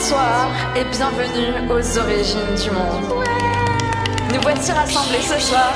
Bonsoir 0.00 0.48
et 0.74 0.84
bienvenue 0.84 1.52
aux 1.68 1.98
origines 1.98 2.54
du 2.56 2.70
monde. 2.70 3.22
Nous 4.32 4.40
voici 4.40 4.72
rassemblés 4.72 5.20
ce 5.20 5.38
soir 5.38 5.74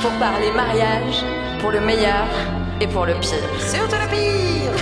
pour 0.00 0.12
parler 0.12 0.50
mariage, 0.50 1.22
pour 1.60 1.72
le 1.72 1.80
meilleur 1.80 2.26
et 2.80 2.86
pour 2.86 3.04
le 3.04 3.12
pire. 3.20 3.36
Surtout 3.58 3.96
le 4.00 4.08
pire 4.08 4.72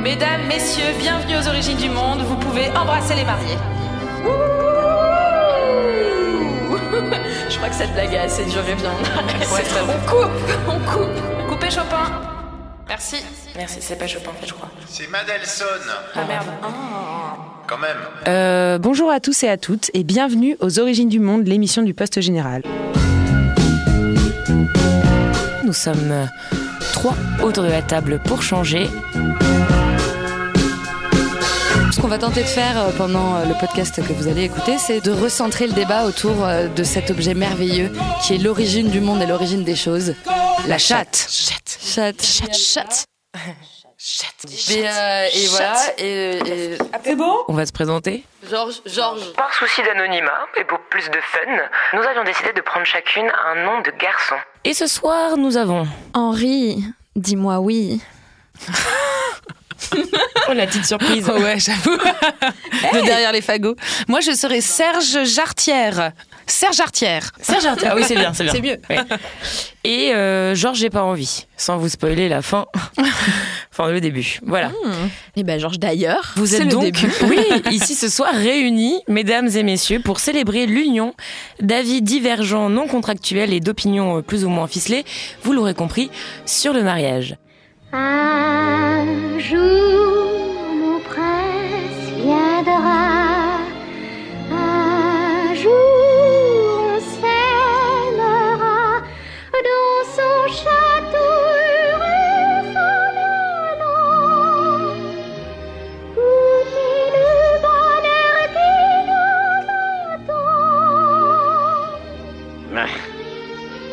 Mesdames, 0.04 0.46
messieurs, 0.46 0.94
bienvenue 1.00 1.36
aux 1.36 1.48
origines 1.48 1.78
du 1.78 1.88
monde. 1.88 2.20
Vous 2.28 2.36
pouvez 2.36 2.70
embrasser 2.76 3.16
les 3.16 3.24
mariés. 3.24 3.58
Je 7.50 7.56
crois 7.56 7.68
que 7.68 7.74
cette 7.74 7.92
blague 7.94 8.14
a 8.14 8.22
assez 8.22 8.44
duré 8.44 8.74
bien. 8.76 8.92
on 9.82 10.08
coupe, 10.08 10.30
on 10.68 10.78
coupe. 10.88 11.48
Coupez 11.48 11.70
Chopin. 11.70 12.06
Merci. 12.88 13.16
Merci, 13.56 13.78
c'est 13.80 13.96
pas 13.96 14.06
Chopin, 14.06 14.30
en 14.30 14.40
fait, 14.40 14.46
je 14.46 14.54
crois. 14.54 14.70
C'est 14.86 15.10
Madelson. 15.10 15.64
Ah 16.14 16.24
merde. 16.28 16.46
Quand 17.66 17.78
même. 17.78 17.96
Euh, 18.28 18.78
bonjour 18.78 19.10
à 19.10 19.18
tous 19.18 19.42
et 19.42 19.48
à 19.48 19.56
toutes 19.56 19.90
et 19.94 20.04
bienvenue 20.04 20.56
aux 20.60 20.78
Origines 20.78 21.08
du 21.08 21.18
Monde, 21.18 21.46
l'émission 21.46 21.82
du 21.82 21.92
Poste 21.92 22.20
Général. 22.20 22.62
Nous 25.64 25.72
sommes 25.72 26.10
euh, 26.10 26.26
trois 26.92 27.16
autour 27.42 27.64
de 27.64 27.70
la 27.70 27.82
table 27.82 28.20
pour 28.24 28.42
changer. 28.42 28.88
Ce 32.00 32.02
qu'on 32.02 32.08
va 32.08 32.16
tenter 32.16 32.40
de 32.40 32.48
faire 32.48 32.78
euh, 32.80 32.92
pendant 32.96 33.34
euh, 33.36 33.44
le 33.44 33.52
podcast 33.60 33.96
que 33.96 34.14
vous 34.14 34.26
allez 34.26 34.44
écouter, 34.44 34.78
c'est 34.78 35.02
de 35.04 35.10
recentrer 35.12 35.66
le 35.66 35.74
débat 35.74 36.06
autour 36.06 36.46
euh, 36.46 36.66
de 36.68 36.82
cet 36.82 37.10
objet 37.10 37.34
merveilleux 37.34 37.92
qui 38.22 38.36
est 38.36 38.38
l'origine 38.38 38.88
du 38.88 39.02
monde 39.02 39.20
et 39.20 39.26
l'origine 39.26 39.64
des 39.64 39.76
choses. 39.76 40.14
La 40.66 40.78
chatte. 40.78 41.26
Chatte. 41.28 41.78
Chatte. 41.78 42.22
Chatte, 42.24 43.04
chatte. 43.98 44.70
Et, 44.70 44.88
euh, 44.88 45.26
et 45.34 45.46
voilà. 45.48 45.76
Et, 45.98 46.38
et- 46.72 46.78
C'est 47.04 47.16
bon 47.16 47.34
On 47.48 47.52
va 47.52 47.66
se 47.66 47.72
présenter. 47.72 48.24
Georges, 48.50 48.80
Georges. 48.86 49.34
Par 49.34 49.52
souci 49.52 49.82
d'anonymat 49.82 50.46
et 50.58 50.64
pour 50.64 50.78
plus 50.88 51.04
de 51.10 51.18
fun, 51.20 51.52
nous 51.92 52.00
avions 52.02 52.24
décidé 52.24 52.54
de 52.56 52.62
prendre 52.62 52.86
chacune 52.86 53.30
un 53.46 53.62
nom 53.62 53.82
de 53.82 53.90
garçon. 54.00 54.36
Et 54.64 54.72
ce 54.72 54.86
soir, 54.86 55.36
nous 55.36 55.58
avons. 55.58 55.86
Henri, 56.14 56.82
dis-moi 57.14 57.58
oui. 57.60 58.00
Oh, 60.48 60.52
la 60.52 60.66
petite 60.66 60.86
surprise. 60.86 61.28
Ouais, 61.28 61.58
j'avoue. 61.58 61.96
De 62.92 63.04
derrière 63.04 63.30
les 63.30 63.40
fagots. 63.40 63.76
Moi, 64.08 64.20
je 64.20 64.32
serais 64.32 64.60
Serge 64.60 65.24
Jartière. 65.24 66.12
Serge 66.46 66.76
Jartière. 66.76 67.30
Serge 67.40 67.64
Arthur. 67.66 67.88
Ah 67.92 67.94
oui, 67.94 68.02
c'est 68.04 68.16
bien, 68.16 68.32
c'est 68.32 68.44
bien. 68.44 68.52
C'est 68.52 68.62
mieux. 68.62 68.80
Ouais. 68.90 68.98
Et 69.84 70.12
euh, 70.12 70.54
Georges, 70.54 70.78
j'ai 70.78 70.90
pas 70.90 71.04
envie. 71.04 71.46
Sans 71.56 71.78
vous 71.78 71.88
spoiler 71.88 72.28
la 72.28 72.42
fin. 72.42 72.66
enfin, 73.72 73.90
le 73.90 74.00
début. 74.00 74.40
Voilà. 74.44 74.72
Et 75.36 75.44
ben 75.44 75.60
Georges 75.60 75.78
d'ailleurs. 75.78 76.32
Vous 76.36 76.54
êtes 76.54 76.64
le 76.64 76.70
donc, 76.70 76.82
début. 76.82 77.12
oui, 77.28 77.38
ici 77.70 77.94
ce 77.94 78.08
soir 78.08 78.30
réunis, 78.32 79.00
mesdames 79.06 79.48
et 79.48 79.62
messieurs, 79.62 80.00
pour 80.00 80.18
célébrer 80.18 80.66
l'union 80.66 81.14
d'avis 81.60 82.02
divergents 82.02 82.68
non 82.68 82.88
contractuels 82.88 83.52
et 83.52 83.60
d'opinions 83.60 84.18
euh, 84.18 84.22
plus 84.22 84.44
ou 84.44 84.48
moins 84.48 84.66
ficelées, 84.66 85.04
vous 85.44 85.52
l'aurez 85.52 85.74
compris, 85.74 86.10
sur 86.44 86.72
le 86.72 86.82
mariage. 86.82 87.36
Un 87.92 89.36
jour, 89.40 89.58
mon 90.76 91.00
prince 91.00 92.08
viendra. 92.18 93.58
Un 94.52 95.54
jour, 95.56 96.86
on 96.86 97.00
s'aimera 97.00 99.00
dans 99.52 100.04
son 100.14 100.48
château 100.54 101.34
heureux 101.56 102.62
le 107.12 107.28
bonheur 107.64 108.36
qui 108.54 108.74
nous 109.08 109.66
attend. 110.14 110.54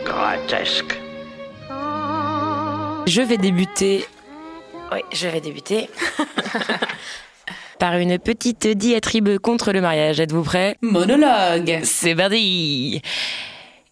Grotesque. 0.06 0.94
Je 3.08 3.22
vais 3.22 3.38
débuter. 3.38 4.04
Oui, 4.92 5.00
je 5.14 5.30
vais 5.30 5.40
débuter. 5.40 5.90
Par 7.80 7.96
une 7.96 8.20
petite 8.20 8.68
diatribe 8.68 9.38
contre 9.38 9.72
le 9.72 9.80
mariage. 9.80 10.20
Êtes-vous 10.20 10.44
prêts 10.44 10.76
Monologue. 10.82 11.80
C'est 11.84 12.14
parti 12.14 13.02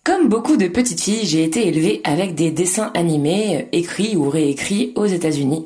Comme 0.03 0.27
beaucoup 0.27 0.57
de 0.57 0.67
petites 0.67 0.99
filles, 0.99 1.25
j'ai 1.25 1.45
été 1.45 1.65
élevée 1.65 2.01
avec 2.03 2.35
des 2.35 2.51
dessins 2.51 2.91
animés, 2.93 3.61
euh, 3.61 3.65
écrits 3.71 4.17
ou 4.17 4.29
réécrits 4.29 4.91
aux 4.95 5.05
États-Unis, 5.05 5.65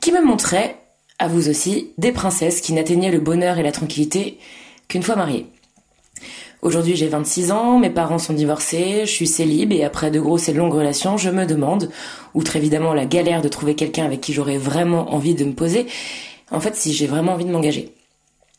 qui 0.00 0.10
me 0.10 0.20
montraient, 0.20 0.74
à 1.20 1.28
vous 1.28 1.48
aussi, 1.48 1.92
des 1.98 2.10
princesses 2.10 2.60
qui 2.60 2.72
n'atteignaient 2.72 3.12
le 3.12 3.20
bonheur 3.20 3.58
et 3.58 3.62
la 3.62 3.70
tranquillité 3.70 4.38
qu'une 4.88 5.04
fois 5.04 5.14
mariées. 5.14 5.46
Aujourd'hui, 6.60 6.96
j'ai 6.96 7.06
26 7.06 7.52
ans, 7.52 7.78
mes 7.78 7.90
parents 7.90 8.18
sont 8.18 8.32
divorcés, 8.32 9.02
je 9.06 9.12
suis 9.12 9.28
célib 9.28 9.72
et 9.72 9.84
après 9.84 10.10
de 10.10 10.18
grosses 10.18 10.48
et 10.48 10.52
longues 10.52 10.74
relations, 10.74 11.16
je 11.16 11.30
me 11.30 11.46
demande, 11.46 11.88
outre 12.34 12.56
évidemment 12.56 12.94
la 12.94 13.06
galère 13.06 13.42
de 13.42 13.48
trouver 13.48 13.76
quelqu'un 13.76 14.04
avec 14.04 14.20
qui 14.20 14.32
j'aurais 14.32 14.58
vraiment 14.58 15.14
envie 15.14 15.36
de 15.36 15.44
me 15.44 15.52
poser, 15.52 15.86
en 16.50 16.58
fait, 16.58 16.74
si 16.74 16.92
j'ai 16.92 17.06
vraiment 17.06 17.34
envie 17.34 17.44
de 17.44 17.52
m'engager. 17.52 17.94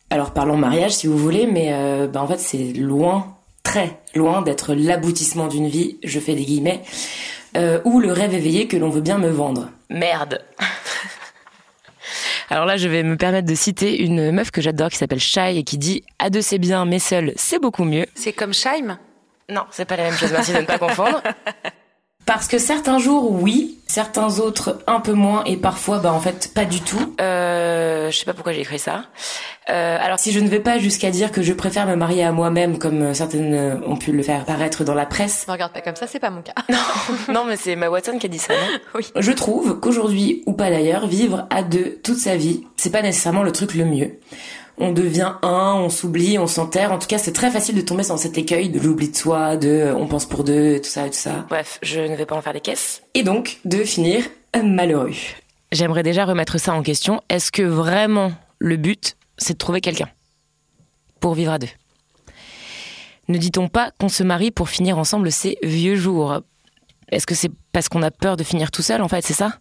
Alors 0.10 0.32
parlons 0.32 0.56
mariage 0.56 0.92
si 0.92 1.08
vous 1.08 1.18
voulez, 1.18 1.46
mais 1.46 1.74
euh, 1.74 2.08
bah, 2.08 2.24
en 2.24 2.28
fait 2.28 2.40
c'est 2.40 2.74
loin, 2.74 3.36
très 3.64 4.00
loin 4.16 4.42
d'être 4.42 4.74
l'aboutissement 4.74 5.48
d'une 5.48 5.68
vie, 5.68 5.98
je 6.04 6.20
fais 6.20 6.36
des 6.36 6.46
guillemets, 6.46 6.82
euh, 7.58 7.80
ou 7.84 8.00
le 8.00 8.12
rêve 8.14 8.34
éveillé 8.34 8.68
que 8.68 8.78
l'on 8.78 8.90
veut 8.90 9.02
bien 9.02 9.18
me 9.18 9.30
vendre. 9.30 9.70
Merde 9.90 10.42
Alors 12.52 12.66
là 12.66 12.78
je 12.78 12.88
vais 12.88 13.04
me 13.04 13.16
permettre 13.16 13.48
de 13.48 13.54
citer 13.54 14.02
une 14.02 14.32
meuf 14.32 14.50
que 14.50 14.60
j'adore 14.60 14.90
qui 14.90 14.98
s'appelle 14.98 15.20
Shai 15.20 15.58
et 15.58 15.64
qui 15.64 15.78
dit 15.78 16.04
«À 16.20 16.32
deux 16.32 16.42
c'est 16.42 16.58
bien, 16.58 16.84
mais 16.86 16.98
seul 16.98 17.32
c'est 17.36 17.60
beaucoup 17.60 17.84
mieux». 17.84 18.08
C'est 18.16 18.34
comme 18.34 18.54
Scheim 18.54 18.98
Non, 19.50 19.66
c'est 19.70 19.86
pas 19.86 19.98
la 19.98 20.04
même 20.04 20.16
chose, 20.16 20.32
merci 20.32 20.54
de 20.54 20.58
ne 20.58 20.66
pas 20.66 20.80
confondre. 20.80 21.22
Parce 22.30 22.48
que 22.48 22.60
certains 22.60 23.00
jours, 23.00 23.32
oui, 23.32 23.80
certains 23.88 24.38
autres 24.38 24.84
un 24.86 25.00
peu 25.00 25.14
moins, 25.14 25.44
et 25.46 25.58
parfois, 25.58 25.98
bah 25.98 26.14
en 26.14 26.20
fait, 26.20 26.52
pas 26.54 26.64
du 26.64 26.80
tout. 26.80 27.16
Euh, 27.20 28.12
je 28.12 28.18
sais 28.20 28.26
pas 28.26 28.36
pourquoi 28.36 28.54
j'ai 28.54 28.62
écrit 28.62 28.78
ça. 28.78 29.06
Euh, 29.72 29.98
alors 30.00 30.20
si 30.20 30.32
je 30.32 30.40
ne 30.40 30.48
vais 30.48 30.60
pas 30.60 30.78
jusqu'à 30.78 31.10
dire 31.10 31.32
que 31.32 31.42
je 31.42 31.54
préfère 31.54 31.88
me 31.88 31.96
marier 31.96 32.24
à 32.24 32.32
moi-même, 32.32 32.78
comme 32.78 33.02
euh, 33.02 33.14
certaines 33.16 33.56
euh, 33.56 33.88
ont 33.88 33.96
pu 33.96 34.12
le 34.12 34.22
faire 34.22 34.46
paraître 34.46 34.84
dans 34.84 34.94
la 34.94 35.08
presse, 35.08 35.48
Ne 35.48 35.54
regarde 35.54 35.74
pas 35.74 35.82
comme 35.82 35.96
ça, 35.96 36.06
c'est 36.06 36.20
pas 36.20 36.30
mon 36.30 36.44
cas. 36.44 36.54
non, 37.34 37.46
mais 37.46 37.56
c'est 37.56 37.76
ma 37.76 37.90
Watson 37.90 38.20
qui 38.20 38.28
a 38.28 38.30
dit 38.30 38.38
ça, 38.38 38.54
non? 38.54 38.80
Oui. 38.94 39.08
Je 39.16 39.32
trouve 39.32 39.80
qu'aujourd'hui, 39.80 40.44
ou 40.46 40.54
pas 40.54 40.70
d'ailleurs, 40.70 41.08
vivre 41.08 41.48
à 41.50 41.64
deux 41.64 41.98
toute 42.04 42.20
sa 42.20 42.36
vie, 42.36 42.64
c'est 42.78 42.92
pas 42.92 43.02
nécessairement 43.02 43.42
le 43.42 43.52
truc 43.52 43.74
le 43.74 43.86
mieux. 43.86 44.20
On 44.82 44.94
devient 44.94 45.34
un, 45.42 45.74
on 45.76 45.90
s'oublie, 45.90 46.40
on 46.40 46.48
s'enterre. 46.48 46.94
En 46.94 47.00
tout 47.00 47.08
cas, 47.08 47.18
c'est 47.18 47.34
très 47.34 47.52
facile 47.52 47.76
de 47.76 47.82
tomber 47.82 48.04
dans 48.08 48.16
cet 48.16 48.38
écueil 48.38 48.70
de 48.70 48.80
l'oubli 48.80 49.10
de 49.10 49.16
soi, 49.16 49.58
de 49.58 49.94
on 49.94 50.08
pense 50.08 50.26
pour 50.26 50.46
deux, 50.46 50.80
tout 50.80 50.90
ça 50.90 51.06
et 51.06 51.10
tout 51.10 51.18
ça. 51.18 51.46
Bref, 51.50 51.80
je 51.84 52.00
ne 52.00 52.16
vais 52.16 52.26
pas 52.26 52.36
en 52.36 52.42
faire 52.42 52.54
des 52.54 52.62
caisses. 52.62 53.02
Et 53.14 53.24
donc, 53.24 53.60
de 53.66 53.84
finir 53.84 54.24
malheureux. 54.64 55.12
J'aimerais 55.74 56.02
déjà 56.02 56.24
remettre 56.24 56.58
ça 56.58 56.74
en 56.74 56.82
question. 56.82 57.22
Est-ce 57.30 57.52
que 57.52 57.62
vraiment 57.62 58.32
le 58.58 58.78
but, 58.78 59.18
c'est 59.38 59.54
de 59.54 59.58
trouver 59.58 59.82
quelqu'un 59.82 60.08
pour 61.20 61.34
vivre 61.34 61.52
à 61.52 61.60
deux? 61.60 61.68
Ne 63.28 63.38
dit-on 63.38 63.68
pas 63.68 63.92
qu'on 64.00 64.10
se 64.10 64.24
marie 64.24 64.50
pour 64.50 64.70
finir 64.70 64.98
ensemble 64.98 65.30
ces 65.30 65.58
vieux 65.62 65.96
jours? 65.96 66.40
Est-ce 67.12 67.28
que 67.28 67.36
c'est 67.36 67.52
parce 67.74 67.90
qu'on 67.90 68.02
a 68.02 68.12
peur 68.12 68.38
de 68.38 68.46
finir 68.46 68.72
tout 68.72 68.82
seul, 68.82 69.02
en 69.02 69.10
fait, 69.10 69.26
c'est 69.26 69.34
ça? 69.34 69.60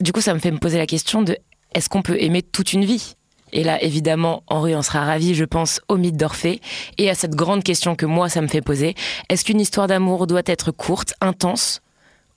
Du 0.00 0.12
coup, 0.12 0.20
ça 0.20 0.34
me 0.34 0.40
fait 0.40 0.50
me 0.50 0.58
poser 0.58 0.78
la 0.78 0.86
question 0.86 1.22
de 1.22 1.38
est-ce 1.74 1.88
qu'on 1.88 2.02
peut 2.02 2.20
aimer 2.20 2.42
toute 2.42 2.72
une 2.72 2.84
vie? 2.84 3.14
Et 3.52 3.64
là, 3.64 3.82
évidemment, 3.82 4.42
Henri 4.46 4.74
en 4.74 4.82
sera 4.82 5.04
ravi, 5.04 5.34
je 5.34 5.44
pense, 5.44 5.80
au 5.88 5.96
mythe 5.96 6.16
d'Orphée 6.16 6.60
et 6.98 7.10
à 7.10 7.14
cette 7.14 7.34
grande 7.34 7.62
question 7.62 7.94
que 7.94 8.06
moi, 8.06 8.28
ça 8.28 8.40
me 8.40 8.48
fait 8.48 8.62
poser. 8.62 8.94
Est-ce 9.28 9.44
qu'une 9.44 9.60
histoire 9.60 9.86
d'amour 9.86 10.26
doit 10.26 10.42
être 10.46 10.70
courte, 10.72 11.14
intense 11.20 11.82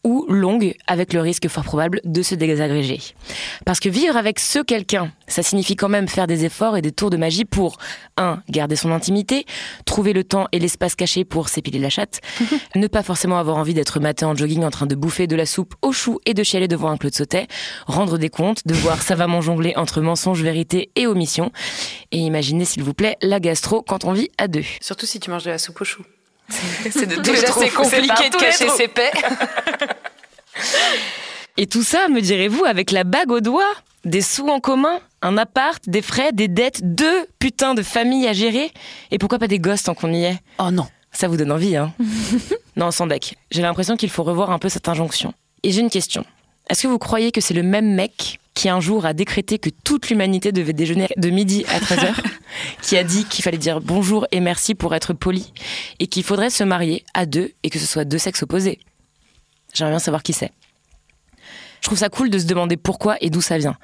ou 0.05 0.25
longue, 0.29 0.75
avec 0.87 1.11
le 1.13 1.19
risque 1.19 1.49
fort 1.49 1.63
probable 1.63 1.99
de 2.05 2.21
se 2.21 2.35
désagréger. 2.35 3.01
Parce 3.65 3.79
que 3.79 3.89
vivre 3.89 4.15
avec 4.15 4.39
ce 4.39 4.59
quelqu'un, 4.59 5.11
ça 5.27 5.41
signifie 5.41 5.75
quand 5.75 5.89
même 5.89 6.07
faire 6.07 6.27
des 6.27 6.45
efforts 6.45 6.77
et 6.77 6.81
des 6.81 6.91
tours 6.91 7.09
de 7.09 7.17
magie 7.17 7.43
pour 7.43 7.77
1. 8.17 8.43
garder 8.49 8.75
son 8.75 8.91
intimité, 8.91 9.45
trouver 9.85 10.13
le 10.13 10.23
temps 10.23 10.47
et 10.51 10.59
l'espace 10.59 10.95
caché 10.95 11.25
pour 11.25 11.49
s'épiler 11.49 11.79
la 11.79 11.89
chatte, 11.89 12.21
ne 12.75 12.87
pas 12.87 13.01
forcément 13.01 13.39
avoir 13.39 13.57
envie 13.57 13.73
d'être 13.73 13.99
matin 13.99 14.27
en 14.27 14.35
jogging 14.35 14.63
en 14.63 14.69
train 14.69 14.85
de 14.85 14.95
bouffer 14.95 15.25
de 15.25 15.35
la 15.35 15.47
soupe 15.47 15.73
au 15.81 15.91
chou 15.91 16.19
et 16.27 16.35
de 16.35 16.43
chialer 16.43 16.67
devant 16.67 16.89
un 16.91 16.97
Claude 16.97 17.15
Sautet, 17.15 17.47
rendre 17.87 18.19
des 18.19 18.29
comptes, 18.29 18.65
devoir 18.67 19.01
savamment 19.01 19.41
jongler 19.41 19.73
entre 19.75 20.01
mensonges, 20.01 20.43
vérité 20.43 20.91
et 20.95 21.07
omission, 21.07 21.51
et 22.11 22.19
imaginez 22.19 22.65
s'il 22.65 22.83
vous 22.83 22.93
plaît 22.93 23.17
la 23.23 23.39
gastro 23.39 23.81
quand 23.81 24.05
on 24.05 24.13
vit 24.13 24.29
à 24.37 24.47
deux. 24.47 24.63
Surtout 24.81 25.07
si 25.07 25.19
tu 25.19 25.31
manges 25.31 25.45
de 25.45 25.49
la 25.49 25.57
soupe 25.57 25.81
au 25.81 25.83
chou. 25.83 26.03
C'est 26.91 27.07
déjà 27.07 27.47
c'est 27.47 27.69
compliqué 27.69 28.29
de 28.29 28.37
cacher 28.37 28.69
ses 28.69 28.87
paix. 28.87 29.11
Et 31.57 31.67
tout 31.67 31.83
ça, 31.83 32.07
me 32.09 32.21
direz-vous, 32.21 32.65
avec 32.65 32.91
la 32.91 33.03
bague 33.03 33.31
au 33.31 33.39
doigt 33.39 33.71
Des 34.03 34.21
sous 34.21 34.47
en 34.47 34.59
commun 34.59 34.99
Un 35.21 35.37
appart 35.37 35.81
Des 35.87 36.01
frais 36.01 36.31
Des 36.33 36.47
dettes 36.47 36.81
Deux 36.83 37.27
putains 37.39 37.73
de 37.73 37.81
familles 37.81 38.27
à 38.27 38.33
gérer 38.33 38.71
Et 39.11 39.17
pourquoi 39.17 39.39
pas 39.39 39.47
des 39.47 39.59
gosses 39.59 39.83
tant 39.83 39.93
qu'on 39.93 40.13
y 40.13 40.23
est? 40.23 40.37
Oh 40.59 40.71
non. 40.71 40.87
Ça 41.11 41.29
vous 41.29 41.37
donne 41.37 41.51
envie, 41.51 41.77
hein? 41.77 41.93
Non, 42.75 42.91
sans 42.91 43.07
deck. 43.07 43.37
J'ai 43.51 43.61
l'impression 43.61 43.95
qu'il 43.95 44.09
faut 44.09 44.23
revoir 44.23 44.51
un 44.51 44.59
peu 44.59 44.67
cette 44.67 44.89
injonction. 44.89 45.33
Et 45.63 45.71
j'ai 45.71 45.79
une 45.79 45.89
question. 45.89 46.25
Est-ce 46.69 46.83
que 46.83 46.87
vous 46.87 46.99
croyez 46.99 47.31
que 47.31 47.39
c'est 47.39 47.53
le 47.53 47.63
même 47.63 47.93
mec 47.95 48.39
qui 48.53 48.69
un 48.69 48.79
jour 48.79 49.05
a 49.05 49.13
décrété 49.13 49.59
que 49.59 49.69
toute 49.69 50.09
l'humanité 50.09 50.51
devait 50.51 50.73
déjeuner 50.73 51.07
de 51.15 51.29
midi 51.29 51.65
à 51.69 51.79
13h, 51.79 52.15
qui 52.81 52.97
a 52.97 53.03
dit 53.03 53.25
qu'il 53.25 53.43
fallait 53.43 53.57
dire 53.57 53.81
bonjour 53.81 54.27
et 54.31 54.39
merci 54.39 54.75
pour 54.75 54.95
être 54.95 55.13
poli, 55.13 55.53
et 55.99 56.07
qu'il 56.07 56.23
faudrait 56.23 56.49
se 56.49 56.63
marier 56.63 57.05
à 57.13 57.25
deux 57.25 57.51
et 57.63 57.69
que 57.69 57.79
ce 57.79 57.85
soit 57.85 58.05
deux 58.05 58.17
sexes 58.17 58.43
opposés? 58.43 58.79
J'aimerais 59.75 59.91
bien 59.93 59.99
savoir 59.99 60.23
qui 60.23 60.33
c'est. 60.33 60.51
Je 61.81 61.87
trouve 61.87 61.97
ça 61.99 62.09
cool 62.09 62.29
de 62.29 62.39
se 62.39 62.45
demander 62.45 62.77
pourquoi 62.77 63.17
et 63.21 63.29
d'où 63.29 63.41
ça 63.41 63.57
vient. 63.57 63.75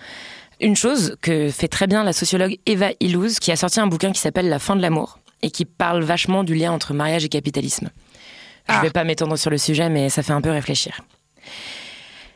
Une 0.60 0.76
chose 0.76 1.16
que 1.22 1.50
fait 1.50 1.68
très 1.68 1.88
bien 1.88 2.04
la 2.04 2.14
sociologue 2.14 2.58
Eva 2.66 2.90
Illouz, 3.00 3.40
qui 3.40 3.52
a 3.52 3.56
sorti 3.56 3.80
un 3.80 3.88
bouquin 3.88 4.12
qui 4.12 4.20
s'appelle 4.20 4.50
La 4.50 4.60
fin 4.60 4.76
de 4.76 4.82
l'amour 4.82 5.20
et 5.44 5.52
qui 5.52 5.66
parle 5.66 6.04
vachement 6.04 6.44
du 6.44 6.54
lien 6.56 6.72
entre 6.72 6.94
mariage 6.94 7.26
et 7.26 7.30
capitalisme. 7.30 7.90
Je 8.70 8.76
Ah. 8.76 8.82
vais 8.82 8.92
pas 8.92 9.04
m'étendre 9.04 9.36
sur 9.38 9.50
le 9.50 9.58
sujet, 9.58 9.90
mais 9.90 10.10
ça 10.10 10.22
fait 10.24 10.34
un 10.34 10.42
peu 10.42 10.52
réfléchir. 10.52 11.02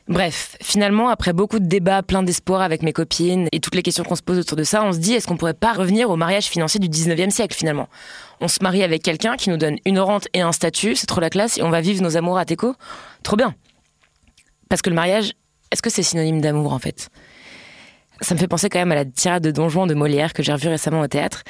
Bref, 0.08 0.56
finalement, 0.62 1.10
après 1.10 1.34
beaucoup 1.34 1.58
de 1.58 1.66
débats, 1.66 2.04
plein 2.04 2.22
d'espoir 2.22 2.62
avec 2.62 2.84
mes 2.84 2.94
copines 2.94 3.48
et 3.52 3.60
toutes 3.60 3.74
les 3.74 3.82
questions 3.82 4.04
qu'on 4.04 4.16
se 4.16 4.22
pose 4.22 4.38
autour 4.38 4.56
de 4.56 4.64
ça, 4.64 4.84
on 4.84 4.92
se 4.92 5.00
dit 5.00 5.14
est-ce 5.14 5.26
qu'on 5.26 5.36
pourrait 5.38 5.56
pas 5.56 5.74
revenir 5.74 6.12
au 6.12 6.16
mariage 6.16 6.46
financier 6.46 6.80
du 6.80 6.88
19e 6.90 7.32
siècle 7.32 7.56
finalement? 7.56 7.88
On 8.40 8.48
se 8.48 8.60
marie 8.62 8.84
avec 8.84 9.02
quelqu'un 9.02 9.36
qui 9.36 9.50
nous 9.50 9.58
donne 9.58 9.78
une 9.84 10.00
rente 10.00 10.28
et 10.34 10.42
un 10.42 10.52
statut, 10.52 10.96
c'est 10.96 11.08
trop 11.08 11.22
la 11.22 11.32
classe 11.32 11.58
et 11.58 11.64
on 11.64 11.72
va 11.72 11.82
vivre 11.82 12.04
nos 12.04 12.18
amours 12.18 12.38
à 12.38 12.46
Teco 12.46 12.76
Trop 13.26 13.36
bien. 13.36 13.56
Parce 14.70 14.84
que 14.84 14.92
le 14.92 14.96
mariage, 14.96 15.34
est-ce 15.72 15.82
que 15.82 15.90
c'est 15.90 16.04
synonyme 16.04 16.42
d'amour 16.42 16.74
en 16.74 16.80
fait? 16.80 17.10
Ça 18.22 18.36
me 18.36 18.40
fait 18.40 18.48
penser 18.48 18.70
quand 18.70 18.78
même 18.78 18.92
à 18.92 18.96
la 18.96 19.04
tirade 19.04 19.42
de 19.42 19.50
Don 19.50 19.68
Juan 19.68 19.88
de 19.88 19.96
Molière 19.96 20.32
que 20.32 20.44
j'ai 20.44 20.54
revue 20.54 20.68
récemment 20.68 21.02
au 21.02 21.08
théâtre. 21.08 21.42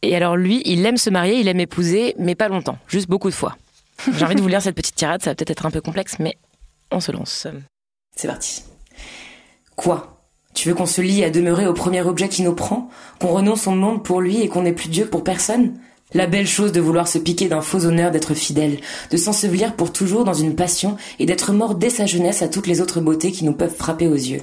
Et 0.00 0.16
alors 0.16 0.34
lui, 0.34 0.62
il 0.64 0.84
aime 0.86 0.96
se 0.96 1.10
marier, 1.10 1.40
il 1.40 1.46
aime 1.46 1.60
épouser, 1.60 2.14
mais 2.18 2.34
pas 2.34 2.48
longtemps, 2.48 2.78
juste 2.88 3.06
beaucoup 3.06 3.28
de 3.28 3.34
fois. 3.34 3.58
J'ai 4.16 4.24
envie 4.24 4.34
de 4.34 4.40
vous 4.40 4.48
lire 4.48 4.62
cette 4.62 4.76
petite 4.76 4.94
tirade, 4.94 5.22
ça 5.22 5.30
va 5.30 5.34
peut-être 5.34 5.50
être 5.50 5.66
un 5.66 5.70
peu 5.70 5.82
complexe, 5.82 6.18
mais 6.20 6.38
on 6.90 7.00
se 7.00 7.12
lance. 7.12 7.46
C'est 8.16 8.28
parti. 8.28 8.62
Quoi? 9.76 10.24
Tu 10.54 10.70
veux 10.70 10.74
qu'on 10.74 10.86
se 10.86 11.02
lie 11.02 11.22
à 11.22 11.28
demeurer 11.28 11.66
au 11.66 11.74
premier 11.74 12.00
objet 12.00 12.30
qui 12.30 12.40
nous 12.42 12.54
prend? 12.54 12.88
Qu'on 13.20 13.28
renonce 13.28 13.66
au 13.66 13.72
monde 13.72 14.02
pour 14.02 14.22
lui 14.22 14.40
et 14.40 14.48
qu'on 14.48 14.62
n'est 14.62 14.72
plus 14.72 14.88
Dieu 14.88 15.06
pour 15.06 15.22
personne? 15.22 15.78
La 16.14 16.26
belle 16.26 16.46
chose 16.46 16.72
de 16.72 16.80
vouloir 16.80 17.06
se 17.06 17.18
piquer 17.18 17.48
d'un 17.48 17.60
faux 17.60 17.84
honneur 17.84 18.10
d'être 18.10 18.32
fidèle, 18.32 18.78
de 19.10 19.16
s'ensevelir 19.18 19.76
pour 19.76 19.92
toujours 19.92 20.24
dans 20.24 20.32
une 20.32 20.54
passion 20.54 20.96
et 21.18 21.26
d'être 21.26 21.52
mort 21.52 21.74
dès 21.74 21.90
sa 21.90 22.06
jeunesse 22.06 22.40
à 22.40 22.48
toutes 22.48 22.66
les 22.66 22.80
autres 22.80 23.02
beautés 23.02 23.30
qui 23.30 23.44
nous 23.44 23.52
peuvent 23.52 23.74
frapper 23.74 24.08
aux 24.08 24.14
yeux. 24.14 24.40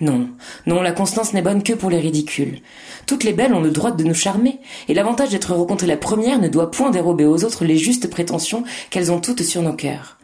Non, 0.00 0.30
non, 0.64 0.80
la 0.80 0.92
constance 0.92 1.34
n'est 1.34 1.42
bonne 1.42 1.62
que 1.62 1.74
pour 1.74 1.90
les 1.90 2.00
ridicules. 2.00 2.60
Toutes 3.04 3.24
les 3.24 3.34
belles 3.34 3.52
ont 3.52 3.60
le 3.60 3.70
droit 3.70 3.90
de 3.90 4.04
nous 4.04 4.14
charmer, 4.14 4.58
et 4.88 4.94
l'avantage 4.94 5.30
d'être 5.30 5.54
rencontrée 5.54 5.86
la 5.86 5.98
première 5.98 6.38
ne 6.38 6.48
doit 6.48 6.70
point 6.70 6.90
dérober 6.90 7.26
aux 7.26 7.44
autres 7.44 7.66
les 7.66 7.76
justes 7.76 8.08
prétentions 8.08 8.64
qu'elles 8.88 9.12
ont 9.12 9.20
toutes 9.20 9.42
sur 9.42 9.60
nos 9.60 9.74
cœurs. 9.74 10.16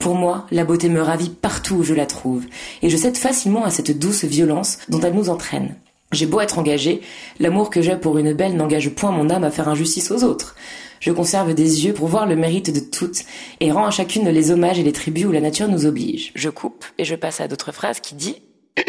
Pour 0.00 0.16
moi, 0.16 0.46
la 0.50 0.64
beauté 0.64 0.88
me 0.88 1.02
ravit 1.02 1.30
partout 1.30 1.76
où 1.76 1.84
je 1.84 1.94
la 1.94 2.06
trouve, 2.06 2.44
et 2.82 2.90
je 2.90 2.96
cède 2.96 3.16
facilement 3.16 3.64
à 3.64 3.70
cette 3.70 3.96
douce 3.96 4.24
violence 4.24 4.78
dont 4.88 5.00
elle 5.00 5.14
nous 5.14 5.30
entraîne. 5.30 5.76
J'ai 6.16 6.24
beau 6.24 6.40
être 6.40 6.58
engagé, 6.58 7.02
l'amour 7.40 7.68
que 7.68 7.82
j'ai 7.82 7.94
pour 7.94 8.16
une 8.16 8.32
belle 8.32 8.56
n'engage 8.56 8.88
point 8.88 9.10
mon 9.10 9.28
âme 9.28 9.44
à 9.44 9.50
faire 9.50 9.68
injustice 9.68 10.10
aux 10.10 10.24
autres. 10.24 10.56
Je 10.98 11.12
conserve 11.12 11.52
des 11.52 11.84
yeux 11.84 11.92
pour 11.92 12.08
voir 12.08 12.24
le 12.26 12.36
mérite 12.36 12.74
de 12.74 12.80
toutes, 12.80 13.24
et 13.60 13.70
rends 13.70 13.86
à 13.86 13.90
chacune 13.90 14.26
les 14.26 14.50
hommages 14.50 14.78
et 14.78 14.82
les 14.82 14.92
tributs 14.92 15.26
où 15.26 15.32
la 15.32 15.42
nature 15.42 15.68
nous 15.68 15.84
oblige. 15.84 16.32
Je 16.34 16.48
coupe, 16.48 16.86
et 16.96 17.04
je 17.04 17.14
passe 17.14 17.42
à 17.42 17.48
d'autres 17.48 17.70
phrases 17.70 18.00
qui 18.00 18.14
dit 18.14 18.36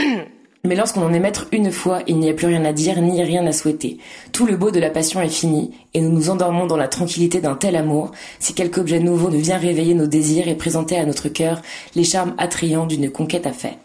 mais 0.63 0.75
lorsqu'on 0.75 1.03
en 1.03 1.13
est 1.13 1.19
maître 1.19 1.47
une 1.51 1.69
fois, 1.69 2.00
il 2.07 2.18
n'y 2.18 2.29
a 2.29 2.33
plus 2.33 2.47
rien 2.47 2.63
à 2.63 2.71
dire 2.71 3.01
ni 3.01 3.21
rien 3.21 3.45
à 3.45 3.51
souhaiter. 3.51 3.97
Tout 4.31 4.45
le 4.45 4.56
beau 4.56 4.71
de 4.71 4.80
la 4.80 4.89
passion 4.89 5.21
est 5.21 5.27
fini, 5.27 5.71
et 5.94 6.00
nous 6.00 6.12
nous 6.12 6.30
endormons 6.30 6.65
dans 6.65 6.77
la 6.77 6.88
tranquillité 6.88 7.41
d'un 7.41 7.56
tel 7.56 7.75
amour, 7.75 8.12
si 8.39 8.53
quelque 8.53 8.80
objet 8.80 9.01
nouveau 9.01 9.30
ne 9.30 9.38
vient 9.38 9.57
réveiller 9.57 9.95
nos 9.95 10.07
désirs 10.07 10.47
et 10.47 10.56
présenter 10.56 10.97
à 10.97 11.06
notre 11.06 11.27
cœur 11.27 11.62
les 11.94 12.06
charmes 12.06 12.35
attrayants 12.38 12.85
d'une 12.85 13.12
conquête 13.12 13.47
à 13.47 13.51
faire. 13.51 13.75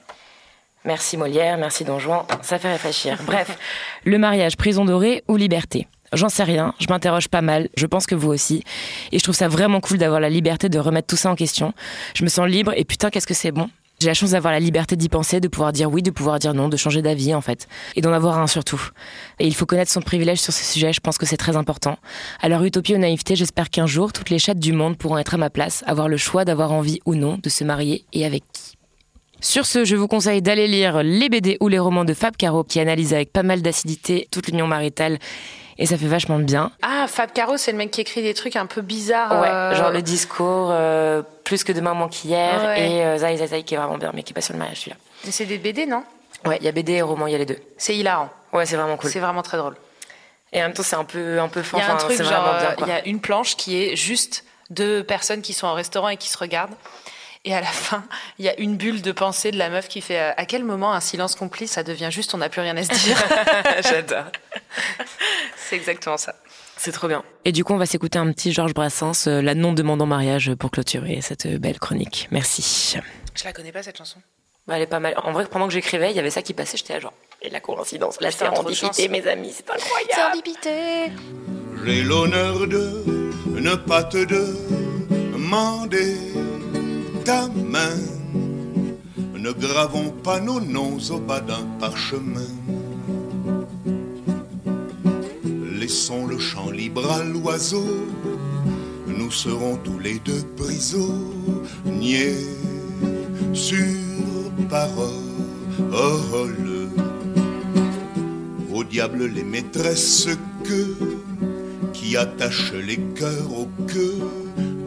Merci 0.84 1.16
Molière, 1.16 1.58
merci 1.58 1.84
Don 1.84 1.98
Juan, 1.98 2.24
ça 2.42 2.58
fait 2.58 2.72
réfléchir. 2.72 3.18
Bref, 3.26 3.56
le 4.04 4.18
mariage, 4.18 4.56
prison 4.56 4.84
dorée 4.84 5.22
ou 5.28 5.36
liberté? 5.36 5.86
J'en 6.12 6.28
sais 6.28 6.42
rien, 6.42 6.74
je 6.78 6.86
m'interroge 6.90 7.28
pas 7.28 7.40
mal, 7.40 7.68
je 7.76 7.86
pense 7.86 8.06
que 8.06 8.14
vous 8.14 8.30
aussi. 8.30 8.64
Et 9.12 9.18
je 9.18 9.22
trouve 9.22 9.34
ça 9.34 9.48
vraiment 9.48 9.80
cool 9.80 9.96
d'avoir 9.96 10.20
la 10.20 10.28
liberté 10.28 10.68
de 10.68 10.78
remettre 10.78 11.06
tout 11.06 11.16
ça 11.16 11.30
en 11.30 11.36
question. 11.36 11.72
Je 12.14 12.24
me 12.24 12.28
sens 12.28 12.48
libre 12.48 12.72
et 12.76 12.84
putain 12.84 13.10
qu'est-ce 13.10 13.26
que 13.26 13.34
c'est 13.34 13.52
bon? 13.52 13.70
J'ai 14.00 14.08
la 14.08 14.14
chance 14.14 14.32
d'avoir 14.32 14.52
la 14.52 14.58
liberté 14.58 14.96
d'y 14.96 15.08
penser, 15.08 15.38
de 15.38 15.46
pouvoir 15.46 15.72
dire 15.72 15.88
oui, 15.88 16.02
de 16.02 16.10
pouvoir 16.10 16.40
dire 16.40 16.54
non, 16.54 16.68
de 16.68 16.76
changer 16.76 17.02
d'avis 17.02 17.34
en 17.34 17.40
fait. 17.40 17.68
Et 17.94 18.00
d'en 18.00 18.12
avoir 18.12 18.38
un 18.40 18.48
surtout. 18.48 18.90
Et 19.38 19.46
il 19.46 19.54
faut 19.54 19.64
connaître 19.64 19.92
son 19.92 20.02
privilège 20.02 20.40
sur 20.40 20.52
ce 20.52 20.64
sujet, 20.64 20.92
je 20.92 21.00
pense 21.00 21.16
que 21.16 21.24
c'est 21.24 21.36
très 21.36 21.56
important. 21.56 21.96
Alors 22.40 22.64
utopie 22.64 22.96
ou 22.96 22.98
naïveté, 22.98 23.36
j'espère 23.36 23.70
qu'un 23.70 23.86
jour, 23.86 24.12
toutes 24.12 24.30
les 24.30 24.40
chattes 24.40 24.58
du 24.58 24.72
monde 24.72 24.98
pourront 24.98 25.18
être 25.18 25.34
à 25.34 25.38
ma 25.38 25.50
place, 25.50 25.84
avoir 25.86 26.08
le 26.08 26.16
choix 26.16 26.44
d'avoir 26.44 26.72
envie 26.72 26.98
ou 27.06 27.14
non 27.14 27.38
de 27.40 27.48
se 27.48 27.62
marier 27.62 28.04
et 28.12 28.26
avec 28.26 28.42
qui. 28.52 28.76
Sur 29.42 29.66
ce, 29.66 29.84
je 29.84 29.96
vous 29.96 30.06
conseille 30.06 30.40
d'aller 30.40 30.68
lire 30.68 31.02
les 31.02 31.28
BD 31.28 31.56
ou 31.60 31.66
les 31.66 31.80
romans 31.80 32.04
de 32.04 32.14
Fab 32.14 32.36
Caro 32.36 32.62
qui 32.62 32.78
analysent 32.78 33.12
avec 33.12 33.32
pas 33.32 33.42
mal 33.42 33.60
d'acidité 33.60 34.28
toute 34.30 34.46
l'union 34.46 34.68
maritale 34.68 35.18
et 35.78 35.86
ça 35.86 35.98
fait 35.98 36.06
vachement 36.06 36.38
de 36.38 36.44
bien. 36.44 36.70
Ah, 36.82 37.06
Fab 37.08 37.32
Caro, 37.32 37.56
c'est 37.56 37.72
le 37.72 37.78
mec 37.78 37.90
qui 37.90 38.00
écrit 38.00 38.22
des 38.22 38.34
trucs 38.34 38.54
un 38.54 38.66
peu 38.66 38.82
bizarres. 38.82 39.40
Ouais, 39.40 39.48
euh, 39.48 39.74
genre 39.74 39.90
le 39.90 40.00
discours 40.00 40.68
euh, 40.70 41.22
plus 41.42 41.64
que 41.64 41.72
demain 41.72 41.92
moins 41.92 42.08
qu'hier 42.08 42.62
Ouais. 42.64 42.88
et 42.88 43.04
euh, 43.04 43.18
Zai 43.18 43.36
Zai 43.36 43.48
Zai 43.48 43.62
qui 43.64 43.74
est 43.74 43.78
vraiment 43.78 43.98
bien 43.98 44.12
mais 44.14 44.22
qui 44.22 44.32
est 44.32 44.34
pas 44.34 44.40
sur 44.42 44.52
le 44.52 44.60
mariage 44.60 44.78
celui-là. 44.78 44.96
mais 45.24 45.32
C'est 45.32 45.46
des 45.46 45.58
BD, 45.58 45.86
non? 45.86 46.04
Ouais, 46.46 46.58
il 46.60 46.64
y 46.64 46.68
a 46.68 46.72
BD 46.72 46.92
et 46.92 47.02
roman, 47.02 47.26
il 47.26 47.32
y 47.32 47.34
a 47.34 47.38
les 47.38 47.46
deux. 47.46 47.58
C'est 47.78 47.96
hilarant. 47.96 48.30
Ouais, 48.52 48.64
c'est 48.64 48.76
vraiment 48.76 48.96
cool. 48.96 49.10
C'est 49.10 49.20
vraiment 49.20 49.42
très 49.42 49.56
drôle. 49.58 49.74
Et 50.52 50.60
en 50.60 50.64
même 50.66 50.72
temps, 50.72 50.82
c'est 50.84 50.96
un 50.96 51.04
peu 51.04 51.40
un 51.40 51.48
peu 51.48 51.62
fin, 51.62 51.78
Il 51.78 51.80
y 51.80 51.82
a 51.84 51.92
un 51.92 51.96
enfin, 51.96 52.06
truc 52.06 52.22
genre, 52.22 52.46
euh, 52.54 52.74
il 52.80 52.86
y 52.86 52.90
a 52.92 53.04
une 53.08 53.20
planche 53.20 53.56
qui 53.56 53.82
est 53.82 53.96
juste 53.96 54.44
deux 54.70 55.02
personnes 55.02 55.40
qui 55.42 55.52
sont 55.52 55.66
au 55.66 55.72
restaurant 55.74 56.08
et 56.10 56.16
qui 56.16 56.28
se 56.28 56.38
regardent. 56.38 56.74
Et 57.44 57.54
à 57.54 57.60
la 57.60 57.66
fin, 57.66 58.04
il 58.38 58.44
y 58.44 58.48
a 58.48 58.58
une 58.60 58.76
bulle 58.76 59.02
de 59.02 59.10
pensée 59.10 59.50
de 59.50 59.58
la 59.58 59.68
meuf 59.68 59.88
qui 59.88 60.00
fait 60.00 60.20
euh, 60.20 60.32
à 60.36 60.46
quel 60.46 60.62
moment 60.62 60.92
un 60.94 61.00
silence 61.00 61.34
complice 61.34 61.72
ça 61.72 61.82
devient 61.82 62.08
juste 62.10 62.34
on 62.34 62.38
n'a 62.38 62.48
plus 62.48 62.60
rien 62.60 62.76
à 62.76 62.84
se 62.84 62.90
dire? 63.04 63.16
J'adore. 63.82 64.26
C'est 65.56 65.74
exactement 65.74 66.16
ça. 66.16 66.36
C'est 66.76 66.92
trop 66.92 67.08
bien. 67.08 67.24
Et 67.44 67.50
du 67.50 67.64
coup, 67.64 67.72
on 67.72 67.78
va 67.78 67.86
s'écouter 67.86 68.18
un 68.18 68.30
petit 68.32 68.52
Georges 68.52 68.74
Brassens, 68.74 69.26
euh, 69.26 69.42
la 69.42 69.56
non 69.56 69.72
demandant 69.72 70.06
mariage 70.06 70.54
pour 70.54 70.70
clôturer 70.70 71.20
cette 71.20 71.46
euh, 71.46 71.58
belle 71.58 71.80
chronique. 71.80 72.28
Merci. 72.30 72.96
Je 73.34 73.44
la 73.44 73.52
connais 73.52 73.72
pas 73.72 73.82
cette 73.82 73.98
chanson. 73.98 74.20
Bah, 74.68 74.76
elle 74.76 74.82
est 74.82 74.86
pas 74.86 75.00
mal. 75.00 75.14
En 75.24 75.32
vrai, 75.32 75.44
pendant 75.46 75.66
que 75.66 75.72
j'écrivais, 75.72 76.10
il 76.10 76.16
y 76.16 76.20
avait 76.20 76.30
ça 76.30 76.42
qui 76.42 76.54
passait, 76.54 76.76
j'étais 76.76 76.94
là 76.94 77.00
genre. 77.00 77.14
Et 77.40 77.50
la 77.50 77.58
coïncidence, 77.58 78.20
la 78.20 78.30
sérendipité, 78.30 79.08
mes 79.08 79.26
amis, 79.26 79.52
c'est 79.52 79.68
incroyable. 79.68 80.40
J'ai 81.84 82.02
l'honneur 82.02 82.68
de 82.68 83.32
ne 83.46 83.74
pas 83.74 84.04
te 84.04 84.24
demander 85.32 86.16
ta 87.24 87.48
main. 87.48 87.98
Ne 89.38 89.52
gravons 89.52 90.10
pas 90.22 90.40
nos 90.40 90.60
noms 90.60 90.98
au 91.10 91.18
bas 91.18 91.40
d'un 91.40 91.64
parchemin. 91.80 92.52
Laissons 95.80 96.26
le 96.26 96.38
champ 96.38 96.70
libre 96.70 97.10
à 97.10 97.24
l'oiseau. 97.24 97.84
Nous 99.06 99.30
serons 99.30 99.76
tous 99.84 99.98
les 99.98 100.18
deux 100.20 100.44
prisonniers 100.56 102.36
sur 103.52 103.86
parole. 104.70 105.12
Au 108.72 108.84
diable 108.84 109.26
les 109.26 109.44
maîtresses 109.44 110.28
que 110.64 110.96
qui 111.92 112.16
attachent 112.16 112.74
les 112.74 112.98
cœurs 113.14 113.52
au 113.52 113.68
queue 113.86 114.18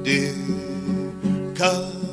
des 0.03 0.33
casseroles. 1.55 2.04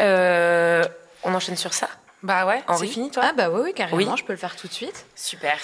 Euh, 0.00 0.84
on 1.24 1.34
enchaîne 1.34 1.56
sur 1.56 1.72
ça 1.72 1.88
Bah 2.22 2.46
ouais, 2.46 2.62
Henri 2.68 2.86
c'est 2.86 2.92
fini 2.92 3.10
toi 3.10 3.22
Ah 3.26 3.32
bah 3.32 3.48
oui, 3.50 3.60
oui 3.64 3.74
carrément, 3.74 3.96
Oui. 3.96 4.06
je 4.18 4.24
peux 4.24 4.32
le 4.34 4.38
faire 4.38 4.54
tout 4.56 4.68
de 4.68 4.72
suite. 4.72 5.06
Super. 5.14 5.56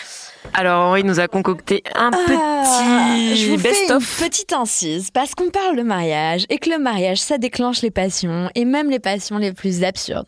Alors 0.55 0.83
Henri 0.87 1.05
nous 1.05 1.21
a 1.21 1.29
concocté 1.29 1.83
un 1.95 2.11
Ah, 2.13 2.19
petit 2.27 3.57
best-of. 3.57 4.19
petite 4.21 4.53
incise 4.53 5.11
parce 5.11 5.35
qu'on 5.35 5.51
parle 5.51 5.77
de 5.77 5.83
mariage 5.83 6.45
et 6.49 6.59
que 6.59 6.69
le 6.71 6.79
mariage 6.79 7.19
ça 7.19 7.39
déclenche 7.39 7.83
les 7.83 7.91
passions 7.91 8.51
et 8.55 8.65
même 8.65 8.91
les 8.91 8.99
passions 8.99 9.39
les 9.39 9.53
plus 9.53 9.85
absurdes. 9.85 10.27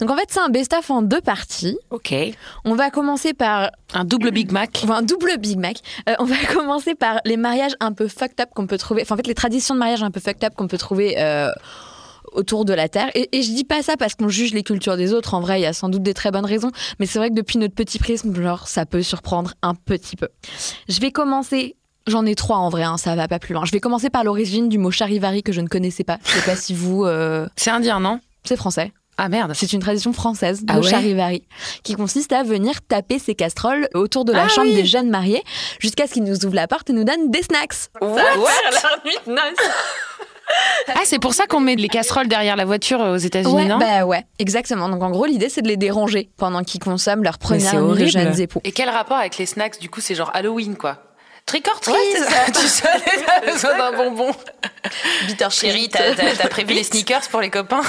Donc 0.00 0.10
en 0.10 0.16
fait 0.16 0.26
c'est 0.28 0.40
un 0.40 0.48
best-of 0.48 0.90
en 0.90 1.02
deux 1.02 1.20
parties. 1.20 1.78
Ok. 1.90 2.14
On 2.64 2.74
va 2.74 2.90
commencer 2.90 3.34
par 3.34 3.70
Un 3.94 4.04
double 4.04 4.30
Big 4.32 4.50
Mac. 4.52 4.80
enfin, 4.84 4.96
un 4.96 5.02
double 5.02 5.36
Big 5.38 5.58
Mac. 5.58 5.76
Euh, 6.08 6.14
on 6.18 6.24
va 6.24 6.36
commencer 6.52 6.94
par 6.94 7.20
les 7.24 7.36
mariages 7.36 7.72
un 7.80 7.92
peu 7.92 8.08
fucked 8.08 8.40
up 8.40 8.50
qu'on 8.54 8.66
peut 8.66 8.78
trouver. 8.78 9.02
Enfin 9.02 9.14
en 9.14 9.18
fait 9.18 9.26
les 9.26 9.34
traditions 9.34 9.74
de 9.74 9.78
mariage 9.80 10.02
un 10.02 10.10
peu 10.10 10.20
fucked 10.20 10.44
up 10.44 10.54
qu'on 10.56 10.68
peut 10.68 10.78
trouver. 10.78 11.14
euh, 11.18 11.50
autour 12.34 12.64
de 12.64 12.72
la 12.74 12.88
Terre. 12.88 13.10
Et, 13.14 13.28
et 13.36 13.42
je 13.42 13.50
dis 13.52 13.64
pas 13.64 13.82
ça 13.82 13.96
parce 13.96 14.14
qu'on 14.14 14.28
juge 14.28 14.52
les 14.54 14.62
cultures 14.62 14.96
des 14.96 15.12
autres. 15.14 15.34
En 15.34 15.40
vrai, 15.40 15.60
il 15.60 15.62
y 15.62 15.66
a 15.66 15.72
sans 15.72 15.88
doute 15.88 16.02
des 16.02 16.14
très 16.14 16.30
bonnes 16.30 16.44
raisons. 16.46 16.70
Mais 16.98 17.06
c'est 17.06 17.18
vrai 17.18 17.30
que 17.30 17.34
depuis 17.34 17.58
notre 17.58 17.74
petit 17.74 17.98
prisme, 17.98 18.34
genre, 18.40 18.68
ça 18.68 18.86
peut 18.86 19.02
surprendre 19.02 19.52
un 19.62 19.74
petit 19.74 20.16
peu. 20.16 20.28
Je 20.88 21.00
vais 21.00 21.10
commencer. 21.10 21.76
J'en 22.08 22.26
ai 22.26 22.34
trois 22.34 22.56
en 22.56 22.68
vrai, 22.68 22.82
hein, 22.82 22.96
ça 22.98 23.14
va 23.14 23.28
pas 23.28 23.38
plus 23.38 23.54
loin. 23.54 23.64
Je 23.64 23.70
vais 23.70 23.78
commencer 23.78 24.10
par 24.10 24.24
l'origine 24.24 24.68
du 24.68 24.76
mot 24.76 24.90
charivari 24.90 25.44
que 25.44 25.52
je 25.52 25.60
ne 25.60 25.68
connaissais 25.68 26.02
pas. 26.02 26.18
Je 26.24 26.32
sais 26.32 26.40
pas 26.50 26.56
si 26.56 26.74
vous. 26.74 27.04
euh, 27.04 27.46
C'est 27.54 27.70
indien, 27.70 28.00
non 28.00 28.18
C'est 28.44 28.56
français. 28.56 28.92
Ah 29.18 29.28
merde. 29.28 29.52
C'est 29.54 29.72
une 29.72 29.78
tradition 29.80 30.12
française, 30.12 30.62
Ah 30.66 30.76
le 30.78 30.80
ouais 30.80 30.90
charivari, 30.90 31.44
qui 31.84 31.94
consiste 31.94 32.32
à 32.32 32.42
venir 32.42 32.80
taper 32.88 33.20
ses 33.20 33.34
casseroles 33.36 33.86
autour 33.94 34.24
de 34.24 34.32
la 34.32 34.44
Ah 34.44 34.48
chambre 34.48 34.68
oui. 34.70 34.74
des 34.74 34.86
jeunes 34.86 35.10
mariés 35.10 35.44
jusqu'à 35.78 36.08
ce 36.08 36.14
qu'ils 36.14 36.24
nous 36.24 36.44
ouvrent 36.44 36.56
la 36.56 36.66
porte 36.66 36.90
et 36.90 36.92
nous 36.92 37.04
donnent 37.04 37.30
des 37.30 37.42
snacks. 37.42 37.90
Ah, 40.88 41.00
c'est 41.04 41.18
pour 41.18 41.34
ça 41.34 41.46
qu'on 41.46 41.60
met 41.60 41.76
les 41.76 41.88
casseroles 41.88 42.28
derrière 42.28 42.56
la 42.56 42.64
voiture 42.64 43.00
euh, 43.00 43.14
aux 43.14 43.18
États-Unis, 43.18 43.52
Ouais, 43.54 43.64
non 43.64 43.78
bah 43.78 44.04
ouais, 44.04 44.24
exactement. 44.38 44.88
Donc 44.88 45.02
en 45.02 45.10
gros, 45.10 45.26
l'idée 45.26 45.48
c'est 45.48 45.62
de 45.62 45.68
les 45.68 45.76
déranger 45.76 46.30
pendant 46.36 46.62
qu'ils 46.62 46.80
consomment 46.80 47.22
leur 47.24 47.38
première 47.38 47.70
c'est 47.70 47.76
nuit 47.76 47.82
de 47.82 47.88
horrible. 47.90 48.10
jeunes 48.10 48.40
époux. 48.40 48.60
Et 48.64 48.72
quel 48.72 48.88
rapport 48.88 49.16
avec 49.16 49.38
les 49.38 49.46
snacks 49.46 49.78
Du 49.80 49.88
coup, 49.90 50.00
c'est 50.00 50.14
genre 50.14 50.30
Halloween 50.34 50.76
quoi. 50.76 50.98
Trick 51.46 51.66
or 51.68 51.80
treat, 51.80 51.94
Ouais, 51.94 52.02
c'est 52.14 52.24
ça. 52.24 52.44
tu 52.52 52.66
sais, 52.68 52.88
t'as 53.26 53.52
besoin 53.52 53.76
d'un 53.76 53.96
bonbon. 53.96 54.30
Bitter 55.26 55.48
Chérie, 55.50 55.88
t'as 55.88 56.48
prévu 56.50 56.74
les 56.74 56.84
sneakers 56.84 57.28
pour 57.30 57.40
les 57.40 57.50
copains 57.50 57.82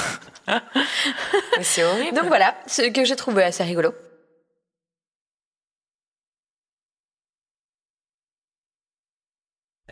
c'est 1.62 1.84
horrible. 1.84 2.14
Donc 2.16 2.26
voilà, 2.26 2.54
ce 2.66 2.82
que 2.82 3.04
j'ai 3.04 3.16
trouvé 3.16 3.44
assez 3.44 3.62
rigolo. 3.64 3.94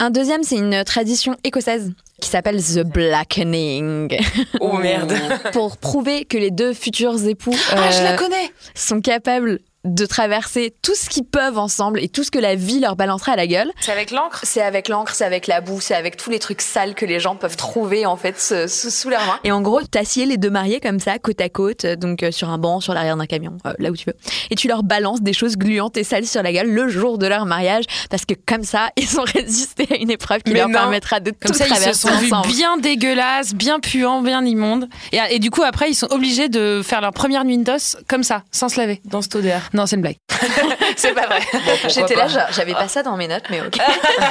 Un 0.02 0.10
deuxième, 0.10 0.42
c'est 0.42 0.56
une 0.56 0.82
tradition 0.82 1.36
écossaise 1.44 1.92
qui 2.20 2.28
s'appelle 2.28 2.60
The 2.60 2.80
Blackening. 2.80 4.18
Oh 4.58 4.76
merde. 4.78 5.12
Pour 5.52 5.76
prouver 5.76 6.24
que 6.24 6.36
les 6.36 6.50
deux 6.50 6.72
futurs 6.74 7.24
époux 7.28 7.54
Ah, 7.70 7.88
je 7.92 8.02
la 8.02 8.14
euh, 8.14 8.16
connais 8.16 8.50
sont 8.74 9.00
capables 9.00 9.60
de 9.84 10.06
traverser 10.06 10.74
tout 10.82 10.94
ce 10.94 11.08
qu'ils 11.08 11.24
peuvent 11.24 11.58
ensemble 11.58 12.00
et 12.00 12.08
tout 12.08 12.22
ce 12.22 12.30
que 12.30 12.38
la 12.38 12.54
vie 12.54 12.78
leur 12.78 12.94
balancera 12.96 13.32
à 13.32 13.36
la 13.36 13.46
gueule. 13.46 13.70
C'est 13.80 13.90
avec 13.92 14.10
l'encre? 14.12 14.40
C'est 14.44 14.62
avec 14.62 14.88
l'encre, 14.88 15.14
c'est 15.14 15.24
avec 15.24 15.46
la 15.48 15.60
boue, 15.60 15.80
c'est 15.80 15.94
avec 15.94 16.16
tous 16.16 16.30
les 16.30 16.38
trucs 16.38 16.62
sales 16.62 16.94
que 16.94 17.04
les 17.04 17.18
gens 17.18 17.34
peuvent 17.34 17.56
trouver 17.56 18.06
en 18.06 18.16
fait 18.16 18.38
sous, 18.40 18.68
sous- 18.68 18.90
sous 18.90 19.08
leurs 19.08 19.24
mains. 19.26 19.40
Et 19.44 19.50
en 19.52 19.60
gros, 19.60 19.82
t'assieds 19.82 20.24
les 20.26 20.36
deux 20.36 20.50
mariés 20.50 20.78
comme 20.80 21.00
ça, 21.00 21.18
côte 21.18 21.40
à 21.40 21.48
côte, 21.48 21.84
euh, 21.84 21.96
donc 21.96 22.22
euh, 22.22 22.30
sur 22.30 22.48
un 22.50 22.58
banc, 22.58 22.80
sur 22.80 22.94
l'arrière 22.94 23.16
d'un 23.16 23.26
camion, 23.26 23.56
euh, 23.66 23.72
là 23.78 23.90
où 23.90 23.96
tu 23.96 24.04
veux. 24.06 24.14
Et 24.50 24.54
tu 24.54 24.68
leur 24.68 24.82
balances 24.84 25.20
des 25.22 25.32
choses 25.32 25.56
gluantes 25.56 25.96
et 25.96 26.04
sales 26.04 26.26
sur 26.26 26.42
la 26.42 26.52
gueule 26.52 26.70
le 26.70 26.88
jour 26.88 27.18
de 27.18 27.26
leur 27.26 27.44
mariage, 27.46 27.84
parce 28.08 28.24
que 28.24 28.34
comme 28.46 28.62
ça, 28.62 28.90
ils 28.96 29.18
ont 29.18 29.24
résisté 29.24 29.86
à 29.90 29.96
une 29.96 30.10
épreuve 30.10 30.42
qui 30.42 30.52
Mais 30.52 30.60
leur 30.60 30.68
non. 30.68 30.74
permettra 30.78 31.18
de 31.20 31.30
Comme 31.32 31.50
tout 31.50 31.54
ça, 31.54 31.66
ils 31.66 31.74
se 31.76 31.92
sont 31.92 32.08
vus 32.18 32.32
ensemble. 32.32 32.48
bien 32.54 32.76
dégueulasses, 32.76 33.54
bien 33.54 33.80
puants, 33.80 34.22
bien 34.22 34.44
immondes. 34.44 34.88
Et, 35.12 35.18
et 35.30 35.38
du 35.40 35.50
coup, 35.50 35.62
après, 35.62 35.90
ils 35.90 35.94
sont 35.94 36.08
obligés 36.12 36.48
de 36.48 36.82
faire 36.84 37.00
leur 37.00 37.12
première 37.12 37.44
nuit 37.44 37.58
noces 37.58 37.96
comme 38.08 38.22
ça, 38.22 38.44
sans 38.52 38.68
se 38.68 38.78
laver. 38.78 39.00
Dans 39.04 39.22
cette 39.22 39.34
odeur. 39.34 39.60
Non, 39.74 39.86
c'est 39.86 39.96
une 39.96 40.02
blague. 40.02 40.16
C'est 40.96 41.14
pas 41.14 41.26
vrai. 41.26 41.40
J'étais 41.88 42.14
là, 42.14 42.28
j'a- 42.28 42.50
j'avais 42.50 42.74
pas 42.74 42.88
ça 42.88 43.02
dans 43.02 43.16
mes 43.16 43.26
notes, 43.28 43.44
mais 43.50 43.60
ok. 43.62 43.78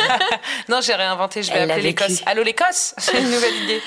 non, 0.69 0.79
j'ai 0.81 0.93
réinventé, 0.93 1.41
je 1.41 1.51
vais 1.51 1.59
Elle 1.59 1.71
appeler 1.71 1.87
l'Écosse. 1.87 2.21
Allô 2.27 2.43
l'Écosse? 2.43 2.93
C'est 2.99 3.17
une 3.19 3.31
nouvelle 3.31 3.55
idée. 3.63 3.81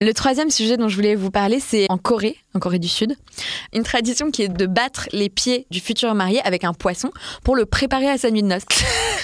Le 0.00 0.12
troisième 0.14 0.50
sujet 0.50 0.76
dont 0.76 0.88
je 0.88 0.96
voulais 0.96 1.14
vous 1.14 1.30
parler, 1.30 1.60
c'est 1.60 1.86
en 1.88 1.96
Corée, 1.96 2.36
en 2.54 2.58
Corée 2.60 2.78
du 2.78 2.88
Sud, 2.88 3.16
une 3.72 3.82
tradition 3.82 4.30
qui 4.30 4.42
est 4.42 4.48
de 4.48 4.66
battre 4.66 5.08
les 5.12 5.28
pieds 5.28 5.66
du 5.70 5.80
futur 5.80 6.14
marié 6.14 6.40
avec 6.44 6.64
un 6.64 6.72
poisson 6.74 7.10
pour 7.44 7.56
le 7.56 7.64
préparer 7.66 8.08
à 8.10 8.18
sa 8.18 8.30
nuit 8.30 8.42
de 8.42 8.48
noces. 8.48 8.62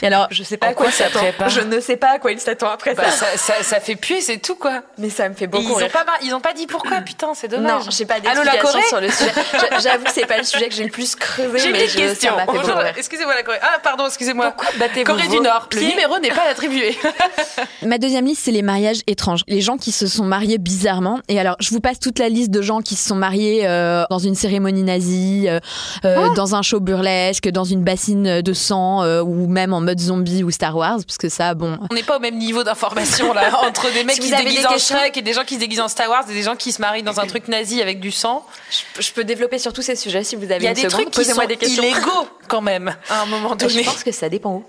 Et 0.03 0.07
alors, 0.07 0.29
Je 0.31 0.43
sais 0.43 0.57
pas 0.57 0.69
à 0.69 0.75
quoi, 0.75 0.87
quoi 0.87 0.93
ça 0.93 1.11
prépare 1.11 1.49
Je 1.49 1.61
ne 1.61 1.81
sais 1.81 1.97
pas 1.97 2.13
à 2.15 2.19
quoi 2.19 2.33
il 2.33 2.41
s'attend 2.41 2.69
après 2.71 2.95
Bah, 2.95 3.11
ça. 3.11 3.27
ça, 3.37 3.55
ça, 3.55 3.63
ça 3.63 3.81
fait 3.81 3.97
puer, 3.97 4.21
c'est 4.21 4.39
tout 4.39 4.55
quoi. 4.55 4.83
Mais 4.99 5.11
ça 5.11 5.29
me 5.29 5.35
fait 5.35 5.47
beaucoup 5.47 5.65
ils, 5.69 5.73
ont 5.73 5.77
rire. 5.77 5.91
pas, 5.91 6.05
ils 6.23 6.35
ont 6.35 6.41
pas 6.41 6.53
dit 6.55 6.67
pourquoi, 6.67 7.01
putain, 7.01 7.33
c'est 7.35 7.51
Non, 7.53 7.59
dommage. 7.59 7.85
j'ai 7.91 8.07
pas 8.07 8.21
d'explication 8.21 8.61
Corée 8.63 8.83
sur 8.89 9.01
le 9.01 9.11
sujet. 9.11 9.31
J'a- 9.53 9.79
J'avoue 9.81 10.05
que 10.05 10.13
c'est 10.13 10.27
pas 10.27 10.39
le 10.39 10.45
sujet 10.45 10.69
que 10.69 10.75
j'ai 10.75 10.85
le 10.85 10.91
plus 10.91 11.15
creusé, 11.17 11.59
J'ai 11.59 11.73
mais 11.73 11.85
une 11.85 11.91
je, 11.91 11.97
question. 11.99 12.31
ça 12.31 12.37
m'a 12.37 12.41
fait 12.43 12.47
beaucoup 12.47 12.59
Bonjour, 12.67 12.77
rire. 12.79 12.95
excusez-moi 12.97 13.35
la 13.35 13.43
Corée. 13.43 13.59
Ah, 13.63 13.79
pardon, 13.83 14.07
excusez-moi. 14.07 14.53
Pourquoi 14.53 14.89
Corée 15.05 15.29
du 15.29 15.41
Nord. 15.41 15.69
Le 15.73 15.79
pieds 15.79 15.89
numéro 15.91 16.19
n'est 16.19 16.31
pas 16.31 16.49
attribué. 16.51 16.97
ma 17.83 17.99
deuxième 17.99 18.25
liste, 18.27 18.43
c'est 18.45 18.51
les 18.53 18.63
mariages 18.63 19.01
étranges. 19.07 19.43
Les 19.49 19.61
gens 19.61 19.77
qui 19.77 19.93
se 19.93 20.07
sont 20.07 20.25
mariés 20.25 20.59
bizarrement. 20.59 21.21
Et 21.29 21.39
alors, 21.41 21.57
je 21.61 21.71
vous 21.71 21.81
passe 21.81 21.99
toute 22.01 22.19
la 22.19 22.29
liste 22.29 22.51
de 22.51 22.63
gens 22.63 22.81
qui 22.81 22.95
se 22.97 23.09
sont 23.09 23.17
mariés 23.19 23.63
euh, 23.67 24.05
dans 24.11 24.19
une 24.19 24.35
cérémonie 24.35 24.83
nazie, 24.83 25.47
euh, 25.49 25.61
euh, 26.05 26.33
dans 26.35 26.55
un 26.55 26.63
show 26.63 26.81
burlesque, 26.81 27.49
dans 27.51 27.65
une 27.65 27.83
bassine 27.85 28.41
de 28.41 28.53
sang, 28.53 29.03
euh, 29.03 29.21
ou 29.23 29.47
même 29.49 29.73
en 29.75 29.81
mode 29.81 30.01
zombie 30.01 30.43
ou 30.45 30.51
Star 30.51 30.77
Wars, 30.77 30.99
parce 31.07 31.19
que 31.19 31.29
ça, 31.29 31.55
bon, 31.55 31.79
On 31.91 31.95
n'est 31.95 32.03
pas 32.03 32.17
au 32.17 32.21
même 32.21 32.39
niveau 32.39 32.65
d'information 32.65 33.33
là 33.33 33.51
entre 33.67 33.93
des 33.93 34.05
mecs 34.05 34.17
Si 34.17 34.23
qui 34.23 34.29
se 34.29 34.37
déguisent 34.37 34.61
des 34.61 34.67
en 34.67 34.79
Shrek 34.79 35.17
et 35.17 35.23
des 35.23 35.33
gens 35.33 35.45
qui 35.45 35.55
se 35.57 35.61
déguisent 35.61 35.81
en 35.81 35.89
Star 35.89 36.09
Wars 36.09 36.25
et 36.31 36.35
des 36.35 36.43
gens 36.43 36.57
qui 36.57 36.73
se 36.73 36.81
marient 36.81 37.03
dans 37.03 37.21
un 37.21 37.27
truc 37.27 37.49
nazi 37.49 37.83
avec 37.83 38.01
du 38.01 38.11
sang. 38.11 38.45
Je, 38.97 39.03
je 39.03 39.13
peux 39.13 39.25
développer 39.25 39.59
sur 39.59 39.73
tous 39.73 39.83
ces 39.83 39.97
sujets 39.97 40.25
si 40.25 40.37
vous 40.37 40.45
avez 40.45 40.57
Il 40.59 40.65
y 40.65 40.67
a 40.67 40.71
une 40.71 40.75
des 40.77 40.83
seconde. 40.83 41.11
trucs 41.11 41.11
qui 41.11 41.25
sont 41.25 41.47
des 41.47 41.57
questions. 41.57 41.83
illégaux 41.83 42.29
quand 42.49 42.61
même 42.63 42.95
à 43.11 43.23
un 43.23 43.27
moment 43.27 43.55
Je 43.61 43.67
donné. 43.67 43.83
pense 43.83 44.03
que 44.05 44.13
ça 44.13 44.29
dépend 44.29 44.55
où. 44.55 44.65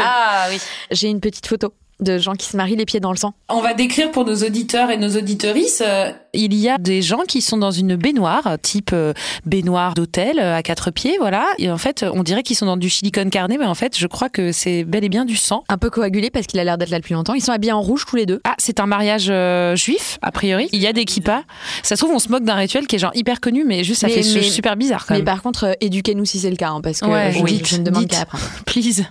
Ah 0.00 0.46
oui. 0.50 0.58
j'ai 0.90 1.08
une 1.08 1.20
petite 1.20 1.46
photo 1.46 1.72
de 2.00 2.18
gens 2.18 2.34
qui 2.34 2.46
se 2.46 2.56
marient 2.56 2.76
les 2.76 2.84
pieds 2.86 3.00
dans 3.00 3.10
le 3.12 3.16
sang. 3.16 3.34
On 3.48 3.60
va 3.60 3.74
décrire 3.74 4.10
pour 4.10 4.24
nos 4.24 4.36
auditeurs 4.36 4.90
et 4.90 4.96
nos 4.96 5.16
auditorices. 5.16 5.82
euh, 5.86 6.10
il 6.32 6.54
y 6.54 6.68
a 6.68 6.78
des 6.78 7.00
gens 7.02 7.20
qui 7.28 7.40
sont 7.40 7.56
dans 7.56 7.70
une 7.70 7.94
baignoire, 7.96 8.56
type 8.60 8.90
euh, 8.92 9.12
baignoire 9.46 9.94
d'hôtel 9.94 10.38
euh, 10.40 10.56
à 10.56 10.62
quatre 10.62 10.90
pieds, 10.90 11.16
voilà. 11.20 11.46
Et 11.58 11.70
en 11.70 11.78
fait, 11.78 12.04
on 12.12 12.22
dirait 12.24 12.42
qu'ils 12.42 12.56
sont 12.56 12.66
dans 12.66 12.76
du 12.76 12.90
silicone 12.90 13.30
carné, 13.30 13.56
mais 13.58 13.66
en 13.66 13.74
fait, 13.74 13.96
je 13.96 14.06
crois 14.06 14.28
que 14.28 14.50
c'est 14.50 14.82
bel 14.84 15.04
et 15.04 15.08
bien 15.08 15.24
du 15.24 15.36
sang. 15.36 15.62
Un 15.68 15.78
peu 15.78 15.90
coagulé 15.90 16.30
parce 16.30 16.46
qu'il 16.46 16.58
a 16.58 16.64
l'air 16.64 16.76
d'être 16.78 16.90
là 16.90 16.98
depuis 16.98 17.14
longtemps. 17.14 17.34
Ils 17.34 17.40
sont 17.42 17.52
habillés 17.52 17.72
en 17.72 17.80
rouge 17.82 18.04
tous 18.06 18.16
les 18.16 18.26
deux. 18.26 18.40
Ah, 18.44 18.54
c'est 18.58 18.80
un 18.80 18.86
mariage 18.86 19.26
euh, 19.30 19.76
juif, 19.76 20.18
a 20.22 20.32
priori. 20.32 20.68
Il 20.72 20.80
y 20.82 20.86
a 20.88 20.92
des 20.92 21.04
kippas. 21.04 21.42
Ça 21.82 21.94
se 21.96 22.02
trouve, 22.04 22.14
on 22.14 22.18
se 22.18 22.28
moque 22.28 22.44
d'un 22.44 22.54
rituel 22.56 22.86
qui 22.88 22.96
est 22.96 22.98
genre 22.98 23.12
hyper 23.14 23.40
connu, 23.40 23.64
mais 23.64 23.84
juste 23.84 24.00
ça 24.00 24.08
Mais- 24.08 24.14
fait 24.22 24.34
mais- 24.34 24.42
super 24.42 24.76
bizarre 24.76 25.06
quand 25.06 25.14
Mais 25.14 25.18
même. 25.18 25.24
par 25.26 25.42
contre, 25.42 25.64
euh, 25.64 25.72
éduquez-nous 25.80 26.24
si 26.24 26.38
c'est 26.40 26.50
le 26.50 26.56
cas, 26.56 26.70
hein, 26.70 26.80
parce 26.82 27.00
que 27.00 27.06
Ouais, 27.06 27.32
je, 27.32 27.42
oui. 27.42 27.62
je 27.64 27.76
ne 27.76 27.84
demande 27.84 28.06
qu'à 28.08 28.22
apprendre. 28.22 28.42
Please. 28.66 29.04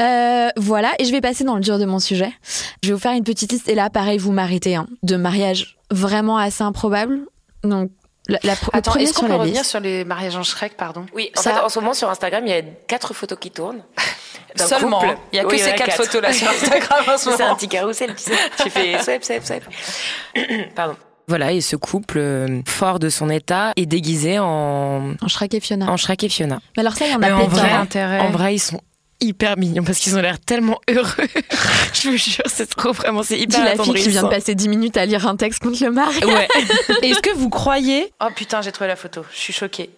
Euh, 0.00 0.48
voilà, 0.56 0.92
et 0.98 1.04
je 1.04 1.12
vais 1.12 1.20
passer 1.20 1.44
dans 1.44 1.54
le 1.54 1.60
dur 1.60 1.78
de 1.78 1.84
mon 1.84 1.98
sujet. 2.00 2.32
Je 2.82 2.88
vais 2.88 2.94
vous 2.94 3.00
faire 3.00 3.12
une 3.12 3.22
petite 3.24 3.52
liste, 3.52 3.68
et 3.68 3.74
là, 3.74 3.90
pareil, 3.90 4.18
vous 4.18 4.32
m'arrêtez, 4.32 4.74
hein, 4.74 4.86
de 5.02 5.16
mariages 5.16 5.76
vraiment 5.90 6.36
assez 6.36 6.62
improbables. 6.64 7.20
Donc, 7.62 7.90
la, 8.26 8.38
la- 8.42 8.54
Attends, 8.72 8.96
est-ce 8.96 9.12
qu'on 9.12 9.20
sur 9.20 9.28
peut 9.28 9.34
revenir 9.34 9.60
liste. 9.60 9.70
sur 9.70 9.80
les 9.80 10.04
mariages 10.04 10.34
en 10.36 10.42
Shrek, 10.42 10.76
pardon? 10.76 11.06
Oui, 11.14 11.30
en 11.36 11.40
Ça- 11.40 11.54
fait, 11.54 11.60
en 11.60 11.68
ce 11.68 11.78
moment 11.78 11.94
sur 11.94 12.10
Instagram, 12.10 12.42
il 12.46 12.50
y 12.50 12.54
a 12.56 12.62
quatre 12.88 13.14
photos 13.14 13.38
qui 13.38 13.50
tournent. 13.50 13.82
Seulement. 14.56 15.00
couple. 15.00 15.16
Il 15.32 15.36
y 15.36 15.38
a 15.40 15.42
que 15.44 15.48
Oui, 15.48 15.58
ces 15.58 15.72
quatre 15.74 15.92
photos 15.96 16.22
là 16.22 16.32
sur 16.32 16.48
Instagram 16.48 17.04
en 17.08 17.18
ce 17.18 17.24
C'est 17.30 17.34
un 17.42 17.44
moment. 17.46 17.56
petit 17.56 17.68
carrousel, 17.68 18.14
tu 18.16 18.22
sais. 18.22 18.36
Tu 18.62 18.70
fais 18.70 18.98
swipe, 19.02 19.24
swipe, 19.24 19.44
swipe. 19.44 19.64
Pardon. 20.74 20.96
Voilà, 21.26 21.52
et 21.52 21.60
ce 21.60 21.74
couple, 21.76 22.18
euh, 22.18 22.60
fort 22.66 22.98
de 22.98 23.08
son 23.08 23.30
état, 23.30 23.72
est 23.76 23.86
déguisé 23.86 24.38
en, 24.38 25.14
En 25.20 25.28
Shrek 25.28 25.54
et 25.54 25.60
Fiona. 25.60 25.90
en 25.90 25.96
Shrek 25.96 26.22
et 26.24 26.28
Fiona. 26.28 26.60
Mais 26.76 26.82
alors 26.82 26.92
ça, 26.94 27.06
il 27.06 27.12
y 27.12 27.14
en 27.14 27.16
a 27.16 27.26
Mais 27.26 27.32
en 27.32 27.46
vrai, 27.46 27.70
intérêt. 27.70 28.20
En 28.20 28.30
vrai, 28.30 28.54
ils 28.54 28.58
sont 28.60 28.80
hyper 29.20 29.56
mignons 29.56 29.82
parce 29.84 29.98
qu'ils 29.98 30.16
ont 30.16 30.20
l'air 30.20 30.38
tellement 30.40 30.80
heureux. 30.90 31.26
Je 31.94 32.08
vous 32.10 32.16
jure, 32.16 32.44
c'est 32.46 32.68
trop 32.68 32.92
vraiment, 32.92 33.22
c'est 33.22 33.36
Dis 33.36 33.42
hyper 33.44 33.64
la 33.64 33.82
fille 33.82 33.94
qui 33.94 34.08
vient 34.08 34.22
de 34.24 34.28
passer 34.28 34.54
10 34.54 34.68
minutes 34.68 34.96
à 34.96 35.06
lire 35.06 35.26
un 35.26 35.36
texte 35.36 35.60
contre 35.62 35.82
le 35.84 35.90
mari. 35.90 36.24
Ouais. 36.24 36.48
Est-ce 37.02 37.20
que 37.20 37.34
vous 37.34 37.48
croyez 37.50 38.12
Oh 38.22 38.28
putain, 38.34 38.62
j'ai 38.62 38.72
trouvé 38.72 38.88
la 38.88 38.96
photo. 38.96 39.22
Je 39.32 39.38
suis 39.38 39.52
choquée. 39.52 39.90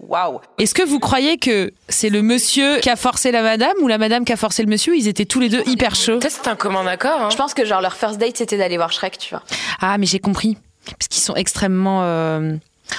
Waouh. 0.00 0.40
Est-ce 0.58 0.74
que 0.74 0.82
vous 0.82 0.98
croyez 0.98 1.38
que 1.38 1.72
c'est 1.88 2.08
le 2.10 2.22
monsieur 2.22 2.78
qui 2.80 2.90
a 2.90 2.96
forcé 2.96 3.30
la 3.30 3.42
madame 3.42 3.74
ou 3.82 3.88
la 3.88 3.98
madame 3.98 4.24
qui 4.24 4.32
a 4.32 4.36
forcé 4.36 4.62
le 4.64 4.68
monsieur? 4.68 4.96
Ils 4.96 5.06
étaient 5.06 5.26
tous 5.26 5.38
les 5.38 5.48
deux 5.48 5.62
hyper 5.66 5.94
chauds. 5.94 6.18
Peut-être 6.18 6.40
c'est 6.42 6.48
un 6.48 6.56
commun 6.56 6.84
accord. 6.88 7.20
Hein. 7.20 7.28
Je 7.30 7.36
pense 7.36 7.54
que 7.54 7.64
genre 7.64 7.80
leur 7.80 7.94
first 7.94 8.18
date 8.18 8.36
c'était 8.36 8.58
d'aller 8.58 8.76
voir 8.78 8.90
Shrek, 8.90 9.16
tu 9.18 9.30
vois. 9.30 9.42
Ah, 9.80 9.96
mais 9.98 10.06
j'ai 10.06 10.18
compris. 10.18 10.56
Parce 10.98 11.06
qu'ils 11.08 11.22
sont 11.22 11.36
extrêmement. 11.36 12.00
euh, 12.02 12.56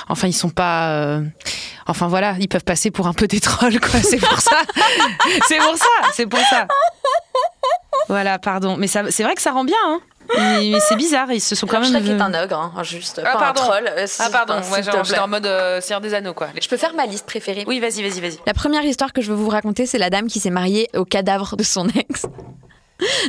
Enfin, 0.08 0.28
ils 0.28 0.34
sont 0.34 0.50
pas. 0.50 0.92
euh, 0.94 1.22
Enfin 1.88 2.08
voilà, 2.08 2.36
ils 2.40 2.48
peuvent 2.48 2.64
passer 2.64 2.92
pour 2.92 3.08
un 3.08 3.14
peu 3.14 3.28
des 3.28 3.40
trolls, 3.40 3.80
quoi. 3.80 4.00
C'est 4.02 4.18
pour 4.18 4.40
ça. 4.40 4.58
c'est 5.48 5.58
pour 5.58 5.76
ça. 5.78 5.86
C'est 6.14 6.26
pour 6.28 6.40
ça. 6.40 6.68
Voilà, 8.10 8.40
pardon. 8.40 8.76
Mais 8.78 8.88
ça, 8.88 9.04
c'est 9.10 9.24
vrai 9.24 9.36
que 9.36 9.42
ça 9.42 9.52
rend 9.52 9.64
bien. 9.64 9.76
Hein. 9.86 10.00
Mais, 10.38 10.70
mais 10.72 10.80
c'est 10.80 10.96
bizarre. 10.96 11.30
Ils 11.32 11.42
se 11.42 11.54
sont 11.56 11.68
quand 11.68 11.82
même. 11.82 11.90
Shrek 11.92 12.06
est 12.08 12.22
un 12.22 12.44
ogre, 12.44 12.58
hein, 12.78 12.84
juste 12.84 13.22
Ah, 13.26 13.34
pas 13.34 13.40
pardon. 13.40 13.62
un 13.62 13.66
troll. 13.66 13.90
euh, 13.98 14.08
Ah 14.20 14.30
pardon, 14.32 14.54
ouais, 14.72 14.82
genre, 14.84 15.04
j'étais 15.04 15.20
en 15.20 15.28
mode 15.28 15.46
euh, 15.46 15.82
Seigneur 15.82 16.00
des 16.02 16.14
Anneaux 16.14 16.34
quoi. 16.34 16.48
Je 16.62 16.68
peux 16.70 16.78
faire 16.78 16.94
ma 16.94 17.06
liste 17.06 17.26
préférée. 17.26 17.66
Oui, 17.68 17.80
vas-y, 17.82 18.02
vas-y, 18.02 18.22
vas-y. 18.22 18.38
La 18.46 18.54
première 18.54 18.84
histoire 18.86 19.12
que 19.12 19.22
je 19.22 19.30
veux 19.32 19.36
vous 19.38 19.50
raconter, 19.50 19.86
c'est 19.86 19.98
la 19.98 20.10
dame 20.10 20.28
qui 20.28 20.40
s'est 20.40 20.50
mariée 20.50 20.90
au 20.96 21.04
cadavre 21.04 21.58
de 21.58 21.64
son 21.64 21.90
ex. 21.90 22.26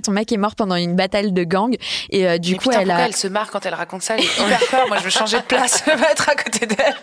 Son 0.04 0.12
mec 0.12 0.30
est 0.32 0.36
mort 0.36 0.54
pendant 0.54 0.76
une 0.76 0.96
bataille 0.96 1.32
de 1.32 1.44
gang 1.44 1.76
et 2.10 2.26
euh, 2.26 2.38
du 2.38 2.52
Mais 2.52 2.58
coup 2.58 2.68
putain, 2.70 2.80
elle 2.80 2.90
a 2.90 3.06
elle 3.06 3.16
se 3.16 3.28
marre 3.28 3.50
quand 3.50 3.64
elle 3.66 3.74
raconte 3.74 4.02
ça? 4.02 4.16
J'ai 4.16 4.24
hyper 4.24 4.60
peur. 4.70 4.88
Moi, 4.88 4.98
je 4.98 5.04
veux 5.04 5.10
changer 5.10 5.38
de 5.38 5.42
place. 5.42 5.82
Je 5.86 5.96
veux 5.96 6.04
être 6.04 6.28
à 6.28 6.34
côté 6.34 6.66
d'elle. 6.66 6.94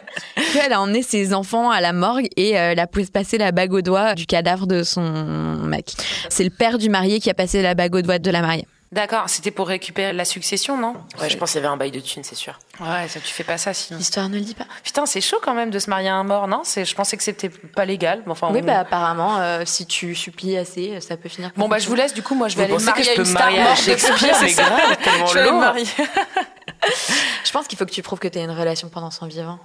Elle 0.64 0.74
a 0.74 0.82
emmené 0.82 1.04
ses 1.04 1.34
enfants 1.34 1.70
à 1.70 1.82
la 1.82 1.94
morgue 1.94 2.28
et 2.36 2.58
euh, 2.58 2.72
elle 2.72 2.80
a 2.80 2.88
pu 2.88 3.06
passer 3.06 3.38
la 3.38 3.52
bague 3.52 3.74
au 3.74 3.82
doigt 3.82 4.16
du 4.16 4.26
cadavre 4.26 4.68
de 4.68 4.84
son 4.84 5.02
mec. 5.02 5.94
C'est 6.30 6.44
le 6.44 6.50
père 6.50 6.78
du 6.78 6.90
marié 6.90 7.20
qui 7.20 7.30
a 7.30 7.34
passé 7.34 7.62
la 7.62 7.74
bague 7.74 7.96
au 7.96 8.02
doigt 8.02 8.20
de 8.20 8.32
la 8.32 8.42
mariée. 8.42 8.68
D'accord, 8.94 9.30
c'était 9.30 9.52
pour 9.52 9.70
récupérer 9.70 10.12
la 10.12 10.26
succession, 10.26 10.76
non? 10.78 10.96
Ouais, 11.22 11.30
je 11.30 11.38
pense 11.38 11.52
qu'il 11.54 11.62
y 11.62 11.64
avait 11.64 11.72
un 11.74 11.78
bail 11.78 11.92
de 11.92 12.02
thunes, 12.02 12.26
c'est 12.26 12.36
sûr. 12.36 12.60
Ouais, 12.82 13.08
ça, 13.08 13.22
tu 13.22 13.34
fais 13.34 13.46
pas 13.46 13.58
ça 13.58 13.74
sinon. 13.74 13.98
L'histoire 13.98 14.28
ne 14.28 14.36
le 14.36 14.42
dit 14.42 14.54
pas. 14.54 14.66
Putain, 14.84 15.06
c'est 15.06 15.22
chaud 15.22 15.38
quand 15.42 15.54
même 15.54 15.70
de 15.70 15.80
se 15.80 15.90
marier 15.90 16.10
à 16.10 16.16
un 16.16 16.26
mort, 16.26 16.50
non? 16.50 16.62
C'est, 16.66 16.84
Je 16.84 16.94
pensais 16.94 17.16
que 17.16 17.24
c'était 17.24 17.48
pas 17.48 17.86
légal. 17.86 18.22
mais 18.26 18.34
Enfin, 18.34 18.50
Oui, 18.52 18.60
on- 18.62 18.66
bah 18.66 18.80
apparemment, 18.80 19.38
euh, 19.40 19.64
si 19.66 19.86
tu 19.86 20.14
supplies 20.14 20.58
assez, 20.58 21.00
ça 21.00 21.16
peut 21.16 21.30
finir. 21.30 21.52
par 21.54 21.60
Bon, 21.64 21.70
bah, 21.70 21.80
je 21.80 21.88
vous 21.88 21.96
laisse, 21.96 22.14
du 22.14 22.22
coup, 22.22 22.36
moi, 22.36 22.50
je 22.50 22.58
vais 22.58 22.66
Vous 22.68 22.74
aller 22.76 22.84
me 22.84 22.92
pensez 22.92 22.92
que 22.92 22.98
marier 22.98 23.06
je 23.06 23.12
à 23.12 23.16
peux 23.16 23.22
une 23.22 23.28
me 23.28 23.34
star 23.34 23.46
marier 23.46 23.60
à 23.62 23.64
morte 23.64 23.82
Shakespeare, 23.82 24.36
c'est 24.36 24.54
grave, 24.56 24.98
tellement 25.04 25.26
Je 25.28 25.34
vais 25.36 25.44
me 25.46 25.50
lourd. 25.52 25.60
marier. 25.62 25.86
Je 27.46 27.52
pense 27.52 27.68
qu'il 27.68 27.78
faut 27.78 27.86
que 27.86 27.92
tu 27.92 28.02
prouves 28.02 28.20
que 28.20 28.28
tu 28.28 28.40
as 28.40 28.42
une 28.44 28.52
relation 28.52 28.90
pendant 28.90 29.12
son 29.12 29.26
vivant. 29.28 29.60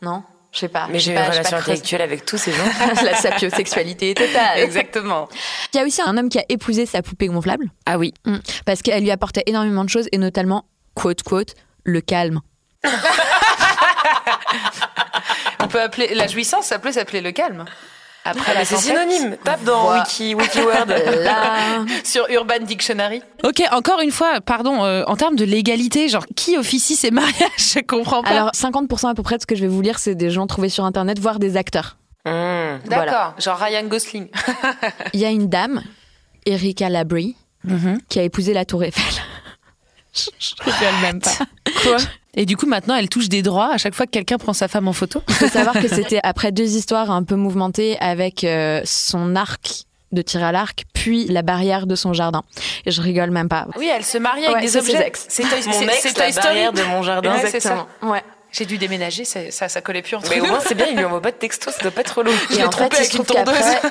Non? 0.00 0.22
Je 0.52 0.58
sais 0.58 0.68
pas. 0.68 0.86
Mais 0.90 0.98
j'ai 0.98 1.12
une 1.12 1.18
pas, 1.18 1.30
relation 1.30 1.56
intellectuelle 1.56 2.02
avec 2.02 2.26
tous 2.26 2.36
ces 2.36 2.52
gens. 2.52 2.64
La 3.04 3.14
sapiosexualité 3.14 4.12
totale. 4.14 4.58
Exactement. 4.58 5.28
Il 5.72 5.78
y 5.78 5.80
a 5.80 5.86
aussi 5.86 6.02
un 6.02 6.16
homme 6.16 6.28
qui 6.28 6.38
a 6.38 6.44
épousé 6.50 6.84
sa 6.84 7.00
poupée 7.02 7.28
gonflable 7.28 7.70
Ah 7.86 7.98
oui. 7.98 8.12
Mm. 8.26 8.36
parce 8.66 8.82
qu'elle 8.82 9.02
lui 9.02 9.10
apportait 9.10 9.42
énormément 9.46 9.84
de 9.84 9.88
choses 9.88 10.08
et 10.12 10.18
notamment, 10.18 10.66
quote, 10.94 11.22
quote, 11.22 11.54
le 11.84 12.02
calme. 12.02 12.40
On 15.60 15.68
peut 15.68 15.80
appeler 15.80 16.14
la 16.14 16.26
jouissance, 16.26 16.66
ça 16.66 16.78
peut 16.78 16.92
s'appeler 16.92 17.22
le 17.22 17.32
calme. 17.32 17.64
Après 18.24 18.54
Ah, 18.56 18.64
c'est 18.64 18.76
synonyme. 18.76 19.36
Tape 19.42 19.64
dans 19.64 19.82
Voilà. 19.82 20.02
Wiki, 20.04 20.34
WikiWord. 20.34 20.86
Là, 21.24 21.84
Sur 22.04 22.28
Urban 22.30 22.60
Dictionary. 22.60 23.20
Ok, 23.42 23.62
encore 23.72 24.00
une 24.00 24.12
fois, 24.12 24.40
pardon, 24.40 24.84
euh, 24.84 25.02
en 25.06 25.16
termes 25.16 25.34
de 25.36 25.44
légalité, 25.44 26.08
genre 26.08 26.24
qui 26.36 26.56
officie 26.56 26.94
ces 26.96 27.10
mariages? 27.12 27.50
Je 27.58 27.80
comprends 27.80 28.22
pas. 28.22 28.30
alors 28.30 28.50
50% 28.52 29.08
à 29.10 29.14
peu 29.14 29.22
près 29.22 29.36
de 29.36 29.42
ce 29.42 29.46
que 29.46 29.56
je 29.56 29.62
vais 29.62 29.68
vous 29.68 29.80
lire, 29.82 29.98
c'est 29.98 30.14
des 30.14 30.30
gens 30.30 30.46
trouvés 30.46 30.68
sur 30.68 30.84
internet, 30.84 31.18
voire 31.18 31.38
des 31.40 31.56
acteurs. 31.56 31.96
Mmh. 32.24 32.30
D'accord. 32.30 32.84
Voilà. 32.86 33.34
Genre 33.38 33.58
Ryan 33.58 33.84
Gosling. 33.88 34.28
Il 35.12 35.18
y 35.20 35.24
a 35.24 35.30
une 35.30 35.48
dame, 35.48 35.82
Erika 36.46 36.88
Labrie, 36.88 37.34
Mhm. 37.64 37.98
qui 38.08 38.18
a 38.20 38.22
épousé 38.22 38.54
la 38.54 38.64
Tour 38.64 38.84
Eiffel. 38.84 39.02
je 40.14 40.30
je 40.38 40.54
rigole 40.62 41.00
même 41.02 41.20
pas. 41.20 41.30
Quoi? 41.82 41.96
Et 42.34 42.46
du 42.46 42.56
coup, 42.56 42.66
maintenant, 42.66 42.94
elle 42.96 43.08
touche 43.10 43.28
des 43.28 43.42
droits 43.42 43.72
à 43.74 43.78
chaque 43.78 43.94
fois 43.94 44.06
que 44.06 44.10
quelqu'un 44.10 44.38
prend 44.38 44.52
sa 44.54 44.66
femme 44.68 44.88
en 44.88 44.92
photo. 44.94 45.22
Il 45.28 45.34
faut 45.34 45.48
savoir 45.48 45.74
que 45.78 45.86
c'était 45.88 46.20
après 46.22 46.50
deux 46.50 46.76
histoires 46.76 47.10
un 47.10 47.22
peu 47.24 47.34
mouvementées 47.34 47.98
avec 48.00 48.44
euh, 48.44 48.80
son 48.84 49.36
arc 49.36 49.84
de 50.12 50.22
tir 50.22 50.42
à 50.44 50.52
l'arc, 50.52 50.84
puis 50.94 51.26
la 51.28 51.40
barrière 51.42 51.86
de 51.86 51.94
son 51.94 52.12
jardin. 52.12 52.42
Et 52.86 52.90
je 52.90 53.00
rigole 53.02 53.30
même 53.30 53.48
pas. 53.48 53.66
Oui, 53.78 53.90
elle 53.94 54.04
se 54.04 54.18
marie 54.18 54.44
avec 54.44 54.56
Ouais, 54.56 54.62
des 54.62 54.76
objets. 54.76 55.06
ex. 55.06 55.24
C'est 55.28 55.42
Toy, 55.42 55.60
Mon 55.66 55.72
c'est- 55.72 55.84
ex, 55.84 56.00
c'est 56.02 56.18
la 56.18 56.32
Story. 56.32 56.46
barrière 56.46 56.72
de 56.72 56.82
mon 56.82 57.02
jardin. 57.02 57.34
Ouais, 57.34 57.50
c'est 57.50 57.60
ça. 57.60 57.86
Ouais. 58.02 58.22
J'ai 58.50 58.66
dû 58.66 58.76
déménager, 58.76 59.24
ça, 59.24 59.50
ça, 59.50 59.70
ça 59.70 59.80
collait 59.80 60.02
plus 60.02 60.14
entre 60.16 60.28
Mais 60.30 60.40
au 60.40 60.44
nous. 60.44 60.50
moins, 60.50 60.60
c'est 60.60 60.74
bien, 60.74 60.86
il 60.90 60.96
lui 60.98 61.04
envoie 61.06 61.22
pas 61.22 61.30
de 61.30 61.36
texto, 61.36 61.70
ça 61.70 61.80
doit 61.80 61.90
pas 61.90 62.02
être 62.02 62.18
relou. 62.18 62.30
Je 62.50 62.56
l'ai 62.56 62.60
Et 62.60 62.64
en 62.64 62.68
trompé 62.68 62.96
fait, 62.96 63.02
il 63.04 63.06
avec 63.06 63.14
une 63.14 63.24
trouve 63.24 63.36
tondeuse. 63.44 63.58
qu'après- 63.58 63.90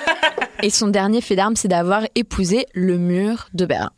Et 0.63 0.69
son 0.69 0.88
dernier 0.88 1.21
fait 1.21 1.36
d'armes, 1.36 1.55
c'est 1.55 1.67
d'avoir 1.67 2.03
épousé 2.13 2.67
le 2.74 3.00
mur 3.00 3.48
de 3.55 3.65
Berlin. 3.65 3.89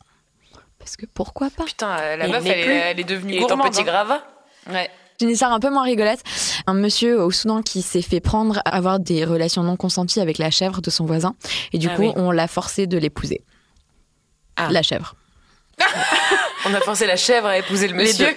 Parce 0.78 0.96
que 0.96 1.04
pourquoi 1.12 1.48
pas? 1.54 1.64
Putain, 1.64 2.16
la 2.16 2.26
meuf, 2.28 2.42
elle, 2.46 2.70
elle 2.70 3.00
est 3.00 3.04
devenue 3.04 3.34
Il 3.34 3.40
est 3.40 3.44
en 3.44 3.48
gourmande. 3.48 3.70
petit 3.72 3.82
hein. 3.82 3.84
gravat. 3.84 4.22
Ouais. 4.70 4.90
J'ai 5.20 5.26
une 5.26 5.32
histoire 5.32 5.52
un 5.52 5.60
peu 5.60 5.70
moins 5.70 5.84
rigolote. 5.84 6.18
Un 6.66 6.74
monsieur 6.74 7.22
au 7.22 7.30
Soudan 7.30 7.62
qui 7.62 7.82
s'est 7.82 8.02
fait 8.02 8.20
prendre 8.20 8.58
à 8.64 8.76
avoir 8.76 8.98
des 8.98 9.24
relations 9.24 9.62
non 9.62 9.76
consenties 9.76 10.20
avec 10.20 10.38
la 10.38 10.50
chèvre 10.50 10.80
de 10.80 10.90
son 10.90 11.04
voisin. 11.04 11.36
Et 11.72 11.78
du 11.78 11.88
Ah 11.88 11.94
coup, 11.94 12.02
oui. 12.02 12.12
on 12.16 12.30
l'a 12.32 12.48
forcé 12.48 12.86
de 12.88 12.98
l'épouser. 12.98 13.42
Ah. 14.56 14.68
La 14.70 14.82
chèvre. 14.82 15.14
On 16.66 16.72
a 16.72 16.80
forcé 16.80 17.06
la 17.06 17.16
chèvre 17.16 17.46
à 17.48 17.58
épouser 17.58 17.88
le 17.88 17.94
monsieur. 17.94 18.28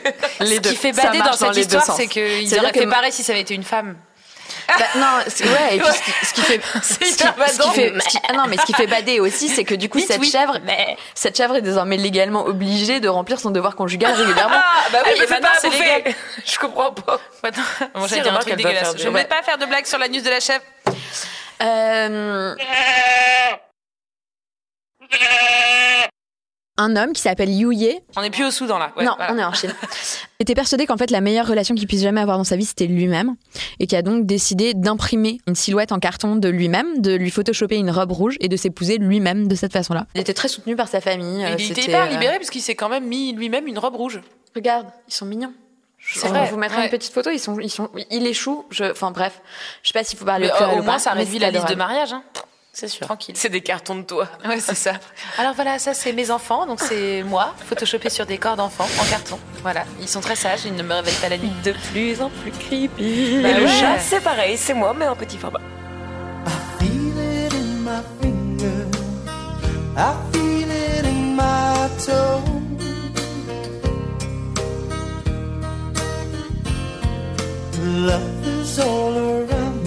Les 0.41 0.55
Ce 0.57 0.61
deux. 0.61 0.69
qui 0.71 0.75
fait 0.75 0.91
bader 0.91 1.19
dans 1.19 1.31
cette 1.33 1.55
les 1.55 1.65
deux 1.65 1.77
histoire, 1.77 1.95
c'est 1.97 2.03
auraient 2.59 2.71
que- 2.73 2.79
fait 2.79 2.87
pareil 2.87 3.11
si 3.11 3.23
ça 3.23 3.31
avait 3.31 3.41
été 3.41 3.53
une 3.55 3.63
femme. 3.63 3.95
Bah, 4.67 4.85
non, 4.95 5.17
ouais, 5.17 5.75
et 5.75 5.79
puis 5.79 5.87
ce 5.93 6.01
qui, 6.03 6.11
ce 6.25 6.33
qui 6.33 6.41
fait, 6.41 6.61
ce 6.83 6.97
qui, 6.99 7.11
ce 7.11 7.17
qui 7.17 7.69
fait, 7.71 7.93
ce 7.99 8.07
qui- 8.09 8.17
ah 8.29 8.33
non, 8.33 8.43
mais 8.47 8.57
ce 8.57 8.65
qui 8.65 8.73
fait 8.73 8.87
bader 8.87 9.19
aussi, 9.19 9.49
c'est 9.49 9.63
que 9.63 9.75
du 9.75 9.89
coup, 9.89 9.99
cette 9.99 10.19
oui. 10.21 10.29
chèvre, 10.29 10.57
cette 11.15 11.35
chèvre 11.37 11.55
est 11.55 11.61
désormais 11.61 11.97
légalement 11.97 12.45
obligée 12.45 12.99
de 12.99 13.07
remplir 13.07 13.39
son 13.39 13.51
devoir 13.51 13.75
conjugal 13.75 14.13
régulièrement. 14.13 14.55
Ah, 14.57 14.83
bah 14.91 14.99
oui, 15.05 15.11
me 15.13 15.19
mais 15.19 15.27
fait 15.27 15.33
maintenant 15.33 15.49
pas 15.49 15.59
c'est 15.59 15.69
bouffer. 15.69 15.95
légal. 15.97 16.15
Je 16.45 16.57
comprends 16.59 16.91
pas. 16.91 17.19
Attends, 17.43 17.61
bon, 17.93 18.07
Si, 18.07 18.15
j'ai 18.15 18.21
dit 18.21 18.29
un 18.29 18.39
truc 18.39 18.55
dégueulasse. 18.55 18.95
Je 18.97 19.07
ne 19.07 19.13
vais 19.13 19.25
pas 19.25 19.41
faire 19.43 19.57
de 19.57 19.65
blague 19.65 19.85
sur 19.85 19.97
la 19.97 20.07
news 20.07 20.21
de 20.21 20.29
la 20.29 20.39
chèvre. 20.39 20.63
Euh, 21.63 22.55
Un 26.77 26.95
homme 26.95 27.13
qui 27.13 27.21
s'appelle 27.21 27.49
Yu 27.49 27.73
Ye, 27.73 27.99
On 28.15 28.21
n'est 28.21 28.29
plus 28.29 28.45
au 28.45 28.51
Soudan 28.51 28.77
là. 28.77 28.91
Ouais, 28.95 29.03
non, 29.03 29.13
voilà. 29.17 29.33
on 29.33 29.37
est 29.37 29.43
en 29.43 29.53
Chine, 29.53 29.73
était 30.39 30.53
persuadé 30.53 30.85
qu'en 30.85 30.97
fait 30.97 31.09
la 31.09 31.21
meilleure 31.21 31.47
relation 31.47 31.73
qu'il 31.73 31.87
puisse 31.87 32.03
jamais 32.03 32.21
avoir 32.21 32.37
dans 32.37 32.43
sa 32.43 32.55
vie 32.55 32.65
c'était 32.65 32.85
lui-même 32.85 33.35
et 33.79 33.87
qui 33.87 33.95
a 33.95 34.01
donc 34.01 34.25
décidé 34.25 34.73
d'imprimer 34.73 35.39
une 35.47 35.55
silhouette 35.55 35.91
en 35.91 35.99
carton 35.99 36.35
de 36.35 36.49
lui-même, 36.49 37.01
de 37.01 37.15
lui 37.15 37.31
photoshopper 37.31 37.77
une 37.77 37.89
robe 37.89 38.11
rouge 38.11 38.37
et 38.39 38.47
de 38.47 38.55
s'épouser 38.55 38.97
lui-même 38.97 39.47
de 39.47 39.55
cette 39.55 39.73
façon-là. 39.73 40.05
Il 40.15 40.21
était 40.21 40.33
très 40.33 40.47
soutenu 40.47 40.75
par 40.75 40.87
sa 40.87 41.01
famille. 41.01 41.43
Euh, 41.43 41.55
il 41.57 41.65
était 41.65 41.81
c'était, 41.81 41.81
hyper 41.91 42.03
euh, 42.03 42.09
libéré 42.09 42.37
parce 42.37 42.49
qu'il 42.49 42.61
s'est 42.61 42.75
quand 42.75 42.89
même 42.89 43.05
mis 43.05 43.33
lui-même 43.33 43.67
une 43.67 43.79
robe 43.79 43.95
rouge. 43.95 44.21
Regarde, 44.55 44.87
ils 45.07 45.13
sont 45.13 45.25
mignons. 45.25 45.53
C'est 45.99 46.27
vrai, 46.27 46.47
vous 46.49 46.57
mettra 46.57 46.77
ouais. 46.77 46.85
une 46.85 46.89
petite 46.91 47.13
photo. 47.13 47.31
Ils 47.31 47.39
sont, 47.39 47.59
ils 47.59 47.69
sont, 47.69 47.89
il 48.09 48.25
échoue. 48.27 48.65
Je, 48.69 48.85
enfin 48.85 49.11
bref, 49.11 49.41
je 49.83 49.89
sais 49.89 49.93
pas 49.93 50.03
s'il 50.03 50.17
faut 50.17 50.25
parler 50.25 50.47
Mais, 50.47 50.65
au 50.65 50.69
euh, 50.69 50.73
au 50.73 50.83
moins, 50.83 50.93
pas, 50.93 50.99
ça 50.99 51.11
réduit 51.11 51.39
la 51.39 51.51
liste 51.51 51.67
de 51.69 51.75
mariage. 51.75 52.13
Hein. 52.13 52.23
C'est 52.79 52.87
sûr. 52.89 53.07
Tranquille. 53.07 53.33
C'est 53.35 53.49
des 53.49 53.61
cartons 53.61 53.95
de 53.95 54.03
toit. 54.03 54.27
Ouais, 54.47 54.59
c'est 54.59 54.75
ça. 54.75 54.93
Alors 55.39 55.55
voilà, 55.55 55.79
ça 55.79 55.95
c'est 55.95 56.13
mes 56.13 56.29
enfants, 56.29 56.67
donc 56.67 56.79
c'est 56.79 57.23
moi, 57.23 57.55
photoshopé 57.65 58.11
sur 58.11 58.27
des 58.27 58.37
corps 58.37 58.55
d'enfants 58.55 58.87
en 59.01 59.05
carton. 59.09 59.39
Voilà, 59.63 59.83
ils 59.99 60.07
sont 60.07 60.21
très 60.21 60.35
sages, 60.35 60.59
ils 60.65 60.75
ne 60.75 60.83
me 60.83 60.93
réveillent 60.93 61.15
pas 61.19 61.29
la 61.29 61.39
nuit. 61.39 61.49
De 61.63 61.71
plus 61.91 62.21
en 62.21 62.29
plus 62.29 62.51
creepy. 62.51 63.41
Bah 63.41 63.49
Et 63.49 63.53
le 63.55 63.63
ouais. 63.65 63.79
chat, 63.79 63.97
c'est 63.97 64.21
pareil, 64.21 64.57
c'est 64.57 64.75
moi, 64.75 64.93
mais 64.95 65.07
en 65.07 65.15
petit 65.15 65.39
format. 65.39 65.59
feel 66.77 67.17
it 67.17 67.53
in 67.55 67.81
my 67.83 68.01
finger. 68.21 68.85
I 69.97 70.13
feel 70.31 70.69
it 70.69 71.03
in 71.03 71.35
my 71.35 71.89
toe. 72.05 72.43
Love 77.81 78.47
is 78.61 78.79
all 78.79 79.17
around 79.17 79.83
me, 79.83 79.86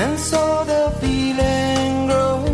and 0.00 0.16
so 0.18 0.64
the 0.64 0.90
feeling 1.00 2.06
grows. 2.06 2.48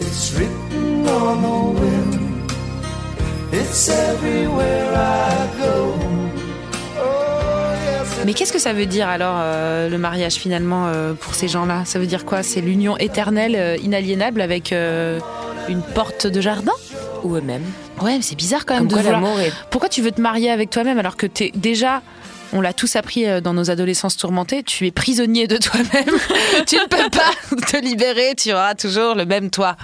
It's 0.00 0.32
written 0.36 1.06
on 1.08 1.42
the 1.46 1.80
wind. 1.80 2.14
It's 3.52 3.88
everywhere 3.88 4.90
I 4.94 5.48
go. 5.60 5.94
Oh, 6.98 8.24
Mais 8.24 8.32
qu'est-ce 8.32 8.52
que 8.52 8.58
ça 8.58 8.72
veut 8.72 8.86
dire 8.86 9.08
alors 9.08 9.36
euh, 9.38 9.88
le 9.88 9.98
mariage 9.98 10.34
finalement 10.34 10.86
euh, 10.86 11.12
pour 11.14 11.34
ces 11.34 11.48
gens-là? 11.48 11.84
Ça 11.84 11.98
veut 11.98 12.06
dire 12.06 12.24
quoi? 12.24 12.42
C'est 12.42 12.60
l'union 12.60 12.96
éternelle, 12.96 13.56
euh, 13.56 13.76
inaliénable 13.76 14.40
avec 14.40 14.72
une 14.72 15.82
porte 15.94 16.26
de 16.26 16.40
jardin? 16.40 16.72
Ou 17.24 17.34
eux-mêmes. 17.36 17.64
Ouais, 18.00 18.16
mais 18.16 18.22
c'est 18.22 18.36
bizarre 18.36 18.64
quand 18.66 18.74
même 18.74 18.82
Comme 18.82 18.88
de 18.88 18.92
quoi 18.94 19.02
vouloir- 19.02 19.20
l'amour 19.22 19.40
est. 19.40 19.52
Pourquoi 19.70 19.88
tu 19.88 20.02
veux 20.02 20.12
te 20.12 20.20
marier 20.20 20.50
avec 20.50 20.70
toi-même 20.70 20.98
alors 20.98 21.16
que 21.16 21.26
t'es 21.26 21.50
déjà 21.54 22.02
on 22.52 22.60
l'a 22.60 22.72
tous 22.72 22.94
appris 22.94 23.26
euh, 23.26 23.40
dans 23.40 23.52
nos 23.52 23.68
adolescences 23.70 24.16
tourmentées, 24.16 24.62
tu 24.62 24.86
es 24.86 24.92
prisonnier 24.92 25.48
de 25.48 25.56
toi-même. 25.56 26.14
tu 26.68 26.76
ne 26.76 26.86
peux 26.86 27.10
pas 27.10 27.56
te 27.66 27.76
libérer, 27.84 28.34
tu 28.36 28.52
auras 28.52 28.76
toujours 28.76 29.16
le 29.16 29.24
même 29.24 29.50
toi. 29.50 29.76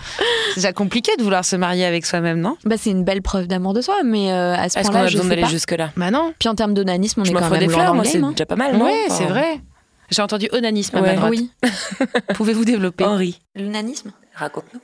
C'est 0.51 0.57
déjà 0.57 0.73
compliqué 0.73 1.11
de 1.19 1.23
vouloir 1.25 1.45
se 1.45 1.57
marier 1.57 1.85
avec 1.85 2.07
soi-même, 2.07 2.39
non? 2.39 2.57
Bah, 2.65 2.77
c'est 2.79 2.91
une 2.91 3.03
belle 3.03 3.23
preuve 3.23 3.49
d'amour 3.49 3.73
de 3.75 3.81
soi, 3.81 3.97
mais 4.05 4.31
euh, 4.31 4.55
à 4.55 4.69
ce 4.69 4.79
Est-ce 4.79 4.87
qu'on 4.87 4.93
point-là, 4.93 5.07
a 5.07 5.09
je 5.09 5.17
besoin 5.17 5.31
d'aller 5.31 5.47
jusque-là? 5.47 5.91
Bah 5.97 6.13
non. 6.13 6.33
Puis 6.39 6.49
en 6.49 6.55
termes 6.55 6.75
d'onanisme, 6.75 7.23
on 7.23 7.25
Je 7.25 7.31
est 7.31 7.35
quand 7.35 7.51
même 7.51 7.59
des 7.59 7.67
loin 7.67 7.75
fleurs, 7.75 7.87
dans 7.89 7.95
moi, 7.95 8.05
le 8.05 8.09
c'est 8.11 8.19
game, 8.21 8.25
hein. 8.29 8.31
déjà 8.33 8.47
pas 8.47 8.57
mal, 8.57 8.77
non 8.77 8.85
Enfin, 8.85 9.15
c'est 9.19 9.25
vrai. 9.25 9.61
J'ai 10.11 10.23
entendu 10.23 10.49
onanisme 10.53 10.97
à 10.97 11.01
Ouais. 11.01 11.09
ma 11.09 11.15
droite. 11.17 11.31
Oui. 11.33 11.51
Pouvez-vous 12.35 12.65
développer? 12.65 13.05
Henri, 13.05 13.41
L'onanisme, 13.57 14.13
raconte-nous. 14.37 14.81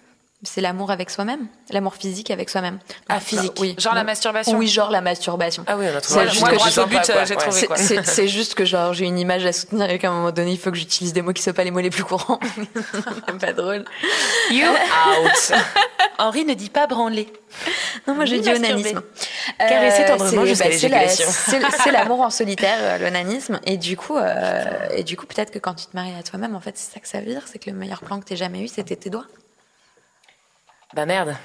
C'est 0.46 0.60
l'amour 0.60 0.90
avec 0.90 1.10
soi-même, 1.10 1.46
l'amour 1.70 1.94
physique 1.94 2.30
avec 2.30 2.48
soi-même. 2.50 2.78
Ah, 3.08 3.20
physique. 3.20 3.52
Oui. 3.60 3.74
Genre 3.78 3.94
la 3.94 4.04
masturbation. 4.04 4.56
Oui, 4.56 4.66
genre 4.68 4.90
la 4.90 5.00
masturbation. 5.00 5.64
Ah 5.66 5.76
oui, 5.76 5.86
on 5.92 5.96
a 5.96 6.00
trouvé 6.00 6.20
C'est 6.20 6.28
juste 6.30 6.40
moi, 6.40 6.50
que 6.50 6.54
but, 6.88 7.12
quoi. 7.12 7.24
j'ai 7.24 7.36
trouvé. 7.36 7.52
C'est- 7.60 7.66
quoi. 7.66 7.76
C'est 7.76 8.06
c'est 8.06 8.28
juste 8.28 8.54
que 8.54 8.64
genre 8.64 8.94
j'ai 8.94 9.04
une 9.04 9.18
image 9.18 9.44
à 9.44 9.52
soutenir 9.52 9.90
et 9.90 9.98
qu'à 9.98 10.08
un 10.08 10.12
moment 10.12 10.30
donné 10.32 10.52
il 10.52 10.58
faut 10.58 10.70
que 10.70 10.76
j'utilise 10.76 11.12
des 11.12 11.22
mots 11.22 11.32
qui 11.32 11.42
soient 11.42 11.52
pas 11.52 11.64
les 11.64 11.70
mots 11.70 11.80
les 11.80 11.90
plus 11.90 12.04
courants. 12.04 12.38
C'est 13.28 13.38
pas 13.38 13.52
drôle. 13.52 13.84
You 14.50 14.66
Out. 14.66 15.52
Henri 16.18 16.44
ne 16.44 16.54
dit 16.54 16.70
pas 16.70 16.86
branler. 16.86 17.30
Non, 18.06 18.14
moi 18.14 18.24
j'ai 18.24 18.40
dit 18.40 18.48
onanisme. 18.50 19.02
Caresser 19.58 20.02
Euh, 20.04 20.08
tendrement 20.08 20.42
c'est- 20.42 20.46
jusqu'à 20.46 20.64
bah, 20.64 20.70
la- 20.70 20.74
l'éjaculation. 20.76 21.26
C'est 21.28 21.60
c'est 21.82 21.90
l'amour 21.92 22.20
en 22.20 22.30
solitaire, 22.30 22.78
euh, 22.80 22.98
l'onanisme. 22.98 23.60
Et 23.64 23.76
du 23.76 23.96
coup, 23.96 24.16
euh, 24.16 24.64
et 24.94 25.02
du 25.04 25.16
coup, 25.16 25.26
peut-être 25.26 25.50
que 25.50 25.58
quand 25.58 25.74
tu 25.74 25.86
te 25.86 25.94
maries 25.96 26.14
à 26.18 26.22
toi-même, 26.22 26.54
en 26.54 26.60
fait, 26.60 26.76
c'est 26.76 26.92
ça 26.94 27.00
que 27.00 27.08
ça 27.08 27.18
veut 27.20 27.26
dire, 27.26 27.42
c'est 27.50 27.58
que 27.58 27.70
le 27.70 27.76
meilleur 27.76 28.00
plan 28.00 28.18
que 28.20 28.24
t'aies 28.24 28.36
jamais 28.36 28.60
eu, 28.60 28.68
c'était 28.68 28.96
tes 28.96 29.10
doigts. 29.10 29.26
Bah 30.94 31.06
merde. 31.06 31.36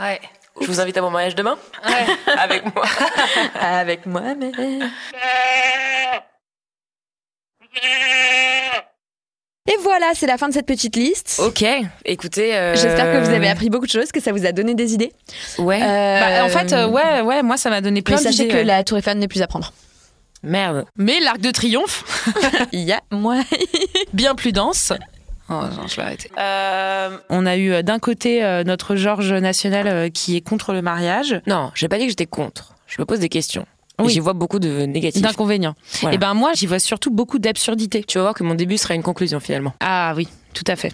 Ouais. 0.00 0.20
Je 0.60 0.66
vous 0.66 0.80
invite 0.80 0.96
à 0.98 1.00
mon 1.02 1.10
mariage 1.10 1.34
demain 1.34 1.56
Ouais. 1.86 2.06
avec 2.38 2.74
moi. 2.74 2.84
Avec 3.60 4.06
moi, 4.06 4.34
mais. 4.38 4.52
Et 9.70 9.76
voilà, 9.80 10.10
c'est 10.14 10.26
la 10.26 10.36
fin 10.38 10.48
de 10.48 10.52
cette 10.54 10.66
petite 10.66 10.96
liste. 10.96 11.40
Ok, 11.44 11.64
écoutez. 12.04 12.54
euh, 12.56 12.74
J'espère 12.74 13.12
que 13.12 13.24
vous 13.24 13.30
avez 13.32 13.48
appris 13.48 13.70
beaucoup 13.70 13.86
de 13.86 13.90
choses, 13.92 14.10
que 14.10 14.20
ça 14.20 14.32
vous 14.32 14.44
a 14.44 14.52
donné 14.52 14.74
des 14.74 14.92
idées. 14.92 15.12
Ouais. 15.58 15.80
Euh, 15.82 16.20
Bah, 16.20 16.44
en 16.44 16.48
fait, 16.48 16.72
euh, 16.72 16.88
ouais, 16.88 17.20
ouais, 17.20 17.42
moi 17.42 17.56
ça 17.56 17.70
m'a 17.70 17.80
donné 17.80 18.02
plein 18.02 18.16
Mais 18.16 18.22
sachez 18.22 18.38
d'idées. 18.44 18.48
que 18.48 18.54
ouais. 18.56 18.64
la 18.64 18.82
Tour 18.84 18.98
Eiffel 18.98 19.18
n'est 19.18 19.28
plus 19.28 19.40
à 19.42 19.46
prendre. 19.46 19.72
Merde. 20.42 20.84
Mais 20.96 21.20
l'arc 21.20 21.38
de 21.38 21.52
triomphe, 21.52 22.26
Il 22.72 22.80
y 22.80 22.92
a 22.92 23.00
moi. 23.12 23.36
bien 24.12 24.34
plus 24.34 24.50
dense. 24.52 24.92
Oh, 25.48 25.54
non, 25.54 25.86
je 25.86 25.96
vais 25.96 26.02
arrêter. 26.02 26.30
Euh, 26.38 27.18
on 27.28 27.46
a 27.46 27.56
eu 27.56 27.72
euh, 27.72 27.82
d'un 27.82 27.98
côté 27.98 28.44
euh, 28.44 28.64
notre 28.64 28.96
Georges 28.96 29.32
national 29.32 29.86
euh, 29.88 30.08
qui 30.08 30.36
est 30.36 30.40
contre 30.40 30.72
le 30.72 30.82
mariage. 30.82 31.40
Non, 31.46 31.70
j'ai 31.74 31.88
pas 31.88 31.98
dit 31.98 32.04
que 32.04 32.10
j'étais 32.10 32.26
contre. 32.26 32.74
Je 32.86 33.00
me 33.00 33.04
pose 33.04 33.18
des 33.18 33.28
questions. 33.28 33.66
Oui. 33.98 34.12
J'y 34.12 34.20
vois 34.20 34.32
beaucoup 34.32 34.58
de 34.58 34.86
négatifs. 34.86 35.22
D'inconvénients. 35.22 35.74
Voilà. 36.00 36.14
Et 36.14 36.18
ben 36.18 36.34
moi, 36.34 36.52
j'y 36.54 36.66
vois 36.66 36.78
surtout 36.78 37.10
beaucoup 37.10 37.38
d'absurdités. 37.38 38.02
Tu 38.04 38.18
vas 38.18 38.24
voir 38.24 38.34
que 38.34 38.42
mon 38.42 38.54
début 38.54 38.78
sera 38.78 38.94
une 38.94 39.02
conclusion 39.02 39.38
finalement. 39.38 39.74
Ah 39.80 40.14
oui, 40.16 40.28
tout 40.54 40.64
à 40.66 40.76
fait. 40.76 40.92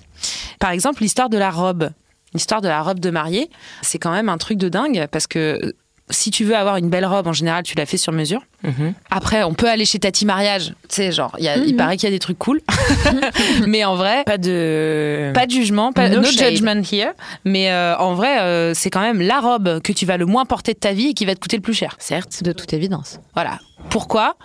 Par 0.58 0.70
exemple, 0.70 1.02
l'histoire 1.02 1.28
de 1.28 1.38
la 1.38 1.50
robe. 1.50 1.90
L'histoire 2.34 2.61
de 2.61 2.68
la 2.68 2.82
robe 2.82 3.00
de 3.00 3.11
mariée, 3.11 3.48
c'est 3.80 3.98
quand 3.98 4.12
même 4.12 4.28
un 4.28 4.37
truc 4.37 4.58
de 4.58 4.68
dingue 4.68 5.06
parce 5.11 5.26
que 5.26 5.74
si 6.11 6.31
tu 6.31 6.44
veux 6.44 6.57
avoir 6.57 6.77
une 6.77 6.88
belle 6.90 7.07
robe, 7.07 7.27
en 7.27 7.33
général, 7.33 7.62
tu 7.62 7.77
la 7.77 7.87
fais 7.87 7.97
sur 7.97 8.12
mesure. 8.12 8.42
Mhm. 8.64 8.94
Après, 9.11 9.42
on 9.44 9.55
peut 9.55 9.68
aller 9.68 9.85
chez 9.85 9.99
Tati 9.99 10.27
Mariage. 10.27 10.75
Tu 10.88 10.97
sais, 10.97 11.12
genre, 11.12 11.35
il 11.38 11.44
y 11.44 11.49
a- 11.49 11.57
il 11.57 11.77
paraît 11.77 11.97
qu'il 11.97 12.09
y 12.09 12.12
a 12.12 12.14
des 12.14 12.18
trucs 12.18 12.38
cool. 12.38 12.61
Mais 13.66 13.85
en 13.85 13.94
vrai, 13.97 14.25
Pas 14.25 14.38
de. 14.38 15.31
pas 15.35 15.47
de 15.47 15.51
jugement, 15.51 15.92
pas, 15.92 16.09
No 16.09 16.21
no, 16.21 16.29
judgment 16.29 16.83
here. 16.90 17.12
Mais 17.44 17.71
euh, 17.71 17.97
en 17.99 18.14
vrai, 18.14 18.40
euh, 18.40 18.73
c'est 18.75 18.90
quand 18.90 19.01
même 19.01 19.21
la 19.21 19.40
robe 19.40 19.81
que 19.83 19.92
tu 19.92 20.07
vas 20.07 20.16
le 20.16 20.27
moins 20.27 20.44
porter 20.44 20.75
de 20.75 20.79
ta 20.79 20.92
vie 20.92 21.09
et 21.09 21.14
qui 21.14 21.25
va 21.27 21.35
te 21.35 21.40
coûter 21.40 21.57
le 21.57 21.62
plus 21.62 21.75
cher. 21.75 21.97
Certes. 21.99 22.42
De 22.42 22.53
toute 22.53 22.73
évidence. 22.73 23.21
Voilà. 23.35 23.59
Pourquoi? 23.90 24.37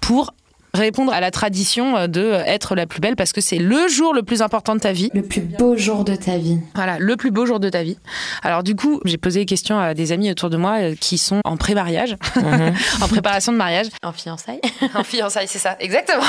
Pour 0.00 0.32
répondre 0.78 1.12
à 1.12 1.20
la 1.20 1.30
tradition 1.30 1.96
euh, 1.96 2.06
de 2.06 2.32
être 2.46 2.74
la 2.74 2.86
plus 2.86 3.00
belle 3.00 3.16
parce 3.16 3.32
que 3.32 3.40
c'est 3.40 3.58
le 3.58 3.88
jour 3.88 4.14
le 4.14 4.22
plus 4.22 4.42
important 4.42 4.74
de 4.74 4.80
ta 4.80 4.92
vie. 4.92 5.10
Le 5.14 5.22
plus 5.22 5.40
beau 5.40 5.76
jour 5.76 6.04
de 6.04 6.14
ta 6.14 6.36
vie. 6.38 6.58
Voilà, 6.74 6.98
le 6.98 7.16
plus 7.16 7.30
beau 7.30 7.46
jour 7.46 7.60
de 7.60 7.68
ta 7.68 7.82
vie. 7.82 7.98
Alors 8.42 8.62
du 8.62 8.74
coup, 8.74 9.00
j'ai 9.04 9.18
posé 9.18 9.40
des 9.40 9.46
questions 9.46 9.78
à 9.78 9.94
des 9.94 10.12
amis 10.12 10.30
autour 10.30 10.50
de 10.50 10.56
moi 10.56 10.76
euh, 10.80 10.94
qui 10.98 11.18
sont 11.18 11.40
en 11.44 11.56
pré-mariage, 11.56 12.16
en 13.02 13.08
préparation 13.08 13.52
de 13.52 13.56
mariage. 13.58 13.86
En 14.02 14.12
fiançailles. 14.12 14.60
En 14.94 15.04
fiançailles, 15.04 15.48
c'est 15.48 15.58
ça, 15.58 15.76
exactement. 15.80 16.22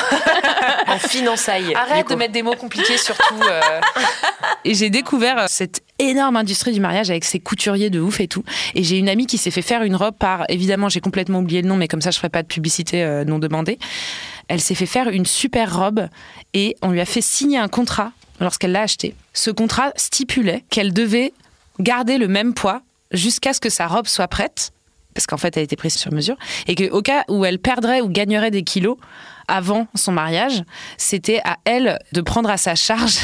En 0.87 0.97
finançailles. 0.99 1.73
Arrête 1.75 2.09
de 2.09 2.15
mettre 2.15 2.33
des 2.33 2.43
mots 2.43 2.55
compliqués 2.55 2.97
surtout. 2.97 3.35
euh. 3.49 3.61
Et 4.65 4.73
j'ai 4.73 4.89
découvert 4.89 5.37
euh, 5.39 5.45
cette 5.47 5.81
énorme 5.99 6.37
industrie 6.37 6.71
du 6.71 6.79
mariage 6.79 7.09
avec 7.09 7.25
ses 7.25 7.39
couturiers 7.39 7.89
de 7.89 7.99
ouf 7.99 8.19
et 8.19 8.27
tout. 8.27 8.43
Et 8.75 8.83
j'ai 8.83 8.97
une 8.97 9.09
amie 9.09 9.25
qui 9.25 9.37
s'est 9.37 9.51
fait 9.51 9.61
faire 9.61 9.83
une 9.83 9.95
robe 9.95 10.15
par, 10.17 10.45
évidemment, 10.49 10.89
j'ai 10.89 11.01
complètement 11.01 11.39
oublié 11.39 11.61
le 11.61 11.67
nom, 11.67 11.75
mais 11.75 11.87
comme 11.87 12.01
ça, 12.01 12.11
je 12.11 12.17
ferai 12.17 12.29
pas 12.29 12.41
de 12.41 12.47
publicité 12.47 13.03
euh, 13.03 13.25
non 13.25 13.39
demandée. 13.39 13.77
Elle 14.49 14.59
s'est 14.59 14.75
fait 14.75 14.85
faire 14.85 15.07
une 15.07 15.25
super 15.25 15.77
robe 15.77 16.09
et 16.53 16.75
on 16.81 16.89
lui 16.89 16.99
a 16.99 17.05
fait 17.05 17.21
signer 17.21 17.57
un 17.57 17.69
contrat 17.69 18.11
lorsqu'elle 18.41 18.71
l'a 18.71 18.81
acheté. 18.81 19.15
Ce 19.33 19.51
contrat 19.51 19.91
stipulait 19.95 20.65
qu'elle 20.69 20.91
devait 20.91 21.33
garder 21.79 22.17
le 22.17 22.27
même 22.27 22.53
poids 22.53 22.81
jusqu'à 23.11 23.53
ce 23.53 23.61
que 23.61 23.69
sa 23.69 23.87
robe 23.87 24.07
soit 24.07 24.27
prête. 24.27 24.71
Parce 25.13 25.27
qu'en 25.27 25.37
fait, 25.37 25.55
elle 25.55 25.63
était 25.63 25.75
prise 25.75 25.95
sur 25.95 26.11
mesure. 26.11 26.35
Et 26.67 26.75
qu'au 26.75 27.01
cas 27.01 27.23
où 27.29 27.45
elle 27.45 27.59
perdrait 27.59 28.01
ou 28.01 28.09
gagnerait 28.09 28.51
des 28.51 28.63
kilos 28.63 28.97
avant 29.49 29.87
son 29.95 30.11
mariage, 30.11 30.63
c'était 30.97 31.41
à 31.43 31.57
elle 31.65 31.99
de 32.13 32.21
prendre 32.21 32.49
à 32.49 32.57
sa 32.57 32.75
charge 32.75 33.17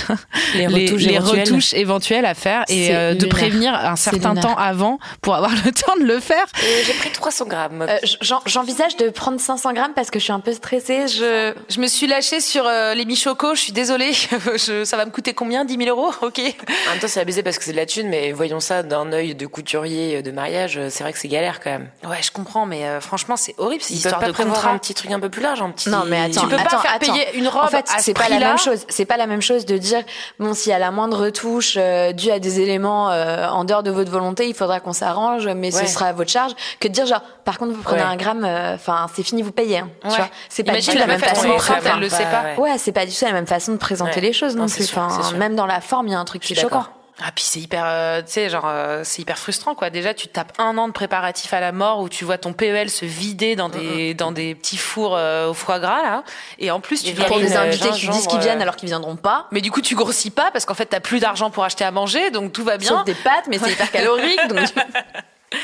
Les 0.56 0.68
retouches 0.68 1.04
éventuelles. 1.06 1.40
retouches 1.42 1.74
éventuelles 1.74 2.26
à 2.26 2.34
faire 2.34 2.64
et 2.68 2.94
euh, 2.96 3.14
de 3.14 3.20
lunaire. 3.26 3.30
prévenir 3.30 3.74
un 3.76 3.96
certain 3.96 4.36
temps 4.36 4.56
avant 4.56 5.00
pour 5.22 5.36
avoir 5.36 5.52
le 5.52 5.72
temps 5.72 5.96
de 6.00 6.06
le 6.06 6.20
faire. 6.20 6.46
J'ai 6.86 6.94
pris 6.94 7.10
300 7.12 7.46
grammes. 7.46 7.82
Euh, 7.88 7.98
j'en- 8.22 8.42
J'envisage 8.46 8.98
de 8.98 9.10
prendre 9.10 9.40
500 9.40 9.74
grammes 9.74 9.94
parce 9.96 10.10
que 10.12 10.20
je 10.20 10.24
suis 10.26 10.34
un 10.34 10.40
peu 10.40 10.54
stressée. 10.54 11.08
Je... 11.08 11.54
Je 11.70 11.80
me 11.80 11.88
suis 11.88 12.08
lâchée 12.08 12.40
sur 12.40 12.66
euh, 12.66 12.94
les 12.94 13.06
Michoco, 13.06 13.56
je 13.56 13.62
suis 13.62 13.72
désolée. 13.74 14.12
Je- 14.56 14.84
ça 14.86 14.98
va 14.98 15.06
me 15.06 15.12
coûter 15.12 15.34
combien? 15.34 15.66
10 15.66 15.78
000 15.78 15.90
euros? 15.90 16.14
Ok. 16.22 16.40
En 16.40 16.92
même 16.92 17.00
temps, 17.00 17.08
c'est 17.08 17.20
abusé 17.20 17.44
parce 17.44 17.58
que 17.58 17.64
c'est 17.64 17.72
de 17.72 17.78
la 17.78 17.86
thune, 17.86 18.08
mais 18.10 18.32
voyons 18.32 18.60
ça 18.60 18.84
d'un 18.84 19.12
œil 19.12 19.36
de 19.36 19.46
couturier 19.46 20.22
de 20.22 20.32
mariage, 20.32 20.80
c'est 20.90 21.04
vrai 21.04 21.14
que 21.14 21.20
c'est 21.20 21.28
galère 21.28 21.60
quand 21.60 21.70
même. 21.72 21.88
Ouais, 22.08 22.22
je 22.22 22.32
comprends, 22.32 22.66
mais 22.66 22.86
euh, 22.86 23.00
franchement, 23.02 23.36
c'est 23.36 23.56
horrible 23.58 23.82
cette 23.84 23.92
Ils 23.98 24.02
peuvent 24.02 24.12
histoire 24.12 24.20
pas 24.22 24.28
de 24.28 24.32
prévoir 24.34 24.56
contrat. 24.56 24.72
un 24.72 24.78
petit 24.78 24.94
truc 24.94 25.12
un 25.12 25.20
peu 25.20 25.30
plus 25.30 25.42
large, 25.42 25.62
un 25.62 25.70
petit. 25.72 25.90
Non, 25.90 26.04
mais 26.08 26.14
attends, 26.19 26.41
Tu 26.41 26.47
peux 26.47 26.56
pas 26.56 26.62
attends, 26.63 26.80
faire 26.80 26.91
attends. 26.95 27.13
payer 27.13 27.38
une 27.38 27.47
robe 27.47 27.63
En 27.63 27.67
fait, 27.67 27.86
c'est 27.88 28.12
ce 28.13 28.19
pas 28.19 28.30
la 28.30 28.39
même 28.39 28.58
chose. 28.58 28.86
C'est 28.89 29.06
pas 29.06 29.17
la 29.17 29.28
même 29.28 29.41
chose 29.41 29.65
de 29.65 29.78
dire 29.78 30.01
bon, 30.39 30.54
s'il 30.54 30.71
y 30.71 30.75
a 30.75 30.80
la 30.80 30.91
moindre 30.91 31.17
retouche 31.25 31.75
euh, 31.78 32.12
due 32.12 32.32
à 32.32 32.39
des 32.39 32.60
éléments 32.60 33.12
euh, 33.12 33.47
en 33.47 33.63
dehors 33.63 33.84
de 33.84 33.91
votre 33.91 34.12
volonté, 34.12 34.47
il 34.47 34.54
faudra 34.56 34.80
qu'on 34.80 34.93
s'arrange, 34.93 35.47
mais 35.47 35.73
Ouais. 35.75 35.86
ce 35.86 35.88
sera 35.91 36.06
à 36.08 36.13
votre 36.13 36.32
charge. 36.32 36.54
Que 36.80 36.88
de 36.88 36.93
dire 36.93 37.06
genre, 37.06 37.21
par 37.43 37.58
contre, 37.58 37.73
vous 37.73 37.82
prenez 37.82 38.01
Ouais. 38.01 38.08
un 38.08 38.15
gramme, 38.15 38.45
euh, 38.45 38.75
enfin, 38.75 39.08
c'est 39.13 39.23
fini, 39.23 39.41
vous 39.41 39.51
payez. 39.51 39.80
hein, 39.80 39.89
Ouais. 40.04 40.10
Tu 40.12 40.15
vois, 40.17 40.30
c'est 40.49 40.63
pas 40.63 40.71
Imagine 40.73 40.93
du 40.93 40.97
tout 40.99 41.01
la 41.01 41.08
même 41.08 41.19
façon. 41.21 41.47
elle 41.93 41.99
le 41.99 42.10
sait 42.10 42.23
pas. 42.25 42.62
Ouais, 42.62 42.78
c'est 42.78 42.91
pas 42.91 43.06
du 43.06 43.13
tout 43.15 43.25
la 43.25 43.32
même 43.34 43.47
façon 43.47 43.71
de 43.73 43.78
présenter 43.78 44.15
Ouais. 44.15 44.21
les 44.21 44.34
choses 44.34 44.56
non, 44.56 44.63
Non, 44.63 44.69
plus. 44.69 44.84
Enfin, 44.95 45.10
même 45.38 45.56
dans 45.56 45.65
la 45.65 45.82
forme, 45.82 46.08
il 46.08 46.12
y 46.12 46.15
a 46.15 46.19
un 46.19 46.25
truc 46.25 46.41
qui 46.41 46.54
est 46.54 46.56
choquant. 46.56 46.86
Ah 47.21 47.32
puis 47.34 47.45
c'est 47.45 47.62
hyper, 47.62 47.84
euh, 47.86 48.21
tu 48.21 48.34
sais, 48.34 48.49
genre 48.49 48.67
euh, 48.67 49.01
c'est 49.06 49.21
hyper 49.21 49.38
frustrant 49.38 49.73
quoi. 49.73 49.89
Déjà 49.89 50.13
tu 50.13 50.28
tapes 50.28 50.51
un 50.58 50.78
an 50.78 50.88
de 50.89 50.93
préparatifs 50.93 51.54
à 51.54 51.62
la 51.62 51.71
mort 51.71 52.01
où 52.01 52.10
tu 52.10 52.25
vois 52.25 52.38
ton 52.38 52.51
PEL 52.51 52.89
se 52.89 53.06
vider 53.06 53.56
dans 53.56 53.69
des 53.69 54.13
dans 54.13 54.34
des 54.34 54.54
petits 54.54 54.75
fours 54.75 55.15
euh, 55.15 55.49
au 55.49 55.54
foie 55.54 55.80
gras 55.80 56.01
là, 56.01 56.23
et 56.60 56.71
en 56.71 56.82
plus 56.82 57.04
tu 57.04 57.10
Il 57.10 57.13
y 57.13 57.15
dois 57.15 57.28
a 57.28 57.39
des 57.39 57.56
invités 57.56 57.89
qui 57.91 58.10
disent 58.10 58.28
qu'ils 58.28 58.39
euh, 58.39 58.41
viennent 58.41 58.62
alors 58.62 58.75
qu'ils 58.75 58.89
viendront 58.89 59.15
pas. 59.15 59.47
mais 59.51 59.62
du 59.62 59.71
coup 59.71 59.82
tu 59.82 59.95
grossis 59.95 60.30
pas 60.30 60.51
parce 60.51 60.65
qu'en 60.65 60.73
fait 60.73 60.88
t'as 60.88 60.99
plus 60.99 61.21
d'argent 61.21 61.49
pour 61.49 61.63
acheter 61.63 61.86
à 61.86 61.91
manger 61.91 62.32
donc 62.32 62.51
tout 62.51 62.65
va 62.65 62.78
bien. 62.78 62.89
Sauf 62.89 63.06
des 63.06 63.13
pâtes, 63.13 63.45
mais 63.47 63.60
c'est 63.60 63.71
hyper 63.71 63.91
calorique. 63.91 64.47
Donc, 64.49 64.60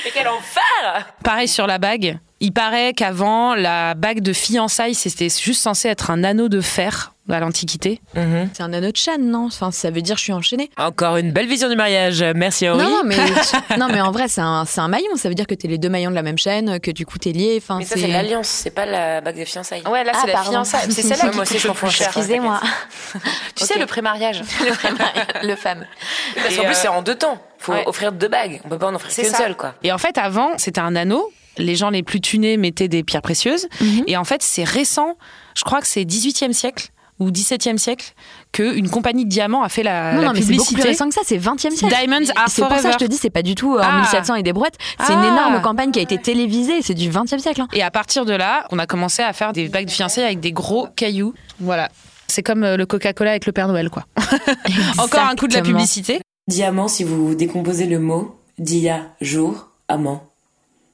Mais 0.05 0.11
quel 0.13 0.27
enfer 0.27 1.05
Pareil 1.23 1.47
sur 1.47 1.67
la 1.67 1.77
bague. 1.77 2.19
Il 2.39 2.53
paraît 2.53 2.93
qu'avant, 2.93 3.55
la 3.55 3.93
bague 3.93 4.21
de 4.21 4.33
fiançailles, 4.33 4.95
c'était 4.95 5.29
juste 5.29 5.61
censé 5.61 5.89
être 5.89 6.11
un 6.11 6.23
anneau 6.23 6.49
de 6.49 6.61
fer 6.61 7.13
à 7.33 7.39
l'Antiquité. 7.39 8.01
Mhm. 8.15 8.49
c'est 8.53 8.63
un 8.63 8.73
anneau 8.73 8.91
de 8.91 8.97
chaîne, 8.97 9.29
non? 9.29 9.45
Enfin, 9.45 9.71
ça 9.71 9.89
veut 9.91 10.01
dire 10.01 10.17
je 10.17 10.23
suis 10.23 10.33
enchaînée. 10.33 10.69
Encore 10.77 11.17
une 11.17 11.31
belle 11.31 11.47
vision 11.47 11.69
du 11.69 11.75
mariage. 11.75 12.23
Merci 12.35 12.69
Henri. 12.69 12.83
Non, 12.83 12.89
non, 12.89 13.01
mais, 13.05 13.17
non, 13.77 13.87
mais 13.91 14.01
en 14.01 14.11
vrai, 14.11 14.27
c'est 14.27 14.41
un, 14.41 14.65
c'est 14.65 14.81
un 14.81 14.87
maillon. 14.87 15.15
Ça 15.15 15.29
veut 15.29 15.35
dire 15.35 15.47
que 15.47 15.55
t'es 15.55 15.67
les 15.67 15.77
deux 15.77 15.89
maillons 15.89 16.09
de 16.09 16.15
la 16.15 16.23
même 16.23 16.37
chaîne, 16.37 16.79
que 16.79 16.91
du 16.91 17.05
coup 17.05 17.17
t'es 17.17 17.31
lié. 17.31 17.55
Enfin, 17.61 17.77
Mais 17.79 17.85
ça, 17.85 17.95
c'est 17.95 18.07
l'alliance, 18.07 18.47
c'est 18.47 18.71
pas 18.71 18.85
la 18.85 19.21
bague 19.21 19.39
de 19.39 19.45
fiançailles. 19.45 19.83
Ouais 19.89 20.03
là 20.03 20.11
Ah, 20.13 20.19
c'est 20.21 20.27
la 20.27 20.33
pardon. 20.33 20.51
fiançaille, 20.51 20.91
c'est 20.91 21.01
celle-là 21.01 21.29
qui 21.29 21.35
moi 21.35 21.43
aussi, 21.43 21.59
coûte 21.59 21.77
je 21.85 21.89
cher. 21.89 22.07
Excusez-moi. 22.07 22.59
Tu 23.55 23.65
sais 23.65 23.77
le 23.79 23.85
pré-mariage. 23.85 24.41
le 24.65 24.73
fameux. 24.73 24.97
Le 25.43 25.55
fameux. 25.55 25.85
Parce 26.35 26.55
qu'en 26.55 26.63
plus, 26.63 26.71
euh, 26.71 26.79
c'est 26.81 26.87
en 26.87 27.01
deux 27.01 27.15
temps. 27.15 27.37
Faut 27.59 27.73
ouais. 27.73 27.83
offrir 27.85 28.11
deux 28.11 28.27
bagues. 28.27 28.59
On 28.65 28.69
peut 28.69 28.77
pas 28.79 28.87
en 28.87 28.95
offrir 28.95 29.13
qu'une 29.13 29.25
ça. 29.25 29.37
seule, 29.37 29.55
quoi. 29.55 29.75
Et 29.83 29.91
en 29.91 29.97
fait, 29.97 30.17
avant, 30.17 30.51
c'était 30.57 30.81
un 30.81 30.95
anneau. 30.95 31.31
Les 31.57 31.75
gens 31.75 31.89
les 31.89 32.01
plus 32.01 32.21
tunés 32.21 32.57
mettaient 32.57 32.87
des 32.87 33.03
pierres 33.03 33.21
précieuses. 33.21 33.67
Mhm. 33.81 34.03
Et 34.07 34.17
en 34.17 34.23
fait, 34.23 34.41
c'est 34.41 34.63
récent, 34.63 35.17
je 35.55 35.63
crois 35.63 35.81
que 35.81 35.87
c'est 35.87 36.03
18e 36.05 36.53
siècle 36.53 36.89
ou 37.21 37.29
17e 37.31 37.77
siècle, 37.77 38.13
qu'une 38.51 38.89
compagnie 38.89 39.25
de 39.25 39.29
diamants 39.29 39.63
a 39.63 39.69
fait 39.69 39.83
la, 39.83 40.13
Non, 40.13 40.21
la 40.21 40.27
non, 40.27 40.33
mais 40.33 40.41
c'est 40.41 40.53
beaucoup 40.53 40.73
plus 40.73 40.75
publicité. 40.75 40.87
récent 40.89 41.07
que 41.07 41.13
ça. 41.13 41.21
C'est 41.23 41.37
20e 41.37 41.71
siècle. 41.75 41.87
Diamonds 41.95 42.29
are 42.35 42.49
C'est 42.49 42.61
pour 42.63 42.75
ça 42.77 42.87
que 42.89 42.93
je 42.93 42.97
te 42.97 43.09
dis, 43.09 43.17
c'est 43.17 43.29
pas 43.29 43.43
du 43.43 43.55
tout 43.55 43.75
euh, 43.75 43.81
en 43.81 43.83
Ah. 43.89 43.99
1700 44.01 44.35
et 44.35 44.43
des 44.43 44.53
brouettes. 44.53 44.77
C'est 45.05 45.13
une 45.13 45.19
Ah. 45.19 45.27
énorme 45.27 45.61
campagne 45.61 45.91
qui 45.91 45.99
a 45.99 46.01
été 46.01 46.17
télévisée. 46.17 46.81
C'est 46.81 46.93
du 46.95 47.09
20e 47.09 47.39
siècle. 47.39 47.61
hein. 47.61 47.67
Et 47.73 47.83
à 47.83 47.91
partir 47.91 48.25
de 48.25 48.33
là, 48.33 48.65
on 48.71 48.79
a 48.79 48.85
commencé 48.87 49.21
à 49.21 49.31
faire 49.33 49.53
des 49.53 49.69
bagues 49.69 49.85
de 49.85 49.91
fiançailles 49.91 50.25
avec 50.25 50.39
des 50.39 50.51
gros 50.51 50.87
cailloux. 50.95 51.33
Voilà. 51.59 51.89
C'est 52.27 52.43
comme 52.43 52.63
euh, 52.63 52.77
le 52.77 52.85
Coca-Cola 52.85 53.31
avec 53.31 53.45
le 53.45 53.51
Père 53.51 53.67
Noël, 53.67 53.89
quoi. 53.89 54.05
Encore 54.97 55.23
un 55.29 55.35
coup 55.35 55.47
de 55.47 55.53
la 55.53 55.61
publicité. 55.61 56.21
Diamant, 56.47 56.87
si 56.87 57.03
vous 57.03 57.35
décomposez 57.35 57.85
le 57.85 57.99
mot, 57.99 58.39
dia, 58.57 59.13
jour, 59.21 59.69
amant. 59.87 60.31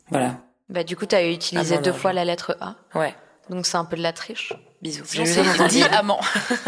Voilà. 0.10 0.38
Bah, 0.70 0.84
du 0.84 0.96
coup, 0.98 1.06
t'as 1.06 1.26
utilisé 1.30 1.76
Ah, 1.76 1.78
non, 1.78 1.84
deux 1.84 1.92
non, 1.92 1.98
fois 1.98 2.12
la 2.14 2.26
lettre 2.26 2.58
A. 2.60 2.76
Ouais. 2.96 3.16
Donc, 3.50 3.66
c'est 3.66 3.78
un 3.78 3.86
peu 3.86 3.96
de 3.96 4.02
la 4.02 4.12
triche. 4.14 4.52
Bisous. 4.82 5.00
Non, 5.18 5.26
Je 5.26 5.32
c'est 5.32 5.42
vous 5.42 5.64
ai 5.64 5.68
dit 5.68 5.84
amant. 5.84 6.20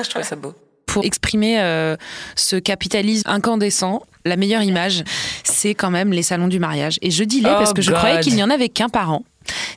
Je 0.04 0.10
trouvais 0.10 0.26
ça 0.26 0.36
beau. 0.36 0.54
Pour 0.88 1.06
exprimer 1.06 1.60
euh, 1.62 1.96
ce 2.36 2.56
capitalisme 2.56 3.30
incandescent, 3.30 4.02
la 4.26 4.36
meilleure 4.36 4.64
image, 4.64 5.04
c'est 5.44 5.76
quand 5.76 5.92
même 5.92 6.12
les 6.12 6.24
salons 6.24 6.48
du 6.48 6.58
mariage. 6.60 6.98
Et 7.04 7.12
je 7.12 7.24
dis 7.24 7.42
les 7.42 7.50
Oh 7.50 7.56
parce 7.60 7.74
que 7.74 7.82
je 7.84 7.92
God. 7.92 8.00
croyais 8.00 8.20
qu'il 8.22 8.34
n'y 8.36 8.42
en 8.44 8.50
avait 8.50 8.70
qu'un 8.70 8.90
par 8.90 9.12
an. 9.12 9.24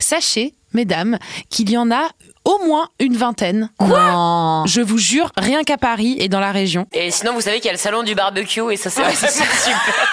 Sachez, 0.00 0.54
mesdames, 0.72 1.18
qu'il 1.50 1.70
y 1.70 1.76
en 1.76 1.90
a 1.90 2.08
au 2.44 2.58
moins 2.66 2.88
une 2.98 3.16
vingtaine. 3.16 3.68
Non. 3.80 4.64
Je 4.66 4.80
vous 4.80 4.98
jure, 4.98 5.30
rien 5.36 5.62
qu'à 5.64 5.76
Paris 5.76 6.16
et 6.18 6.28
dans 6.30 6.40
la 6.40 6.50
région. 6.52 6.86
Et 6.92 7.10
sinon, 7.10 7.34
vous 7.34 7.42
savez 7.42 7.56
qu'il 7.56 7.66
y 7.66 7.70
a 7.70 7.72
le 7.72 7.78
salon 7.78 8.02
du 8.02 8.14
barbecue 8.14 8.72
et 8.72 8.76
ça, 8.76 8.88
c'est 8.88 9.02
super. 9.30 10.08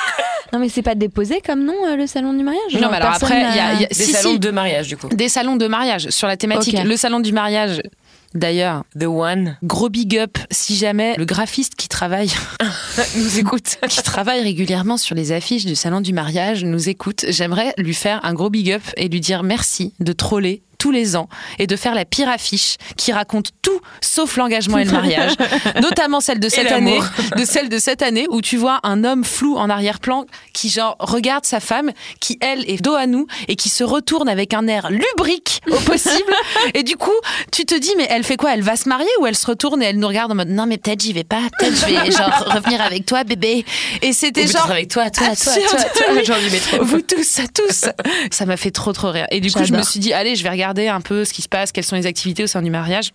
Non, 0.52 0.58
mais 0.60 0.68
c'est 0.68 0.82
pas 0.82 0.96
déposé 0.96 1.42
comme 1.46 1.64
nom, 1.64 1.76
euh, 1.88 1.96
le 1.96 2.08
salon 2.08 2.34
du 2.34 2.44
mariage 2.44 2.74
Non, 2.74 2.90
mais 2.90 2.98
alors 2.98 3.12
après, 3.14 3.36
il 3.52 3.56
y 3.56 3.60
a- 3.60 3.74
il 3.74 3.82
y 3.82 3.86
a- 3.86 3.88
Des 3.88 3.94
si, 3.94 4.12
salons 4.12 4.32
si, 4.32 4.40
de 4.40 4.50
mariage, 4.50 4.88
du 4.88 4.98
coup. 4.98 5.08
des 5.10 5.30
salons 5.30 5.56
de 5.58 5.68
mariage 5.68 6.10
sur 6.10 6.28
la 6.28 6.38
thématique. 6.38 6.76
Le 6.84 6.98
salon 6.98 7.20
du 7.20 7.32
mariage, 7.32 7.82
d'ailleurs, 8.34 8.84
The 9.00 9.06
One. 9.06 9.58
gros 9.64 9.90
big 9.90 10.18
up 10.18 10.38
si 10.52 10.76
jamais 10.76 11.16
le 11.18 11.26
graphiste 11.26 11.76
qui 11.76 11.88
travaille 11.88 12.32
nous 13.18 13.40
écoute, 13.40 13.78
qui 13.90 14.04
travaille 14.04 14.42
régulièrement 14.42 14.98
sur 14.98 15.16
les 15.16 15.32
affiches 15.32 15.66
du 15.66 15.76
salon 15.76 16.02
du 16.02 16.14
mariage 16.14 16.64
nous 16.64 16.90
écoute. 16.90 17.26
J'aimerais 17.30 17.74
lui 17.78 17.94
faire 17.94 18.24
un 18.24 18.34
gros 18.34 18.50
big 18.50 18.72
up 18.72 18.84
et 18.98 19.10
lui 19.10 19.20
dire 19.20 19.44
merci 19.44 19.94
de 20.00 20.14
troller 20.14 20.64
tous 20.80 20.92
les 20.92 21.16
ans 21.16 21.30
et 21.60 21.68
de 21.68 21.76
faire 21.76 21.94
la 21.94 22.06
pire 22.06 22.30
affiche 22.30 22.78
qui 22.98 23.12
raconte 23.12 23.52
tout 23.62 23.80
sauf 24.02 24.38
l'engagement 24.38 24.80
et 24.80 24.86
le 24.86 24.92
mariage, 24.92 25.34
notamment 25.82 26.22
celle 26.22 26.40
de 26.40 26.50
cette 26.50 26.72
année, 26.72 27.00
de 27.38 27.46
celle 27.46 27.70
de 27.70 27.78
cette 27.78 28.02
année 28.02 28.26
où 28.30 28.42
tu 28.42 28.58
vois 28.58 28.80
un 28.84 29.04
homme 29.04 29.24
flou 29.24 29.58
en 29.58 29.70
arrière-plan 29.70 30.26
qui 30.54 30.70
genre 30.70 30.96
regarde 31.00 31.46
sa 31.46 31.60
femme 31.60 31.92
qui 32.20 32.40
elle 32.42 32.68
est 32.70 32.82
dos 32.82 32.96
à 32.96 33.06
nous 33.06 33.28
et 33.48 33.56
qui 33.56 33.70
se 33.70 33.84
retourne 33.84 34.30
avec 34.30 34.54
un 34.54 34.68
air 34.68 34.90
lubrique 34.90 35.62
au 35.70 35.76
possible. 35.82 36.34
Et 36.74 36.84
du 36.84 36.96
coup 36.96 37.12
tu 37.52 37.66
te 37.66 37.76
dis 37.76 37.92
mais 37.98 38.08
elle 38.10 38.24
fait 38.24 38.38
quoi? 38.38 38.54
Elle 38.54 38.64
va 38.64 38.78
se 38.78 38.88
marier 38.88 39.10
ou 39.20 39.28
elle 39.28 39.36
se 39.36 39.46
retourne 39.46 39.84
et 39.84 39.86
elle 39.86 40.00
nous 40.00 40.08
regarde 40.08 40.32
en 40.32 40.36
mode 40.36 40.50
non 40.50 40.66
mais 40.66 40.78
peut-être 40.78 41.02
j'y 41.02 41.12
vais 41.14 41.24
pas 41.26 41.42
peut-être 41.60 41.76
je 41.76 41.86
vais 41.86 42.12
genre 42.12 42.46
revenir 42.56 42.82
avec 42.82 43.06
toi 43.06 43.24
bébé. 43.26 43.66
Et 44.02 44.14
c'était 44.14 44.48
genre 44.48 44.72
avec 44.72 44.90
toi, 44.90 45.10
toi, 45.10 45.36
toi, 45.36 45.54
toi, 45.70 45.84
toi, 45.84 46.24
genre 46.24 46.40
du 46.40 46.50
métro. 46.50 46.84
vous 46.84 47.02
tous 47.02 47.42
tous. 47.54 47.86
Ça 48.32 48.46
m'a 48.46 48.56
fait 48.56 48.72
trop 48.72 48.94
trop 48.94 49.12
rire. 49.12 49.28
Et 49.32 49.42
du 49.42 49.52
coup 49.52 49.66
je 49.66 49.74
me 49.74 49.82
suis 49.82 50.00
dit 50.00 50.14
allez 50.14 50.36
je 50.36 50.44
vais 50.44 50.50
regarder 50.50 50.69
un 50.78 51.02
peu 51.02 51.26
ce 51.26 51.34
qui 51.34 51.42
se 51.42 51.50
passe 51.50 51.72
quelles 51.72 51.84
sont 51.84 51.96
les 51.96 52.06
activités 52.06 52.44
au 52.44 52.48
sein 52.48 52.62
du 52.62 52.70
mariage. 52.70 53.12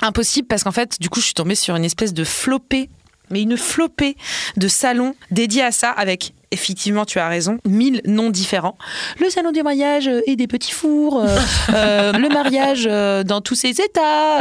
Impossible 0.00 0.46
parce 0.46 0.62
qu'en 0.62 0.72
fait, 0.72 1.00
du 1.00 1.08
coup, 1.08 1.20
je 1.20 1.26
suis 1.26 1.34
tombée 1.34 1.54
sur 1.54 1.74
une 1.74 1.84
espèce 1.84 2.14
de 2.14 2.24
flopée, 2.24 2.88
mais 3.30 3.42
une 3.42 3.56
flopée 3.56 4.16
de 4.56 4.68
salons 4.68 5.14
dédiés 5.30 5.62
à 5.62 5.72
ça 5.72 5.90
avec. 5.90 6.32
Effectivement, 6.50 7.04
tu 7.04 7.18
as 7.18 7.28
raison, 7.28 7.58
mille 7.66 8.00
noms 8.06 8.30
différents. 8.30 8.78
Le 9.20 9.28
salon 9.28 9.52
du 9.52 9.62
mariage 9.62 10.08
et 10.26 10.34
des 10.34 10.46
petits 10.46 10.72
fours, 10.72 11.20
euh, 11.22 11.36
euh, 11.74 12.12
le 12.12 12.30
mariage 12.30 12.88
euh, 12.90 13.22
dans 13.22 13.42
tous 13.42 13.54
ses 13.54 13.68
états, 13.82 14.38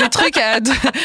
des 0.00 0.08
trucs 0.12 0.38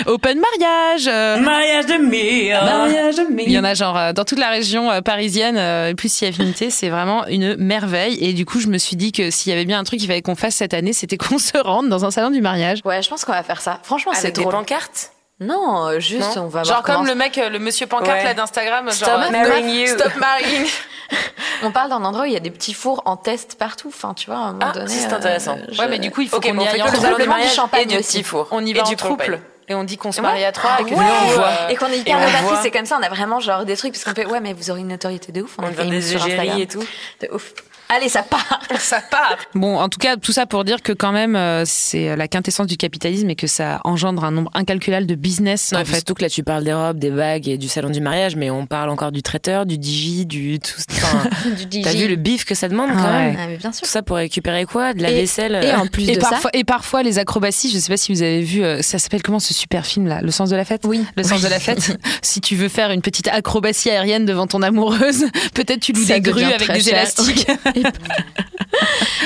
open 0.05 0.39
mariage. 0.39 1.07
euh, 1.07 1.37
Mariage 1.39 1.87
de 1.87 1.95
mire. 1.95 2.63
Mariage 2.63 3.15
de 3.15 3.25
Il 3.39 3.51
y 3.51 3.57
en 3.57 3.63
a 3.63 3.73
genre 3.73 4.13
dans 4.13 4.23
toute 4.23 4.37
la 4.37 4.49
région 4.49 5.01
parisienne, 5.01 5.95
plus 5.95 6.13
si 6.13 6.27
affinité, 6.27 6.69
c'est 6.69 6.89
vraiment 6.89 7.25
une 7.25 7.55
merveille. 7.55 8.17
Et 8.23 8.33
du 8.33 8.45
coup, 8.45 8.59
je 8.59 8.67
me 8.67 8.77
suis 8.77 8.95
dit 8.95 9.11
que 9.13 9.31
s'il 9.31 9.49
y 9.49 9.53
avait 9.55 9.65
bien 9.65 9.79
un 9.79 9.83
truc 9.83 9.99
qu'il 9.99 10.07
fallait 10.07 10.21
qu'on 10.21 10.35
fasse 10.35 10.53
cette 10.57 10.75
année, 10.75 10.93
c'était 10.93 11.17
qu'on 11.17 11.39
se 11.39 11.57
rende 11.57 11.89
dans 11.89 12.05
un 12.05 12.11
salon 12.11 12.29
du 12.29 12.41
mariage. 12.41 12.81
Ouais, 12.85 13.01
je 13.01 13.09
pense 13.09 13.25
qu'on 13.25 13.31
va 13.31 13.41
faire 13.41 13.61
ça. 13.61 13.79
Franchement, 13.81 14.11
c'est 14.15 14.31
des 14.35 14.41
drôle. 14.41 14.53
pancartes 14.53 15.11
Non, 15.43 15.87
euh, 15.87 15.99
juste, 15.99 16.35
Non 16.35 16.43
on 16.43 16.47
va 16.47 16.63
voir 16.63 16.65
Genre 16.65 16.83
comme 16.83 16.95
comment- 16.95 17.07
le 17.07 17.15
mec, 17.15 17.37
euh, 17.37 17.49
le 17.49 17.59
monsieur 17.59 17.85
pancarte 17.87 18.09
Ouais. 18.19 18.23
là 18.23 18.33
d'Instagram, 18.33 18.89
Stop 18.91 19.09
genre 19.09 19.19
euh, 19.21 19.29
marrying 19.31 19.69
you. 19.69 19.87
Stop 19.87 20.15
marrying. 20.15 20.65
On 21.63 21.71
parle 21.71 21.89
d'un 21.89 22.03
endroit 22.03 22.23
où 22.23 22.27
il 22.27 22.33
y 22.33 22.37
a 22.37 22.41
des 22.41 22.49
petits 22.51 22.73
fours 22.73 23.01
en 23.05 23.15
test 23.17 23.55
partout. 23.57 23.89
Enfin, 23.89 24.13
tu 24.13 24.27
vois, 24.29 24.35
à 24.37 24.39
un 24.39 24.53
moment 24.53 24.65
Ah, 24.69 24.71
donné. 24.73 24.87
c'est 24.87 25.11
euh, 25.11 25.15
intéressant. 25.15 25.57
je- 25.71 25.79
Ouais, 25.79 25.87
mais 25.87 25.99
du 25.99 26.11
coup, 26.11 26.21
il 26.21 26.29
faut 26.29 26.37
Ok, 26.37 26.43
qu'on 26.51 26.59
y 26.59 26.67
aille 26.67 26.81
en 26.81 26.85
le 26.85 26.91
couple. 26.91 27.01
salon 27.03 27.17
du 27.17 27.47
champagne 27.49 27.81
et 27.83 27.85
du 27.85 27.97
aussi. 27.97 28.17
petit 28.19 28.23
four. 28.23 28.47
On 28.51 28.65
y 28.65 28.71
Et 28.71 28.73
va 28.73 28.81
en 28.81 28.89
du 28.89 28.95
couple. 28.97 29.23
propane. 29.25 29.39
Et 29.69 29.75
on 29.75 29.83
dit 29.85 29.97
qu'on 29.97 30.11
se 30.11 30.19
Ouais. 30.19 30.27
marie 30.27 30.43
à 30.43 30.51
trois. 30.51 30.71
et 30.79 30.83
que 30.83 30.89
Ouais. 30.89 30.95
nous, 30.95 31.03
on 31.25 31.27
voit. 31.35 31.49
Et 31.71 31.75
qu'on 31.75 31.85
est 31.87 31.95
Et 31.97 31.99
hyper 31.99 32.19
novatrice, 32.19 32.59
c'est 32.63 32.71
comme 32.71 32.85
ça, 32.85 32.97
on 32.99 33.03
a 33.03 33.09
vraiment 33.09 33.39
genre 33.39 33.63
des 33.63 33.77
trucs, 33.77 33.93
parce 33.93 34.03
qu'on 34.03 34.13
fait, 34.13 34.25
ouais, 34.25 34.41
mais 34.41 34.51
vous 34.53 34.69
aurez 34.71 34.81
une 34.81 34.89
notoriété 34.89 35.31
de 35.31 35.41
ouf, 35.41 35.51
on, 35.57 35.63
On 35.63 35.67
a 35.67 35.69
va 35.71 35.83
fait 35.83 35.89
des 35.89 36.01
sur 36.01 36.21
Instagram. 36.23 36.59
et 36.59 36.67
tout. 36.67 36.83
De 37.21 37.29
ouf. 37.33 37.53
Allez, 37.95 38.09
ça 38.09 38.23
part. 38.23 38.59
Ça 38.79 39.01
part. 39.01 39.37
Bon, 39.53 39.77
en 39.77 39.87
tout 39.87 39.99
cas, 39.99 40.17
tout 40.17 40.31
ça 40.31 40.45
pour 40.47 40.63
dire 40.63 40.81
que 40.81 40.93
quand 40.93 41.11
même, 41.11 41.35
euh, 41.35 41.63
c'est 41.65 42.15
la 42.15 42.27
quintessence 42.27 42.65
du 42.67 42.75
capitalisme 42.75 43.29
et 43.29 43.35
que 43.35 43.45
ça 43.45 43.79
engendre 43.83 44.23
un 44.23 44.31
nombre 44.31 44.49
incalculable 44.55 45.05
de 45.05 45.13
business 45.15 45.71
Non, 45.73 45.79
en 45.81 45.85
fait. 45.85 45.95
surtout 45.95 46.15
que 46.15 46.23
là, 46.23 46.29
tu 46.29 46.43
parles 46.43 46.63
des 46.63 46.73
robes, 46.73 46.97
des 46.97 47.11
bagues 47.11 47.47
et 47.47 47.57
du 47.57 47.67
salon 47.67 47.89
du 47.91 48.01
mariage, 48.01 48.35
mais 48.35 48.49
on 48.49 48.65
parle 48.65 48.89
encore 48.89 49.11
du 49.11 49.21
traiteur, 49.21 49.65
du 49.67 49.77
digi, 49.77 50.25
du 50.25 50.59
tout. 50.59 50.71
Enfin, 50.91 51.29
du. 51.69 51.81
T'as 51.81 51.93
vu 51.93 52.07
le 52.07 52.15
bif 52.15 52.45
que 52.45 52.55
ça 52.55 52.67
demande 52.67 52.89
quand 52.91 53.03
Ah 53.05 53.11
ouais. 53.11 53.25
même 53.31 53.37
Ah, 53.39 53.47
mais 53.47 53.57
bien 53.57 53.71
sûr. 53.71 53.81
Tout 53.85 53.91
ça 53.91 54.01
pour 54.01 54.15
récupérer 54.17 54.65
quoi? 54.65 54.93
De 54.93 55.01
la 55.03 55.11
Et- 55.11 55.15
vaisselle 55.15 55.53
Et 55.61 55.67
euh, 55.67 55.77
en 55.77 55.85
plus 55.87 56.09
Et 56.09 56.15
de 56.15 56.19
parfois, 56.19 56.39
ça, 56.41 56.49
et 56.53 56.63
parfois 56.63 57.03
les 57.03 57.19
acrobaties, 57.19 57.69
je 57.69 57.77
sais 57.77 57.89
pas 57.89 57.97
si 57.97 58.11
vous 58.13 58.21
avez 58.23 58.41
vu, 58.41 58.63
euh, 58.63 58.81
ça 58.81 58.97
s'appelle 58.97 59.21
comment 59.21 59.39
ce 59.39 59.53
super 59.53 59.85
film 59.85 60.07
là, 60.07 60.19
Le 60.21 60.31
sens 60.31 60.49
de 60.49 60.55
la 60.55 60.65
fête? 60.65 60.81
Oui. 60.85 61.05
Le 61.15 61.23
sens 61.23 61.41
de 61.41 61.47
la 61.47 61.59
fête. 61.59 61.95
si 62.23 62.41
tu 62.41 62.55
veux 62.55 62.69
faire 62.69 62.89
une 62.91 63.01
petite 63.01 63.27
acrobatie 63.27 63.89
aérienne 63.91 64.25
devant 64.25 64.47
ton 64.47 64.61
amoureuse, 64.63 65.25
peut-être 65.53 65.81
tu 65.81 65.91
loues 65.93 66.03
Ça 66.03 66.15
des 66.15 66.21
grues 66.21 66.43
avec 66.43 66.71
des 66.71 66.79
cher. 66.81 67.05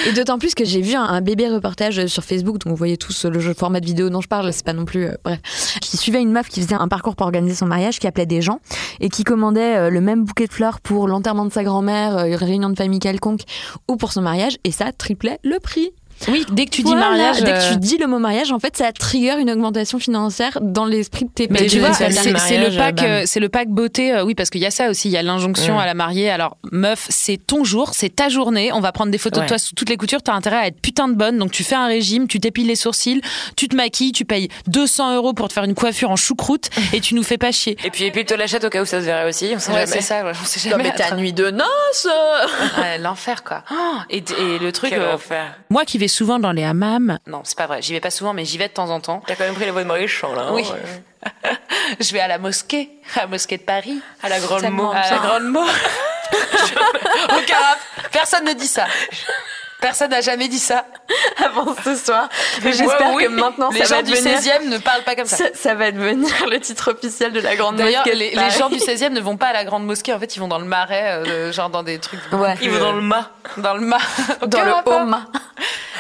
Et 0.08 0.14
d'autant 0.14 0.38
plus 0.38 0.56
que 0.56 0.64
j'ai 0.64 0.82
vu 0.82 0.94
un, 0.94 1.22
bébé 1.22 1.50
reportage 1.50 2.06
sur 2.08 2.24
Facebook, 2.24 2.60
donc 2.60 2.72
vous 2.72 2.78
voyez 2.78 2.98
tous 2.98 3.26
le 3.26 3.54
format 3.54 3.80
de 3.80 3.86
vidéo 3.86 4.10
dont 4.10 4.22
je 4.22 4.28
parle, 4.28 4.52
c'est 4.54 4.66
pas 4.66 4.74
non 4.74 4.86
plus. 4.86 5.06
euh, 5.06 5.16
bref. 5.24 5.40
Qui 5.82 5.98
suivait 5.98 6.22
une 6.22 6.32
meuf 6.32 6.48
qui 6.48 6.62
faisait 6.62 6.76
un 6.76 6.88
parcours 6.88 7.16
pour 7.16 7.26
organiser 7.26 7.56
son 7.56 7.66
mariage, 7.66 8.00
qui 8.00 8.08
appelait 8.08 8.26
des 8.26 8.42
gens 8.42 8.60
et 9.00 9.10
qui 9.10 9.24
commandait 9.24 9.76
euh, 9.76 9.90
le 9.90 10.02
même 10.02 10.24
bouquet 10.24 10.48
de 10.48 10.54
fleurs 10.54 10.80
pour 10.80 11.08
l'enterrement 11.08 11.46
de 11.46 11.52
sa 11.52 11.64
grand-mère, 11.64 12.18
euh, 12.18 12.26
une 12.26 12.36
réunion 12.36 12.70
de 12.70 12.78
famille 12.78 13.00
quelconque 13.00 13.42
ou 13.88 13.98
pour 13.98 14.12
son 14.12 14.22
mariage, 14.22 14.58
et 14.64 14.72
ça 14.72 14.92
triplait 14.92 15.40
le 15.44 15.60
prix. 15.60 15.92
Oui, 16.28 16.46
dès 16.52 16.66
que 16.66 16.72
tu 16.72 16.82
dis 16.84 16.96
mariage, 16.96 17.42
dès 17.44 17.52
euh, 17.52 17.58
que 17.70 17.74
tu 17.74 17.78
dis 17.80 17.98
le 17.98 18.08
mot 18.08 18.20
mariage, 18.20 18.52
en 18.52 18.60
fait, 18.60 18.76
ça 18.78 18.92
trigger 18.92 19.36
une 19.40 19.50
augmentation 19.52 20.00
financière 20.00 20.58
dans 20.62 20.86
l'esprit 20.86 21.26
de 21.26 21.30
tes 21.30 21.48
Mais 21.50 21.60
tes 21.60 21.68
tu 21.68 21.80
vois, 21.80 21.94
c'est 21.94 22.08
le 22.10 22.76
pack, 22.78 23.02
euh, 23.04 23.24
c'est 23.26 23.40
le 23.40 23.50
pack 23.50 23.70
beauté. 23.70 24.14
euh, 24.14 24.24
oui, 24.24 24.34
parce 24.36 24.50
qu'il 24.50 24.62
y 24.62 24.66
a 24.66 24.72
ça 24.72 24.90
aussi. 24.90 25.10
Il 25.10 25.12
y 25.12 25.18
a 25.18 25.22
l'injonction 25.24 25.80
à 25.80 25.86
la 25.86 25.94
mariée. 25.94 26.30
Alors, 26.30 26.58
meuf, 26.72 27.06
c'est 27.10 27.38
ton 27.38 27.64
jour, 27.64 27.92
c'est 27.94 28.16
ta 28.16 28.30
journée. 28.30 28.72
On 28.74 28.80
va 28.80 28.92
prendre 28.92 29.12
des 29.12 29.18
photos 29.18 29.40
Ouais. 29.40 29.46
de 29.46 29.50
toi 29.50 29.58
sous 29.60 29.76
toutes 29.76 29.90
les 29.90 29.98
coutures. 29.98 30.22
T'as 30.24 30.34
intérêt 30.34 30.58
à 30.58 30.68
être 30.68 30.82
putain 30.82 31.08
de 31.08 31.14
bonne. 31.14 31.38
Donc, 31.38 31.52
tu 31.52 31.64
fais 31.64 31.76
un 31.76 31.88
régime, 31.88 32.28
tu 32.28 32.40
t'épiles 32.40 32.68
les 32.68 32.76
sourcils, 32.76 33.22
tu 33.56 33.68
te 33.68 33.76
maquilles, 33.76 34.12
tu 34.12 34.26
payes 34.26 34.48
200 34.68 35.16
euros 35.16 35.34
pour 35.34 35.48
te 35.50 35.54
faire 35.54 35.64
une 35.66 35.76
coiffure 35.76 36.10
en 36.10 36.16
choucroute 36.16 36.70
et 36.94 37.00
tu 37.02 37.14
nous 37.16 37.24
fais 37.24 37.38
pas 37.38 37.52
chier. 37.52 37.78
Et 37.84 37.92
puis, 37.92 38.06
et 38.06 38.12
puis 38.12 38.26
te 38.26 38.34
l'achète 38.34 38.64
au 38.64 38.70
cas 38.70 38.82
où 38.82 38.86
ça 38.86 39.00
se 39.02 39.06
verrait 39.06 39.28
aussi, 39.30 39.52
on 39.56 39.60
sait 39.60 39.72
Ouais, 39.72 39.86
jamais. 39.86 39.92
c'est 39.92 40.02
ça. 40.02 40.24
On 40.26 40.46
sait 40.46 40.70
Non, 40.70 40.78
jamais. 40.78 40.92
mais 40.96 40.96
ta 40.96 41.16
nuit 41.16 41.34
de 41.34 41.50
noces 41.52 42.08
Ouais, 42.80 42.98
L'enfer 42.98 43.44
quoi. 43.44 43.64
Oh, 43.72 43.98
Et, 44.10 44.18
et 44.18 44.60
le 44.60 44.72
truc. 44.72 44.90
Quel 44.90 45.02
euh, 45.02 45.14
enfer. 45.16 45.54
Moi 45.70 45.86
qui 45.86 45.98
vais 45.98 46.07
souvent 46.08 46.40
dans 46.40 46.52
les 46.52 46.64
hammams, 46.64 47.20
Non, 47.28 47.42
c'est 47.44 47.58
pas 47.58 47.68
vrai. 47.68 47.82
J'y 47.82 47.94
vais 47.94 48.00
pas 48.00 48.12
souvent, 48.12 48.34
mais 48.34 48.46
j'y 48.46 48.58
vais 48.58 48.68
de 48.68 48.74
temps 48.74 48.90
en 48.90 49.00
temps. 49.00 49.22
T'as 49.26 49.36
quand 49.36 49.44
même 49.46 49.54
pris 49.56 49.66
les 49.66 49.72
voix 49.72 49.84
de 49.84 49.88
Maurice 49.88 50.12
Champ, 50.12 50.34
là. 50.34 50.44
hein, 50.44 50.52
Oui. 50.54 50.64
ouais. 50.64 51.52
Je 52.00 52.12
vais 52.14 52.20
à 52.20 52.28
la 52.28 52.38
mosquée, 52.38 52.90
à 53.16 53.22
la 53.22 53.28
mosquée 53.28 53.58
de 53.58 53.64
Paris. 53.64 54.00
À 54.22 54.30
la 54.30 54.40
grande 54.40 54.70
mot. 54.70 54.92
À 54.92 55.10
la 55.10 55.18
grande 55.18 55.44
mot. 55.46 55.64
Aucun 55.64 57.56
rap. 57.58 57.80
Personne 58.12 58.46
ne 58.46 58.54
dit 58.54 58.68
ça. 58.68 58.86
Personne 59.80 60.10
n'a 60.10 60.22
jamais 60.22 60.48
dit 60.48 60.60
ça. 60.60 60.86
avant 61.46 61.76
ce 61.84 61.96
soir. 61.96 62.30
Mais 62.64 62.74
J'espère 62.74 63.10
Ouais, 63.10 63.16
oui. 63.16 63.24
que 63.26 63.30
maintenant, 63.30 63.70
les 63.70 63.80
ça 63.80 63.86
gens 63.86 63.96
va 63.98 64.04
du 64.04 64.12
devenir... 64.12 64.40
16e 64.40 64.68
ne 64.70 64.78
parlent 64.80 65.04
pas 65.04 65.16
comme 65.16 65.26
ça. 65.26 65.38
Ça, 65.38 65.44
ça 65.54 65.76
va 65.76 65.92
devenir 65.92 66.30
le 66.50 66.60
titre 66.60 66.92
officiel 66.94 67.32
de 67.32 67.40
la 67.40 67.56
grande 67.56 67.76
D'ailleurs, 67.76 68.04
mosquée 68.06 68.16
de 68.16 68.20
les, 68.20 68.32
les 68.32 68.50
gens 68.58 68.70
du 68.70 68.78
16e 68.78 69.10
ne 69.10 69.22
vont 69.22 69.38
pas 69.38 69.48
à 69.48 69.54
la 69.54 69.66
grande 69.66 69.86
mosquée. 69.86 70.14
En 70.14 70.20
fait, 70.20 70.36
ils 70.36 70.40
vont 70.40 70.48
dans 70.48 70.60
le 70.60 70.66
marais, 70.66 71.12
euh, 71.28 71.52
genre 71.52 71.70
dans 71.70 71.84
des 71.84 72.00
trucs. 72.00 72.20
Ouais. 72.32 72.56
Ils 72.62 72.70
vont 72.72 72.80
dans 72.80 72.94
le 72.94 73.02
mât. 73.02 73.30
Dans 73.58 73.76
le 73.76 73.82
mât. 73.82 73.98
dans 74.48 74.64
le 74.64 74.72
rapport. 74.72 75.02
home. 75.02 75.18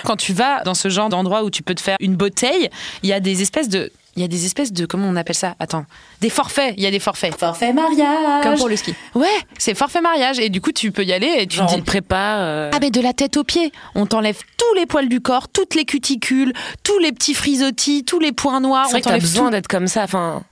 quand 0.03 0.15
tu 0.15 0.33
vas 0.33 0.61
dans 0.63 0.73
ce 0.75 0.89
genre 0.89 1.09
d'endroit 1.09 1.43
où 1.43 1.49
tu 1.49 1.61
peux 1.63 1.75
te 1.75 1.81
faire 1.81 1.97
une 1.99 2.15
bouteille, 2.15 2.69
il 3.03 3.09
y 3.09 3.13
a 3.13 3.19
des 3.19 3.41
espèces 3.41 3.69
de 3.69 3.91
il 4.17 4.21
y 4.21 4.25
a 4.25 4.27
des 4.27 4.45
espèces 4.45 4.73
de 4.73 4.85
comment 4.85 5.07
on 5.07 5.15
appelle 5.15 5.35
ça? 5.35 5.55
Attends, 5.59 5.85
des 6.19 6.29
forfaits. 6.29 6.73
Il 6.75 6.83
y 6.83 6.85
a 6.87 6.91
des 6.91 6.99
forfaits. 6.99 7.33
Forfait 7.37 7.71
mariage. 7.71 8.43
Comme 8.43 8.57
pour 8.57 8.67
le 8.67 8.75
ski. 8.75 8.93
Ouais, 9.15 9.27
c'est 9.57 9.75
forfait 9.75 10.01
mariage 10.01 10.39
et 10.39 10.49
du 10.49 10.59
coup 10.59 10.71
tu 10.73 10.91
peux 10.91 11.03
y 11.05 11.13
aller 11.13 11.33
et 11.37 11.47
tu 11.47 11.57
Genre, 11.57 11.67
te 11.69 11.73
on 11.73 11.77
dis 11.77 11.83
prépare. 11.83 12.39
euh, 12.41 12.71
ah 12.73 12.79
mais 12.81 12.91
de 12.91 12.99
la 12.99 13.13
tête 13.13 13.37
aux 13.37 13.43
pieds, 13.45 13.71
on 13.95 14.05
t'enlève 14.05 14.39
tous 14.57 14.73
les 14.75 14.85
poils 14.85 15.07
du 15.07 15.21
corps, 15.21 15.47
toutes 15.47 15.75
les 15.75 15.85
cuticules, 15.85 16.51
tous 16.83 16.97
les 16.99 17.11
petits 17.13 17.33
frisottis, 17.33 18.03
tous 18.03 18.19
les 18.19 18.31
points 18.33 18.59
noirs, 18.59 18.87
C'est 18.87 18.91
vrai 18.93 19.01
on 19.01 19.03
que 19.03 19.09
t'as 19.09 19.19
besoin 19.19 19.51
d'être 19.51 19.67
comme 19.67 19.87
ça, 19.87 20.03
enfin. 20.03 20.43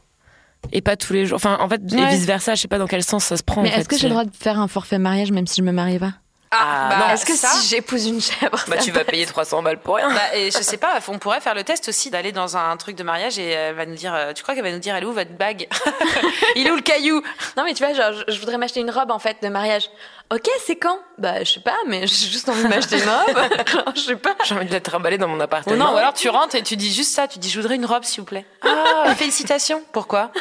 Et 0.72 0.82
pas 0.82 0.96
tous 0.96 1.14
les 1.14 1.26
jours. 1.28 1.36
Enfin, 1.36 1.58
en 1.62 1.70
fait, 1.70 1.80
et 1.94 2.06
vice 2.08 2.26
versa, 2.26 2.56
je 2.56 2.62
sais 2.62 2.68
pas 2.68 2.80
dans 2.80 2.88
quel 2.88 3.04
sens 3.04 3.24
ça 3.26 3.38
se 3.38 3.44
prend. 3.44 3.62
Mais 3.62 3.70
est-ce 3.70 3.88
que 3.88 3.98
j'ai 3.98 4.08
le 4.08 4.14
droit 4.14 4.26
de 4.26 4.32
faire 4.36 4.60
un 4.60 4.68
forfait 4.68 4.98
mariage 4.98 5.32
même 5.32 5.46
si 5.46 5.58
je 5.58 5.62
me 5.62 5.72
marie 5.72 6.00
pas? 6.00 6.14
Ah, 6.52 6.58
Ah, 6.58 6.90
bah, 6.90 6.98
non. 7.00 7.10
Est-ce 7.14 7.26
que 7.26 7.36
ça, 7.36 7.50
si 7.50 7.68
j'épouse 7.68 8.06
une 8.08 8.22
chèvre, 8.22 8.64
Bah, 8.68 8.78
tu 8.78 8.92
vas 8.92 9.04
payer 9.04 9.26
300 9.26 9.62
balles 9.64 9.80
pour 9.80 9.96
rien. 9.96 10.10
Bah, 10.14 10.36
et 10.36 10.52
je 10.52 10.58
sais 10.62 10.78
pas, 10.78 11.00
on 11.10 11.20
pourrait 11.20 11.42
faire 11.42 11.56
le 11.56 11.64
test 11.64 11.90
aussi 11.90 12.10
d'aller 12.10 12.32
dans 12.32 12.56
un 12.56 12.78
truc 12.78 12.96
de 12.96 13.04
mariage 13.04 13.38
et 13.40 13.50
elle 13.50 13.76
va 13.76 13.86
nous 13.86 13.96
dire, 13.96 14.14
euh, 14.14 14.32
tu 14.34 14.44
crois 14.44 14.56
qu'elle 14.56 14.64
va 14.64 14.72
nous 14.72 14.80
dire, 14.80 14.96
elle 14.96 15.04
est 15.04 15.08
où 15.08 15.12
votre 15.14 15.32
bague 15.34 15.68
Il 16.56 16.66
est 16.68 16.72
où 16.72 16.76
le 16.76 16.82
caillou? 16.82 17.22
Non, 17.58 17.64
mais 17.66 17.74
tu 17.74 17.84
vois, 17.84 17.94
genre, 17.94 18.14
je- 18.14 18.34
je 18.34 18.40
voudrais 18.40 18.58
m'acheter 18.58 18.80
une 18.80 18.92
robe 18.92 19.12
en 19.12 19.20
fait 19.20 19.38
de 19.42 19.48
mariage. 19.50 19.90
Ok, 20.34 20.48
c'est 20.66 20.76
quand? 20.78 20.98
Bah, 21.18 21.44
je 21.44 21.52
sais 21.54 21.60
pas, 21.60 21.76
mais 21.88 22.08
j'ai 22.08 22.28
juste 22.28 22.48
envie 22.50 22.64
de 22.64 22.68
m'acheter 22.68 22.98
une 23.00 23.10
robe. 23.10 23.68
Genre, 23.68 23.92
je 23.96 24.00
sais 24.02 24.16
pas. 24.16 24.36
J'ai 24.44 24.56
envie 24.56 24.66
de 24.66 24.74
la 24.74 24.82
trimballer 24.82 25.18
dans 25.20 25.28
mon 25.28 25.38
Ou 25.40 25.44
appartement. 25.44 25.76
non, 25.76 25.94
ou 25.94 25.98
alors 25.98 26.14
tu 26.16 26.30
rentres 26.30 26.56
et 26.56 26.64
tu 26.64 26.76
dis 26.78 26.92
juste 26.92 27.14
ça, 27.14 27.28
tu 27.28 27.38
dis, 27.38 27.50
je 27.50 27.60
voudrais 27.62 27.76
une 27.76 27.86
robe 27.86 28.04
s'il 28.04 28.22
vous 28.22 28.26
plaît. 28.26 28.46
Ah, 28.64 29.14
félicitations. 29.16 29.84
Pourquoi? 29.92 30.32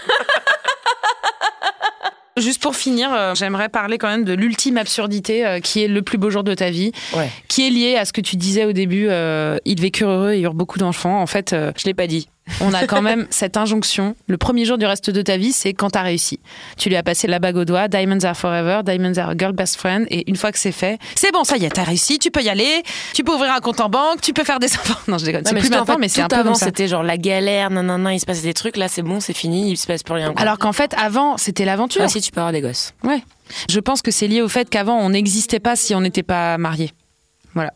Juste 2.37 2.61
pour 2.61 2.75
finir, 2.75 3.13
euh, 3.13 3.35
j'aimerais 3.37 3.69
parler 3.69 3.97
quand 3.97 4.09
même 4.09 4.25
de 4.25 4.33
l'ultime 4.33 4.77
absurdité 4.77 5.47
euh, 5.47 5.61
qui 5.61 5.85
est 5.85 5.89
le 5.89 6.03
plus 6.03 6.19
beau 6.19 6.31
jour 6.31 6.43
de 6.43 6.53
ta 6.53 6.69
vie, 6.71 6.91
Ouais. 7.17 7.31
qui 7.47 7.65
est 7.65 7.71
lié 7.71 7.97
à 7.97 8.05
ce 8.05 8.13
que 8.13 8.21
tu 8.21 8.35
disais 8.35 8.65
au 8.65 8.73
début, 8.73 9.07
euh, 9.09 9.57
ils 9.65 9.81
vécurent 9.81 10.09
heureux 10.11 10.33
et 10.33 10.41
eurent 10.41 10.55
beaucoup 10.55 10.79
d'enfants. 10.81 11.21
En 11.21 11.27
fait, 11.29 11.53
euh, 11.53 11.71
Je 11.77 11.85
l'ai 11.85 11.95
pas 11.95 12.09
dit. 12.09 12.29
On 12.61 12.73
a 12.75 12.87
quand 12.87 13.03
même 13.03 13.27
cette 13.31 13.57
injonction. 13.57 14.15
Le 14.27 14.37
premier 14.37 14.65
jour 14.65 14.77
du 14.79 14.85
reste 14.87 15.11
de 15.11 15.23
ta 15.23 15.37
vie, 15.37 15.53
c'est 15.53 15.73
quand 15.73 15.91
t'as 15.91 16.03
réussi. 16.03 16.41
Tu 16.77 16.89
lui 16.89 16.97
as 16.97 17.03
passé 17.03 17.27
la 17.27 17.39
bague 17.39 17.57
au 17.57 17.65
doigt, 17.65 17.89
Diamonds 17.89 18.25
are 18.25 18.37
forever, 18.37 18.81
Diamonds 18.85 19.19
are 19.19 19.31
a 19.31 19.35
girl 19.37 19.53
best 19.53 19.77
friend, 19.77 20.07
et 20.11 20.29
une 20.29 20.37
fois 20.37 20.53
que 20.53 20.59
c'est 20.59 20.73
fait, 20.73 20.99
c'est 21.15 21.33
bon, 21.33 21.45
ça 21.45 21.57
y 21.57 21.65
est, 21.65 21.71
t'as 21.71 21.85
réussi, 21.85 22.19
tu 22.19 22.31
peux 22.31 22.43
y 22.43 22.49
aller, 22.49 22.83
tu 23.15 23.25
peux 23.25 23.33
ouvrir 23.35 23.53
un 23.53 23.61
compte 23.61 23.81
en 23.81 23.89
banque, 23.89 24.21
tu 24.21 24.33
peux 24.33 24.45
faire 24.45 24.59
des 24.59 24.73
enfants. 24.75 24.95
Non, 25.09 25.19
je 25.19 25.25
déconne, 25.25 25.43
Non, 25.43 25.51
c'est 25.51 25.57
plus 25.57 25.69
en 25.69 25.71
maintenant, 25.79 25.95
fait, 25.95 26.01
mais 26.01 26.09
c'est 26.09 26.21
tout 26.21 26.25
un 26.27 26.29
peu 26.29 26.37
avant, 26.37 26.51
comme 26.51 26.59
ça. 26.59 26.67
c'était 26.67 26.89
genre 26.89 27.03
la 27.03 27.17
galère, 27.17 27.71
nanana, 27.71 28.15
il 28.15 28.21
se 28.21 28.27
passait 28.27 28.43
des 28.43 28.55
trucs. 28.55 28.77
Là, 28.77 28.89
c'est 28.89 29.03
bon, 29.03 29.21
c'est 29.21 29.33
fini, 29.35 29.71
il 29.71 29.77
se 29.77 29.87
passe 29.87 30.03
plus 30.03 30.15
rien. 30.15 30.33
quoi. 30.33 30.41
Alors 30.43 30.59
qu'en 30.59 30.73
fait, 30.73 30.95
avant, 30.99 31.37
c'était 31.37 31.65
l'aventure. 31.65 32.03
Ah, 32.05 32.09
si 32.09 32.21
tu 32.21 32.31
peux 32.31 32.41
avoir 32.41 32.53
des 32.53 32.61
gosses. 32.61 32.93
Ouais. 33.05 33.23
Je 33.69 33.81
pense 33.81 34.03
que 34.03 34.11
c'est 34.11 34.27
lié 34.29 34.41
au 34.43 34.49
fait 34.49 34.69
qu'avant, 34.71 34.99
on 34.99 35.11
n'existait 35.11 35.61
pas 35.61 35.77
si 35.77 35.95
on 35.95 36.01
n'était 36.01 36.23
pas 36.23 36.57
marié. 36.59 36.93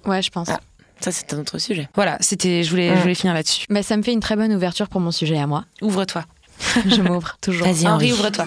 Ouais, 0.06 0.22
je 0.22 0.30
pense. 0.30 0.48
Ah. 0.50 0.58
Ça, 1.00 1.12
c'est 1.12 1.32
un 1.32 1.38
autre 1.38 1.58
sujet. 1.58 1.88
Voilà, 1.94 2.16
c'était, 2.20 2.62
je 2.64 2.70
voulais, 2.70 2.90
Mm. 2.90 2.96
je 2.96 3.00
voulais 3.02 3.14
finir 3.14 3.34
là-dessus. 3.34 3.66
Mais 3.70 3.82
ça 3.82 3.96
me 3.96 4.02
fait 4.02 4.12
une 4.12 4.20
très 4.20 4.36
bonne 4.36 4.52
ouverture 4.52 4.88
pour 4.88 5.00
mon 5.00 5.10
sujet 5.12 5.38
à 5.38 5.46
moi. 5.46 5.64
Ouvre-toi. 5.82 6.24
Je 6.86 7.00
m'ouvre 7.02 7.36
toujours. 7.40 7.66
Vas-y, 7.68 7.86
Henri, 7.86 8.10
Henri. 8.10 8.12
ouvre-toi. 8.14 8.46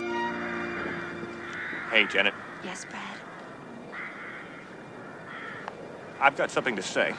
Hey, 1.93 2.05
Janet. 2.13 2.33
Yes, 2.65 2.85
Brad. 2.89 3.01
I've 6.21 6.35
got 6.37 6.49
something 6.51 6.75
to 6.75 6.81
say. 6.81 7.13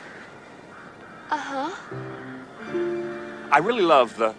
Uh-huh. 1.31 1.71
I 3.51 3.59
really 3.59 3.83
love 3.83 4.15
the. 4.19 4.35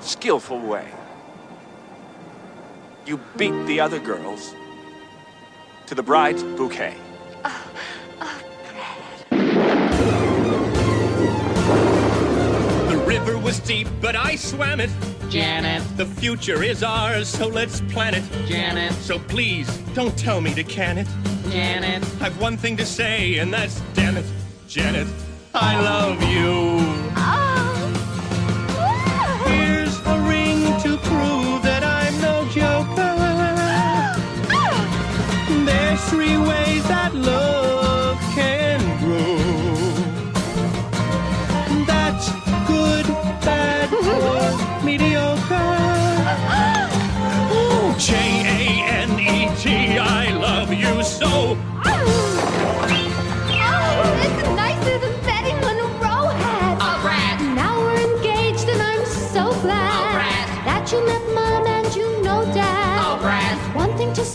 skillful 0.00 0.60
way. 0.60 0.86
You 3.06 3.20
beat 3.36 3.54
the 3.66 3.80
other 3.80 3.98
girls 4.00 4.54
to 5.86 5.94
the 5.94 6.02
bride's 6.02 6.42
bouquet. 6.42 6.94
The 12.88 13.04
river 13.06 13.38
was 13.38 13.60
deep, 13.60 13.88
but 14.00 14.16
I 14.16 14.36
swam 14.36 14.80
it. 14.80 14.90
Janet. 15.28 15.82
The 15.96 16.06
future 16.06 16.62
is 16.62 16.82
ours, 16.82 17.28
so 17.28 17.46
let's 17.46 17.80
plan 17.82 18.14
it. 18.14 18.24
Janet. 18.46 18.92
So 18.94 19.18
please, 19.18 19.68
don't 19.94 20.16
tell 20.18 20.40
me 20.40 20.54
to 20.54 20.64
can 20.64 20.98
it. 20.98 21.08
Janet. 21.50 22.02
I've 22.20 22.40
one 22.40 22.56
thing 22.56 22.76
to 22.78 22.86
say, 22.86 23.38
and 23.38 23.52
that's 23.52 23.80
damn 23.94 24.16
it, 24.16 24.26
Janet. 24.68 25.06
I 25.54 25.80
love 25.80 26.22
you. 26.22 27.06
Here's 27.16 27.45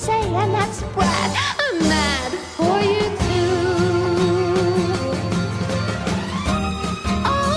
One 0.01 0.07
thing 0.07 0.23
to 0.23 0.27
say 0.27 0.35
and 0.35 0.53
that's 0.53 0.81
brat. 0.93 1.31
I'm 1.59 1.87
mad 1.87 2.31
for 2.55 2.81
you 2.81 3.01
too. 3.19 3.51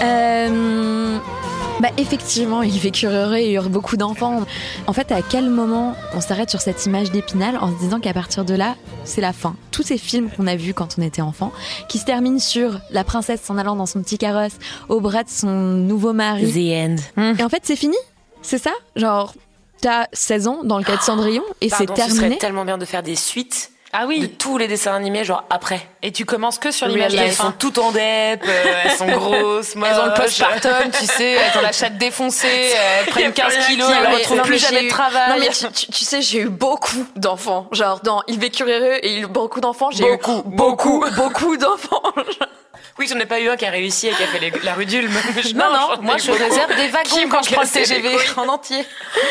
Euh, 0.03 1.19
bah 1.81 1.89
effectivement, 1.97 2.63
il 2.63 2.79
heureux 3.05 3.37
et 3.37 3.53
eurent 3.53 3.71
beaucoup 3.71 3.97
d'enfants. 3.97 4.43
En 4.87 4.93
fait, 4.93 5.11
à 5.13 5.23
quel 5.23 5.49
moment 5.49 5.95
on 6.15 6.21
s'arrête 6.21 6.51
sur 6.51 6.61
cette 6.61 6.85
image 6.87 7.11
d'épinal 7.11 7.57
en 7.57 7.73
se 7.75 7.79
disant 7.79 8.01
qu'à 8.01 8.13
partir 8.13 8.45
de 8.45 8.55
là, 8.55 8.77
c'est 9.05 9.21
la 9.21 9.33
fin? 9.33 9.57
Tous 9.71 9.83
ces 9.83 9.99
films 9.99 10.29
qu'on 10.31 10.47
a 10.47 10.57
vus 10.57 10.75
quand 10.75 10.97
on 10.99 11.03
était 11.03 11.23
enfant, 11.23 11.53
qui 11.89 11.99
se 11.99 12.05
terminent 12.05 12.39
sur 12.39 12.81
la 12.91 13.05
princesse 13.05 13.41
s'en 13.43 13.57
allant 13.59 13.77
dans 13.77 13.87
son 13.87 14.03
petit 14.03 14.19
carrosse 14.19 14.57
au 14.89 15.01
bras 15.01 15.25
de 15.25 15.31
son 15.31 15.49
nouveau 15.49 16.13
mari. 16.13 16.53
The 16.53 16.57
end. 16.91 17.37
Et 17.39 17.43
en 17.43 17.49
fait, 17.49 17.63
c'est 17.65 17.77
fini? 17.77 17.97
C'est 18.43 18.59
ça? 18.59 18.73
Genre, 18.97 19.33
t'as 19.85 20.07
16 20.13 20.49
ans 20.49 20.59
dans 20.65 20.79
le 20.79 20.85
cas 20.85 20.97
de 20.97 21.03
Cendrillon 21.03 21.45
et 21.61 21.69
c'est 21.69 21.87
Pardon, 21.87 21.95
ce 21.97 22.03
serait 22.09 22.17
terminé 22.19 22.39
tellement 22.39 22.65
bien 22.65 22.79
de 22.79 22.85
faire 22.87 23.03
des 23.03 23.17
suites 23.17 23.71
Ah 23.93 24.03
de 24.05 24.07
oui. 24.09 24.35
tous 24.39 24.57
les 24.59 24.67
dessins 24.67 24.95
animés, 24.95 25.25
genre 25.25 25.45
après. 25.51 25.87
Et 26.03 26.11
tu 26.11 26.25
commences 26.25 26.59
que 26.59 26.71
sur 26.71 26.87
l'image 26.89 27.13
de 27.13 27.19
elles 27.19 27.33
sont 27.33 27.53
toutes 27.59 27.77
en 27.79 27.93
dep, 27.93 28.43
euh, 28.47 28.83
elles 28.85 28.91
sont 28.93 29.07
grosses, 29.11 29.75
Elles 29.77 29.83
ont 30.01 30.05
le 30.07 30.11
moches. 30.11 30.19
postpartum, 30.19 30.91
tu 30.91 31.05
sais, 31.07 31.33
elles 31.33 31.59
ont 31.59 31.63
la 31.63 31.73
chatte 31.73 31.99
défoncée, 31.99 32.49
elles 33.01 33.07
prennent 33.07 33.33
plus 33.33 33.43
15 33.43 33.53
rien 33.57 33.67
kilos, 33.67 33.91
elles 33.95 34.11
ne 34.11 34.17
retrouvent 34.17 34.41
plus 34.43 34.53
mais 34.53 34.59
jamais 34.59 34.83
de 34.85 34.89
travail. 34.89 35.31
Non 35.31 35.37
mais 35.39 35.49
tu, 35.51 35.67
tu- 35.73 35.93
tu 35.93 36.05
sais, 36.05 36.23
j'ai 36.23 36.41
eu 36.41 36.49
beaucoup 36.49 37.07
d'enfants. 37.17 37.69
Genre 37.73 38.01
dans 38.01 38.23
Ils 38.27 38.39
vécurent 38.39 38.67
heureux 38.69 38.99
et 39.03 39.27
beaucoup 39.27 39.61
d'enfants, 39.61 39.91
j'ai 39.93 40.05
eu 40.07 40.11
Beaucoup, 40.13 40.43
beaucoup, 40.47 41.05
beaucoup 41.17 41.57
d'enfants. 41.59 42.03
Oui, 42.99 43.07
j'en 43.11 43.19
ai 43.19 43.27
pas 43.27 43.41
eu 43.41 43.49
un 43.49 43.57
qui 43.57 43.65
a 43.67 43.71
réussi 43.71 44.07
et 44.07 44.11
qui 44.13 44.23
a 44.23 44.27
fait 44.27 44.39
les- 44.39 44.53
la 44.63 44.75
rue 44.75 44.87
d'Ulm. 44.87 45.11
Non, 45.57 45.65
non, 45.73 46.03
moi 46.03 46.17
je 46.17 46.31
réserve 46.31 46.77
des 46.77 46.89
wagons 46.89 47.29
quand 47.29 47.43
je 47.43 47.53
prends 47.53 47.63
le 47.63 47.69
TGV 47.69 48.09
en 48.37 48.49
entier. 48.49 48.85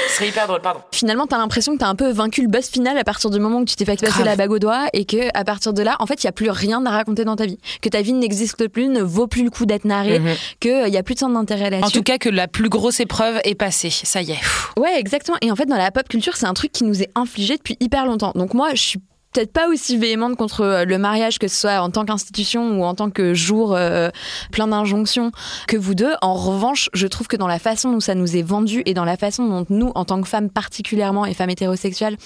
Ce 0.10 0.16
serait 0.16 0.28
hyper 0.28 0.48
drôle, 0.48 0.62
pardon. 0.62 0.82
Finalement, 0.92 1.28
t'as 1.28 1.38
l'impression 1.38 1.74
que 1.74 1.80
t'as 1.80 1.88
un 1.88 1.96
peu 1.96 2.12
vaincu 2.12 2.42
le 2.42 2.48
boss 2.50 2.70
final 2.70 2.98
à 2.98 3.04
partir 3.04 3.30
du 3.30 3.40
moment 3.40 3.60
où 3.60 3.66
tu 3.66 3.76
t'es 3.76 3.86
fait 3.86 4.00
passer 4.00 4.24
la 4.24 4.36
bague 4.36 4.52
au 4.52 4.60
doigt 4.60 4.88
et 4.94 5.06
que 5.06 5.30
à 5.34 5.44
partir 5.46 5.72
de 5.74 5.82
là, 5.82 5.96
en 6.00 6.06
fait, 6.06 6.24
il 6.24 6.28
y 6.28 6.30
a 6.30 6.34
plus 6.34 6.50
rien 6.50 6.86
à 6.86 6.90
raconter 6.92 7.24
dans 7.24 7.36
ta 7.38 7.46
vie, 7.46 7.58
que 7.82 7.88
ta 7.90 8.02
vie 8.02 8.14
n'existe 8.14 8.68
plus, 8.68 8.88
ne 8.88 9.02
vaut 9.02 9.28
plus 9.28 9.44
le 9.44 9.50
coup 9.50 9.66
d'être 9.66 9.86
narrée, 9.86 10.20
Mhm. 10.20 10.36
que 10.60 10.88
il 10.88 10.94
y 10.94 10.98
a 10.98 11.04
plus 11.04 11.14
de 11.16 11.20
centre 11.20 11.34
d'intérêt 11.34 11.70
là-dessus. 11.70 11.86
En 11.88 11.90
tout 11.92 12.04
cas, 12.04 12.18
que 12.18 12.30
la 12.30 12.48
plus 12.50 12.68
grosse 12.70 13.00
épreuve 13.00 13.40
est 13.46 13.56
passée. 13.56 13.90
Ça 13.90 14.22
y 14.22 14.32
est. 14.32 14.36
Pff. 14.36 14.72
Ouais, 14.78 15.00
exactement. 15.00 15.38
Et 15.42 15.52
en 15.52 15.56
fait, 15.56 15.66
dans 15.68 15.78
la 15.78 15.90
pop 15.92 16.08
culture, 16.10 16.36
c'est 16.36 16.46
un 16.48 16.54
truc 16.54 16.72
qui 16.74 16.84
nous 16.84 17.02
est 17.02 17.10
infligé 17.16 17.56
depuis 17.58 17.78
hyper 17.80 18.06
longtemps. 18.06 18.34
Donc 18.36 18.54
moi, 18.54 18.70
je 18.74 18.82
suis 18.82 19.00
peut-être 19.34 19.52
pas 19.52 19.68
aussi 19.68 19.98
véhémente 19.98 20.38
contre 20.38 20.62
euh, 20.62 20.86
le 20.86 20.98
mariage, 20.98 21.40
que 21.40 21.48
ce 21.48 21.60
soit 21.60 21.82
en 21.82 21.90
tant 21.90 22.06
qu'institution 22.06 22.80
ou 22.80 22.84
en 22.84 22.94
tant 22.94 23.10
que 23.10 23.34
jour 23.34 23.76
euh, 23.76 24.10
plein 24.52 24.68
d'injonctions 24.68 25.32
que 25.68 25.76
vous 25.76 25.96
deux. 25.96 26.14
En 26.22 26.36
revanche, 26.36 26.90
je 26.94 27.08
trouve 27.08 27.28
que 27.28 27.36
dans 27.36 27.48
la 27.48 27.60
façon 27.60 27.92
dont 27.92 28.00
ça 28.00 28.16
nous 28.16 28.38
est 28.38 28.44
vendu 28.44 28.84
et 28.86 28.94
dans 28.94 29.06
la 29.06 29.18
façon 29.18 29.48
dont 29.48 29.66
nous, 29.70 29.92
en 29.96 30.06
tant 30.06 30.22
que 30.22 30.28
femmes 30.28 30.50
particulièrement 30.50 31.26
et 31.26 31.34
femmes 31.34 31.50
hétérosexuelles, 31.50 32.18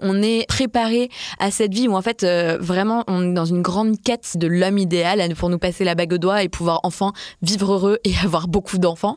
on 0.00 0.22
est 0.22 0.46
préparé 0.48 1.08
à 1.38 1.50
cette 1.50 1.72
vie 1.72 1.88
où 1.88 1.94
en 1.94 2.02
fait 2.02 2.24
euh, 2.24 2.58
vraiment 2.60 3.04
on 3.06 3.30
est 3.30 3.34
dans 3.34 3.44
une 3.44 3.62
grande 3.62 4.00
quête 4.02 4.36
de 4.36 4.48
l'homme 4.48 4.78
idéal 4.78 5.34
pour 5.36 5.48
nous 5.48 5.58
passer 5.58 5.84
la 5.84 5.94
bague 5.94 6.14
au 6.14 6.18
doigt 6.18 6.42
et 6.42 6.48
pouvoir 6.48 6.80
enfin 6.82 7.12
vivre 7.42 7.72
heureux 7.72 7.98
et 8.04 8.12
avoir 8.24 8.48
beaucoup 8.48 8.78
d'enfants. 8.78 9.16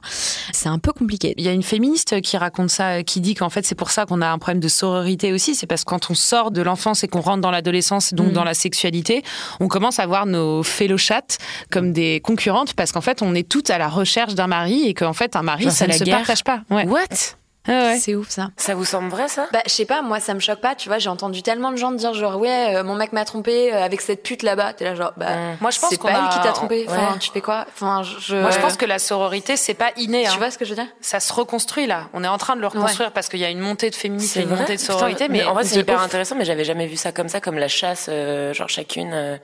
C'est 0.51 0.69
un 0.69 0.79
peu 0.79 0.93
compliqué. 0.93 1.33
Il 1.37 1.43
y 1.43 1.47
a 1.47 1.53
une 1.53 1.63
féministe 1.63 2.21
qui 2.21 2.37
raconte 2.37 2.69
ça, 2.69 3.03
qui 3.03 3.21
dit 3.21 3.33
qu'en 3.33 3.49
fait 3.49 3.65
c'est 3.65 3.75
pour 3.75 3.89
ça 3.89 4.05
qu'on 4.05 4.21
a 4.21 4.27
un 4.27 4.37
problème 4.37 4.59
de 4.59 4.67
sororité 4.67 5.33
aussi. 5.33 5.55
C'est 5.55 5.67
parce 5.67 5.83
que 5.83 5.89
quand 5.89 6.11
on 6.11 6.15
sort 6.15 6.51
de 6.51 6.61
l'enfance 6.61 7.03
et 7.03 7.07
qu'on 7.07 7.21
rentre 7.21 7.38
dans 7.39 7.51
l'adolescence, 7.51 8.13
donc 8.13 8.27
Mm. 8.29 8.33
dans 8.33 8.43
la 8.43 8.53
sexualité, 8.53 9.23
on 9.59 9.67
commence 9.67 9.99
à 9.99 10.05
voir 10.05 10.25
nos 10.25 10.63
fellow 10.63 10.97
chats 10.97 11.37
comme 11.71 11.93
des 11.93 12.19
concurrentes 12.21 12.73
parce 12.73 12.91
qu'en 12.91 13.01
fait 13.01 13.21
on 13.21 13.33
est 13.35 13.47
toutes 13.47 13.69
à 13.69 13.77
la 13.77 13.87
recherche 13.89 14.35
d'un 14.35 14.47
mari 14.47 14.87
et 14.87 14.93
qu'en 14.93 15.13
fait 15.13 15.35
un 15.35 15.41
mari 15.43 15.71
ça 15.71 15.87
ne 15.87 15.93
se 15.93 16.03
guerre. 16.03 16.17
partage 16.17 16.43
pas. 16.43 16.61
Ouais. 16.69 16.85
What? 16.85 17.35
Ouais, 17.69 17.81
ouais. 17.81 17.97
C'est 17.99 18.15
ouf 18.15 18.29
ça. 18.29 18.49
Ça 18.57 18.73
vous 18.75 18.83
semble 18.83 19.09
vrai, 19.09 19.27
ça? 19.27 19.47
Bah, 19.53 19.61
je 19.65 19.71
sais 19.71 19.85
pas, 19.85 20.01
moi 20.01 20.19
ça 20.19 20.33
me 20.33 20.39
choque 20.39 20.59
pas, 20.59 20.75
tu 20.75 20.89
vois, 20.89 20.97
j'ai 20.97 21.09
entendu 21.09 21.43
tellement 21.43 21.71
de 21.71 21.77
gens 21.77 21.91
dire 21.91 22.13
genre 22.13 22.37
ouais, 22.37 22.75
euh, 22.75 22.83
mon 22.83 22.95
mec 22.95 23.13
m'a 23.13 23.23
trompé 23.25 23.71
euh, 23.73 23.83
avec 23.83 24.01
cette 24.01 24.23
pute 24.23 24.43
là-bas, 24.43 24.73
t'es 24.73 24.83
là 24.85 24.95
genre 24.95 25.13
bah 25.17 25.27
Mm. 25.35 25.57
Moi 25.61 25.71
je 25.71 25.79
pense 25.79 25.89
c'est 25.91 25.97
qu'on 25.97 26.07
pas 26.07 26.13
a- 26.15 26.23
elle 26.25 26.29
qui 26.37 26.39
t'a 26.47 26.51
trompé, 26.53 26.85
enfin 26.89 26.97
Ouais. 27.13 27.19
tu 27.19 27.31
fais 27.31 27.41
quoi? 27.41 27.65
Enfin 27.73 28.01
je 28.03 28.35
Moi 28.35 28.51
je 28.51 28.59
pense 28.59 28.75
que 28.75 28.85
la 28.85 28.97
sororité 28.99 29.55
c'est 29.55 29.73
pas 29.75 29.91
inné. 29.97 30.23
tu 30.23 30.29
hein. 30.29 30.35
vois 30.37 30.49
ce 30.51 30.57
que 30.57 30.65
je 30.65 30.71
veux 30.71 30.75
dire? 30.83 30.87
Ça 31.01 31.19
se 31.19 31.31
reconstruit 31.31 31.85
là. 31.85 32.09
On 32.13 32.23
est 32.23 32.27
en 32.27 32.37
train 32.39 32.55
de 32.55 32.61
le 32.61 32.67
reconstruire 32.67 33.11
parce 33.11 33.29
qu'il 33.29 33.39
y 33.39 33.45
a 33.45 33.49
une 33.49 33.59
montée 33.59 33.89
de 33.91 33.95
féminisme 33.95 34.39
et 34.39 34.43
une 34.43 34.49
montée 34.49 34.75
de 34.75 34.81
Putain, 34.81 34.93
sororité. 34.93 35.27
mais 35.29 35.43
en 35.43 35.53
vrai, 35.53 35.63
c'est 35.63 35.79
hyper 35.79 35.97
ouf. 35.97 36.01
intéressant, 36.03 36.35
mais 36.35 36.45
j'avais 36.45 36.63
jamais 36.65 36.87
vu 36.87 36.95
ça 36.97 37.11
comme 37.11 37.29
ça, 37.29 37.39
comme 37.39 37.57
la 37.59 37.67
chasse, 37.67 38.07
euh, 38.09 38.53
genre 38.53 38.69
chacune 38.69 39.39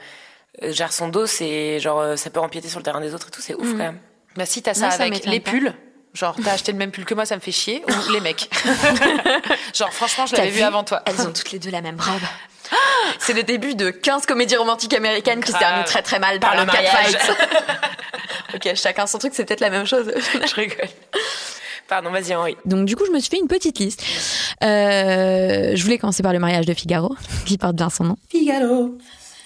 gère 0.62 0.94
son 0.94 1.10
dos, 1.10 1.26
c'est 1.26 1.80
genre 1.80 2.00
euh, 2.00 2.16
ça 2.16 2.30
peut 2.30 2.40
empiéter 2.40 2.70
sur 2.70 2.80
le 2.80 2.84
terrain 2.84 3.02
des 3.02 3.14
autres 3.14 3.28
et 3.28 3.32
tout, 3.32 3.42
c'est 3.42 3.54
ouf 3.56 3.72
quand 3.72 3.78
même. 3.78 4.00
Bah 4.38 4.46
si 4.46 4.62
t'as 4.62 4.74
ça 4.74 4.86
Non, 4.86 4.92
ça 4.92 5.04
avec 5.04 5.26
les 5.26 5.40
pulls. 5.40 5.74
Genre, 6.16 6.36
t'as 6.44 6.54
acheté 6.54 6.72
le 6.72 6.78
même 6.78 6.92
pull 6.92 7.04
que 7.04 7.14
moi, 7.14 7.26
ça 7.26 7.36
me 7.36 7.42
fait 7.42 7.52
chier. 7.52 7.84
Ou 7.88 8.12
les 8.14 8.22
mecs. 8.22 8.50
Genre, 9.74 9.94
franchement, 9.94 10.26
je 10.26 10.36
l'avais 10.36 10.50
vu 10.50 10.58
vu 10.58 10.64
avant 10.64 10.84
toi. 10.86 11.02
Elles 11.06 11.22
ont 11.28 11.34
toutes 11.34 11.52
les 11.52 11.60
deux 11.60 11.70
la 11.70 11.82
même 11.82 12.00
robe. 12.00 12.22
C'est 13.20 13.34
le 13.34 13.44
début 13.44 13.76
de 13.76 13.90
15 13.92 14.26
comédies 14.26 14.56
romantiques 14.56 14.94
américaines 14.94 15.44
qui 15.44 15.52
se 15.52 15.58
terminent 15.58 15.84
très 15.84 16.02
très 16.02 16.18
mal 16.20 16.40
par, 16.40 16.52
Par 16.52 16.62
le 16.62 16.66
mariage. 16.66 17.12
catfight. 17.12 17.38
ok, 18.56 18.76
chacun 18.76 19.06
son 19.08 19.18
truc, 19.18 19.34
c'est 19.36 19.44
peut-être 19.46 19.60
la 19.60 19.70
même 19.70 19.86
chose. 19.86 20.12
Je 20.34 20.56
rigole. 20.56 20.88
Pardon, 21.88 22.10
vas-y 22.10 22.34
Henri. 22.34 22.58
Donc 22.66 22.86
du 22.86 22.96
coup, 22.96 23.06
je 23.06 23.12
me 23.12 23.20
suis 23.20 23.30
fait 23.30 23.38
une 23.38 23.48
petite 23.48 23.78
liste. 23.78 24.02
Euh, 24.64 25.74
je 25.76 25.84
voulais 25.84 25.98
commencer 26.00 26.24
par 26.24 26.34
le 26.34 26.40
mariage 26.40 26.66
de 26.66 26.74
Figaro, 26.74 27.16
qui 27.46 27.58
porte 27.58 27.76
bien 27.76 27.90
son 27.90 28.06
nom. 28.06 28.16
Figaro. 28.32 28.98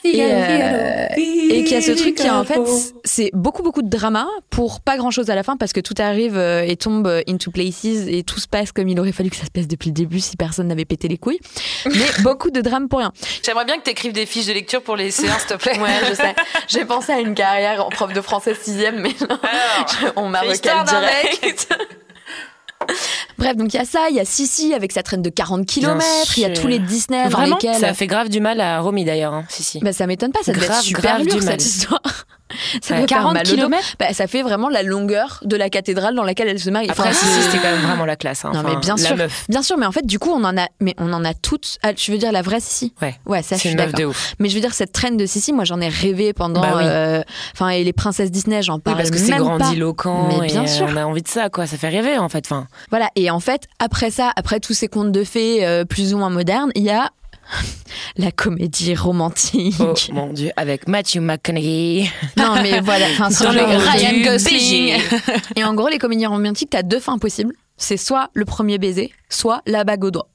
Et, 0.03 0.21
euh, 0.21 1.07
et 1.17 1.63
qui 1.65 1.75
a 1.75 1.81
ce 1.81 1.91
truc 1.91 2.15
qui 2.15 2.29
en 2.29 2.45
fait 2.45 2.59
c'est 3.03 3.31
beaucoup 3.33 3.63
beaucoup 3.63 3.81
de 3.81 3.89
drama 3.89 4.27
pour 4.49 4.79
pas 4.79 4.95
grand 4.97 5.11
chose 5.11 5.29
à 5.29 5.35
la 5.35 5.43
fin 5.43 5.57
parce 5.57 5.73
que 5.73 5.81
tout 5.81 5.95
arrive 5.99 6.37
euh, 6.37 6.63
et 6.65 6.77
tombe 6.77 7.07
euh, 7.07 7.21
into 7.27 7.51
places 7.51 7.83
et 7.83 8.23
tout 8.23 8.39
se 8.39 8.47
passe 8.47 8.71
comme 8.71 8.87
il 8.87 8.99
aurait 8.99 9.11
fallu 9.11 9.29
que 9.29 9.35
ça 9.35 9.45
se 9.45 9.51
passe 9.51 9.67
depuis 9.67 9.89
le 9.89 9.93
début 9.93 10.21
si 10.21 10.37
personne 10.37 10.67
n'avait 10.67 10.85
pété 10.85 11.07
les 11.07 11.17
couilles. 11.17 11.39
Mais 11.85 11.91
beaucoup 12.23 12.49
de 12.49 12.61
drame 12.61 12.87
pour 12.87 12.99
rien. 12.99 13.11
J'aimerais 13.43 13.65
bien 13.65 13.77
que 13.77 13.83
t'écrives 13.83 14.13
des 14.13 14.25
fiches 14.25 14.47
de 14.47 14.53
lecture 14.53 14.81
pour 14.81 14.95
les 14.95 15.11
séances, 15.11 15.39
s'il 15.39 15.57
te 15.57 15.61
plaît. 15.61 15.79
ouais 15.79 15.89
je 16.09 16.15
sais. 16.15 16.35
J'ai 16.67 16.85
pensé 16.85 17.11
à 17.11 17.19
une 17.19 17.33
carrière 17.33 17.85
en 17.85 17.89
prof 17.89 18.13
de 18.13 18.21
français 18.21 18.55
sixième 18.55 19.01
mais 19.01 19.15
non, 19.29 19.37
on 20.15 20.29
m'a 20.29 20.41
direct 20.41 21.73
Bref, 23.37 23.55
donc 23.55 23.73
il 23.73 23.77
y 23.77 23.79
a 23.79 23.85
ça, 23.85 24.07
il 24.09 24.15
y 24.15 24.19
a 24.19 24.25
Sissi 24.25 24.73
avec 24.73 24.91
sa 24.91 25.03
traîne 25.03 25.21
de 25.21 25.29
40 25.29 25.65
km, 25.65 26.05
il 26.37 26.41
y 26.41 26.45
a 26.45 26.49
tous 26.49 26.67
les 26.67 26.79
Disney 26.79 27.23
dans 27.23 27.29
Vraiment 27.29 27.55
lesquels... 27.55 27.75
Ça 27.75 27.93
fait 27.93 28.07
grave 28.07 28.29
du 28.29 28.39
mal 28.39 28.59
à 28.61 28.79
Romy 28.79 29.05
d'ailleurs, 29.05 29.33
hein. 29.33 29.45
si 29.49 29.63
si. 29.63 29.79
Bah 29.79 29.93
ça 29.93 30.07
m'étonne 30.07 30.31
pas, 30.31 30.43
ça 30.43 30.51
devait 30.51 30.65
être 30.65 30.71
Grave, 30.71 30.83
super 30.83 31.15
grave 31.15 31.25
lourd 31.25 31.39
du 31.39 31.41
cette 31.41 31.63
histoire. 31.63 32.01
Ça 32.81 32.95
faire 32.95 33.05
40 33.05 33.33
mal 33.33 33.43
au 33.45 33.49
dos. 33.49 33.55
kilomètres 33.55 33.95
Bah 33.99 34.13
ça 34.13 34.27
fait 34.27 34.41
vraiment 34.41 34.69
la 34.69 34.83
longueur 34.83 35.39
de 35.43 35.55
la 35.55 35.69
cathédrale 35.69 36.15
dans 36.15 36.23
laquelle 36.23 36.47
elle 36.49 36.59
se 36.59 36.69
marie. 36.69 36.89
Après, 36.89 37.09
Enfin, 37.09 37.13
si, 37.13 37.25
si, 37.25 37.41
c'était 37.43 37.57
quand 37.59 37.71
même 37.71 37.81
vraiment 37.81 38.05
la 38.05 38.15
classe. 38.15 38.45
hein. 38.45 38.51
Non 38.53 38.63
mais 38.63 38.69
Enfin, 38.71 38.79
bien 38.79 38.95
la 38.95 39.03
sûr, 39.03 39.15
meuf. 39.17 39.45
bien 39.49 39.61
sûr, 39.61 39.77
mais 39.77 39.85
en 39.85 39.91
fait 39.91 40.05
du 40.05 40.19
coup 40.19 40.31
on 40.31 40.43
en 40.43 40.57
a, 40.57 40.67
mais 40.79 40.95
on 40.97 41.11
en 41.13 41.23
a 41.25 41.33
toutes. 41.33 41.77
Ah, 41.83 41.93
tu 41.93 42.11
veux 42.11 42.17
dire 42.17 42.31
la 42.31 42.41
vraie 42.41 42.59
Sissi 42.59 42.93
Ouais. 43.01 43.15
Ouais, 43.25 43.41
ça 43.41 43.55
je 43.55 43.61
C'est 43.61 43.67
suis 43.67 43.69
une 43.71 43.77
meuf 43.77 43.87
de 43.91 43.97
d'accord. 43.97 44.09
ouf. 44.11 44.33
Mais 44.39 44.49
je 44.49 44.55
veux 44.55 44.61
dire 44.61 44.73
cette 44.73 44.91
traîne 44.91 45.17
de 45.17 45.25
Sissi, 45.25 45.53
moi 45.53 45.63
j'en 45.65 45.79
ai 45.81 45.89
rêvé 45.89 46.33
pendant. 46.33 46.61
Bah 46.61 46.73
oui. 46.77 46.83
euh, 46.85 47.21
Enfin 47.53 47.69
et 47.69 47.83
les 47.83 47.93
princesses 47.93 48.31
Disney, 48.31 48.61
j'en 48.63 48.75
Oui, 48.75 48.81
parle 48.81 48.97
parce 48.97 49.11
que 49.11 49.17
c'est 49.17 49.31
pas. 49.31 49.37
grandiloquent. 49.37 50.27
Mais 50.39 50.47
bien 50.47 50.63
euh, 50.63 50.67
sûr. 50.67 50.87
On 50.89 50.95
a 50.97 51.05
envie 51.05 51.21
de 51.21 51.27
ça, 51.27 51.49
quoi. 51.49 51.67
Ça 51.67 51.77
fait 51.77 51.89
rêver, 51.89 52.17
en 52.17 52.29
fait. 52.29 52.45
Enfin, 52.45 52.67
Voilà. 52.89 53.09
Et 53.15 53.29
en 53.31 53.39
fait 53.39 53.63
après 53.79 54.11
ça, 54.11 54.31
après 54.35 54.59
tous 54.59 54.73
ces 54.73 54.87
contes 54.87 55.11
de 55.11 55.23
fées 55.23 55.65
euh, 55.65 55.85
plus 55.85 56.13
ou 56.13 56.17
moins 56.17 56.29
modernes, 56.29 56.71
il 56.75 56.83
y 56.83 56.89
a 56.89 57.09
la 58.17 58.31
comédie 58.31 58.95
romantique. 58.95 59.75
Oh 59.79 59.93
mon 60.11 60.33
dieu, 60.33 60.51
avec 60.55 60.87
Matthew 60.87 61.17
McConaughey. 61.17 62.09
Non, 62.37 62.55
mais 62.61 62.79
voilà, 62.81 63.05
enfin, 63.17 63.29
Ryan 63.29 64.23
Gosling. 64.23 64.99
Et 65.55 65.63
en 65.63 65.73
gros, 65.73 65.87
les 65.87 65.97
comédies 65.97 66.25
romantiques, 66.25 66.69
t'as 66.71 66.83
deux 66.83 66.99
fins 66.99 67.17
possibles. 67.17 67.53
C'est 67.77 67.97
soit 67.97 68.29
le 68.33 68.45
premier 68.45 68.77
baiser, 68.77 69.13
soit 69.29 69.61
la 69.65 69.83
bague 69.83 70.03
au 70.03 70.11
doigt. 70.11 70.27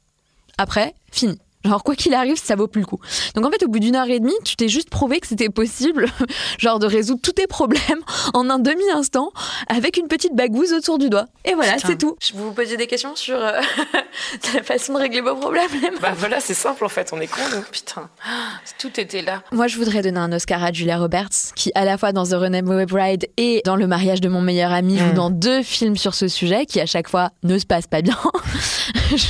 Après, 0.57 0.95
fini. 1.11 1.39
Genre, 1.65 1.83
quoi 1.83 1.95
qu'il 1.95 2.15
arrive, 2.15 2.37
ça 2.37 2.57
vaut 2.57 2.67
plus 2.67 2.81
le 2.83 2.87
coup. 2.87 2.99
Donc, 3.35 3.47
en 3.47 3.51
fait, 3.51 3.63
au 3.65 3.69
bout 3.69 3.79
d'une 3.79 3.97
heure 3.97 4.09
et 4.09 4.21
demie, 4.21 4.35
tu 4.45 4.57
t'es 4.57 4.69
juste 4.69 4.91
prouvé 4.91 5.21
que 5.21 5.27
c'était 5.27 5.49
possible, 5.49 6.07
genre, 6.59 6.79
de 6.79 6.87
résoudre 6.87 7.21
tous 7.23 7.33
tes 7.33 7.47
problèmes 7.47 7.81
en 8.35 8.51
un 8.51 8.59
demi-instant 8.59 9.33
avec 9.69 9.97
une 9.97 10.09
petite 10.09 10.35
bagouze 10.35 10.73
autour 10.73 10.99
du 10.99 11.09
doigt. 11.09 11.27
Et 11.45 11.55
voilà, 11.55 11.79
c'est 11.79 11.97
tout. 11.99 12.17
Je 12.21 12.35
vous 12.35 12.53
posiez 12.53 12.77
des 12.77 12.87
questions 12.87 13.17
sur 13.17 13.37
euh, 13.37 13.61
la 14.55 14.63
façon 14.63 14.95
de 14.95 14.99
régler 14.99 15.21
vos 15.21 15.35
problèmes, 15.37 15.69
les 15.83 15.91
meufs 15.91 16.01
Bah 16.01 16.13
voilà, 16.17 16.41
c'est 16.41 16.55
simple 16.55 16.85
en 16.85 16.89
fait, 16.89 17.11
on 17.13 17.21
est 17.21 17.27
cons 17.27 17.41
nous. 17.55 17.63
Putain, 17.73 18.09
tout 18.79 19.01
était 19.01 19.23
là. 19.23 19.43
Moi, 19.53 19.67
je 19.69 19.77
voudrais 19.79 20.03
donner 20.03 20.21
un 20.21 20.33
Oscar 20.33 20.63
à 20.63 20.73
Julia 20.73 20.99
Roberts, 20.99 21.29
qui, 21.57 21.71
à 21.75 21.85
la 21.85 21.97
fois 21.99 22.13
dans 22.13 22.25
The 22.25 22.35
Runaway 22.35 22.87
Bride 22.87 23.27
et 23.37 23.63
dans 23.65 23.77
Le 23.77 23.87
mariage 23.87 24.21
de 24.21 24.29
mon 24.29 24.41
meilleur 24.41 24.73
ami, 24.73 24.99
joue 24.99 25.05
Mm. 25.05 25.15
dans 25.15 25.31
deux 25.31 25.63
films 25.63 25.97
sur 25.97 26.15
ce 26.15 26.29
sujet, 26.29 26.65
qui 26.67 26.81
à 26.81 26.87
chaque 26.87 27.09
fois 27.09 27.31
ne 27.43 27.59
se 27.59 27.67
passe 27.67 27.87
pas 27.87 28.03
bien. 28.03 28.17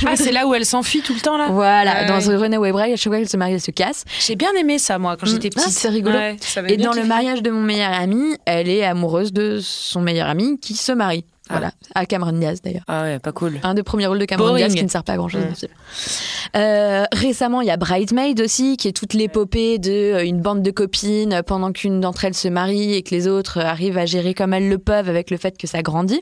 Ah, 0.05 0.15
c'est 0.15 0.31
là 0.31 0.47
où 0.47 0.53
elle 0.53 0.65
s'enfuit 0.65 1.01
tout 1.01 1.13
le 1.13 1.19
temps 1.19 1.37
là? 1.37 1.47
Voilà, 1.49 2.05
dans 2.05 2.24
ouais. 2.27 2.35
The 2.35 2.39
Runaway 2.39 2.71
Bride, 2.71 2.93
à 2.93 2.95
chaque 2.95 3.11
fois 3.11 3.17
qu'elle 3.17 3.29
se 3.29 3.37
marie, 3.37 3.53
elle 3.53 3.61
se 3.61 3.71
casse. 3.71 4.03
J'ai 4.19 4.35
bien 4.35 4.51
aimé 4.59 4.79
ça 4.79 4.97
moi 4.99 5.17
quand 5.17 5.25
j'étais 5.27 5.49
Ah, 5.55 5.61
petite. 5.61 5.73
c'est 5.77 5.89
rigolo. 5.89 6.15
Ouais, 6.17 6.37
Et 6.67 6.77
dans 6.77 6.93
le 6.93 7.03
mariage 7.05 7.41
de 7.41 7.51
mon 7.51 7.61
meilleur 7.61 7.93
ami, 7.93 8.37
elle 8.45 8.69
est 8.69 8.83
amoureuse 8.83 9.33
de 9.33 9.59
son 9.61 10.01
meilleur 10.01 10.27
ami 10.27 10.59
qui 10.59 10.75
se 10.75 10.91
marie. 10.91 11.25
Voilà, 11.47 11.71
à 11.93 12.07
Cameron 12.07 12.31
Diaz 12.31 12.59
d'ailleurs. 12.63 12.83
Ah 12.87 13.03
ouais, 13.03 13.19
pas 13.19 13.31
cool. 13.31 13.59
Un 13.61 13.75
des 13.75 13.83
premiers 13.83 14.07
rôles 14.07 14.17
de 14.17 14.25
Cameron 14.25 14.47
Boring. 14.47 14.65
Diaz 14.65 14.75
qui 14.75 14.83
ne 14.83 14.89
sert 14.89 15.03
pas 15.03 15.13
à 15.13 15.17
grand 15.17 15.27
chose. 15.29 15.41
Mm. 15.43 16.57
Euh, 16.57 17.05
récemment, 17.13 17.61
il 17.61 17.67
y 17.67 17.71
a 17.71 17.77
Bridesmaid 17.77 18.41
aussi, 18.41 18.77
qui 18.77 18.87
est 18.87 18.93
toute 18.93 19.13
l'épopée 19.13 19.77
de 19.77 19.91
euh, 19.91 20.25
une 20.25 20.41
bande 20.41 20.63
de 20.63 20.71
copines 20.71 21.41
pendant 21.45 21.71
qu'une 21.71 22.01
d'entre 22.01 22.25
elles 22.25 22.33
se 22.33 22.47
marie 22.47 22.93
et 22.95 23.03
que 23.03 23.13
les 23.13 23.27
autres 23.27 23.59
arrivent 23.59 23.99
à 23.99 24.07
gérer 24.07 24.33
comme 24.33 24.53
elles 24.55 24.69
le 24.69 24.79
peuvent 24.79 25.07
avec 25.07 25.29
le 25.29 25.37
fait 25.37 25.55
que 25.55 25.67
ça 25.67 25.83
grandit. 25.83 26.21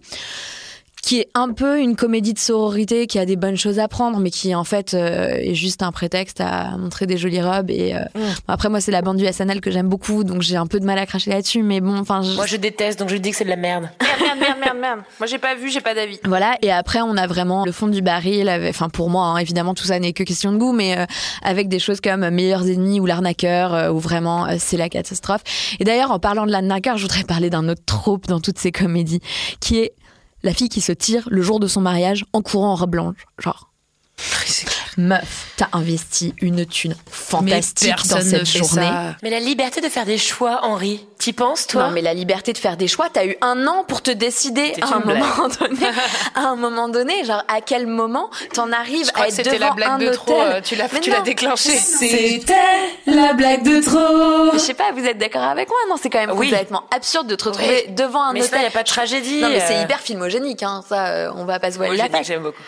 Qui 1.03 1.19
est 1.19 1.27
un 1.35 1.51
peu 1.51 1.81
une 1.81 1.97
comédie 1.97 2.33
de 2.33 2.39
sororité 2.39 3.07
qui 3.07 3.19
a 3.19 3.25
des 3.25 3.35
bonnes 3.35 3.57
choses 3.57 3.77
à 3.77 3.89
prendre, 3.89 4.19
mais 4.19 4.29
qui 4.31 4.55
en 4.55 4.63
fait 4.63 4.93
euh, 4.93 5.27
est 5.33 5.53
juste 5.53 5.83
un 5.83 5.91
prétexte 5.91 6.39
à 6.39 6.77
montrer 6.77 7.05
des 7.07 7.17
jolies 7.17 7.41
robes. 7.41 7.69
Et 7.69 7.93
euh, 7.93 7.99
Mm. 8.15 8.19
bon, 8.19 8.25
après, 8.53 8.69
moi, 8.69 8.79
c'est 8.79 8.91
la 8.91 9.01
bande 9.01 9.17
du 9.17 9.25
SNL 9.25 9.59
que 9.59 9.69
j'aime 9.69 9.89
beaucoup, 9.89 10.23
donc 10.23 10.41
j'ai 10.43 10.55
un 10.55 10.65
peu 10.65 10.79
de 10.79 10.85
mal 10.85 10.97
à 10.97 11.05
cracher 11.05 11.29
là-dessus. 11.31 11.61
Mais 11.61 11.81
bon, 11.81 11.97
enfin, 11.97 12.21
je- 12.21 12.35
Moi 12.35 12.45
je 12.45 12.55
déteste, 12.55 12.99
donc 12.99 13.09
je 13.09 13.17
dis 13.17 13.31
que 13.31 13.35
c'est 13.35 13.43
de 13.43 13.49
la 13.49 13.57
merde. 13.57 13.89
Merde, 13.99 14.19
merde, 14.21 14.39
merde, 14.39 14.59
merde, 14.61 14.77
merde. 14.79 14.99
Moi 15.19 15.27
j'ai 15.27 15.39
pas 15.39 15.55
vu, 15.55 15.69
j'ai 15.69 15.81
pas 15.81 15.93
d'avis. 15.93 16.19
Voilà, 16.23 16.55
et 16.61 16.71
après 16.71 17.01
on 17.01 17.17
a 17.17 17.27
vraiment 17.27 17.65
le 17.65 17.71
fond 17.73 17.87
du 17.87 18.01
baril, 18.01 18.47
avec- 18.47 18.69
enfin 18.69 18.87
pour 18.87 19.09
moi 19.09 19.25
hein, 19.25 19.37
évidemment 19.37 19.73
tout 19.73 19.83
ça 19.83 19.99
n'est 19.99 20.13
que 20.13 20.23
question 20.23 20.51
de 20.53 20.57
goût, 20.57 20.71
mais 20.71 20.97
euh, 20.97 21.05
avec 21.41 21.67
des 21.67 21.79
choses 21.79 21.99
comme 21.99 22.29
Meilleurs 22.29 22.67
ennemis 22.69 22.99
ou 23.01 23.05
l'arnaqueur, 23.05 23.73
euh, 23.73 23.91
où 23.91 23.99
vraiment 23.99 24.45
euh, 24.47 24.55
c'est 24.59 24.77
la 24.77 24.87
catastrophe. 24.89 25.41
Et 25.79 25.83
d'ailleurs 25.83 26.11
en 26.11 26.19
parlant 26.19 26.45
de 26.45 26.51
l'arnaqueur, 26.51 26.95
je 26.97 27.01
voudrais 27.03 27.23
parler 27.23 27.49
d'un 27.49 27.67
autre 27.67 27.81
trope 27.85 28.27
dans 28.27 28.39
toutes 28.39 28.59
ces 28.59 28.71
comédies, 28.71 29.19
qui 29.59 29.79
est 29.79 29.93
la 30.43 30.53
fille 30.53 30.69
qui 30.69 30.81
se 30.81 30.91
tire 30.91 31.27
le 31.31 31.41
jour 31.41 31.59
de 31.59 31.67
son 31.67 31.81
mariage 31.81 32.25
en 32.33 32.41
courant 32.41 32.71
en 32.71 32.75
robe 32.75 32.91
blanche. 32.91 33.25
Genre, 33.39 33.71
meuf, 34.97 35.47
t'as 35.57 35.67
investi 35.73 36.33
une 36.41 36.65
thune 36.65 36.95
fantastique 37.09 37.89
dans 37.89 37.95
personne 37.95 38.21
cette 38.21 38.39
ne 38.41 38.45
fait 38.45 38.59
journée. 38.59 38.87
ça. 38.87 39.15
Mais 39.23 39.29
la 39.29 39.39
liberté 39.39 39.81
de 39.81 39.89
faire 39.89 40.05
des 40.05 40.17
choix, 40.17 40.59
Henri, 40.63 41.05
t'y 41.19 41.33
penses 41.33 41.67
toi? 41.67 41.83
Non, 41.83 41.91
mais 41.91 42.01
la 42.01 42.13
liberté 42.13 42.53
de 42.53 42.57
faire 42.57 42.77
des 42.77 42.87
choix, 42.87 43.09
t'as 43.11 43.25
eu 43.25 43.35
un 43.41 43.65
an 43.67 43.83
pour 43.87 44.01
te 44.01 44.11
décider 44.11 44.73
à 44.81 44.95
un 44.95 44.99
blague. 44.99 45.19
moment 45.19 45.47
donné. 45.59 45.85
à 46.35 46.41
un 46.41 46.55
moment 46.55 46.89
donné, 46.89 47.23
genre 47.25 47.43
à 47.47 47.61
quel 47.61 47.87
moment 47.87 48.29
t'en 48.53 48.71
arrives 48.71 49.07
Je 49.07 49.11
crois 49.11 49.25
à 49.25 49.27
que 49.27 49.31
être 49.33 49.37
c'était 49.45 49.57
devant 49.57 49.69
la 49.69 49.73
blague 49.75 49.89
un 49.89 49.97
de 49.99 50.05
hôtel 50.07 50.15
trop, 50.17 50.41
euh, 50.41 50.61
tu 50.61 50.75
l'as 50.75 50.87
Mais 50.91 50.99
tu 50.99 51.09
l'as 51.09 51.21
déclenché. 51.21 51.71
C'était 51.71 52.41
la 53.07 53.33
blague 53.33 53.63
de 53.63 53.81
trop. 53.81 54.51
Je 54.53 54.57
sais 54.59 54.73
pas, 54.73 54.91
vous 54.91 55.05
êtes 55.05 55.17
d'accord 55.17 55.43
avec 55.43 55.69
moi? 55.69 55.77
Non, 55.89 55.95
c'est 56.01 56.09
quand 56.09 56.19
même 56.19 56.31
Oui. 56.37 56.49
complètement 56.49 56.83
absurde 56.95 57.27
de 57.27 57.35
te 57.35 57.45
retrouver 57.45 57.85
Oui. 57.87 57.93
devant 57.93 58.23
un 58.23 58.33
Mais 58.33 58.41
hôtel. 58.43 58.59
ça, 58.59 58.63
y 58.63 58.67
a 58.67 58.71
pas 58.71 58.83
de 58.83 58.87
tragédie. 58.87 59.41
Non, 59.41 59.49
mais 59.49 59.59
c'est 59.59 59.77
euh. 59.77 59.81
hyper 59.83 59.99
filmogénique, 59.99 60.63
hein. 60.63 60.81
Ça, 60.87 61.07
euh, 61.07 61.31
on 61.35 61.45
va 61.45 61.59
pas 61.59 61.71
se 61.71 61.77
voiler 61.77 61.95
Moi, 61.97 62.03
la 62.05 62.09
face. 62.17 62.27
j'aime 62.27 62.43
beaucoup. 62.43 62.61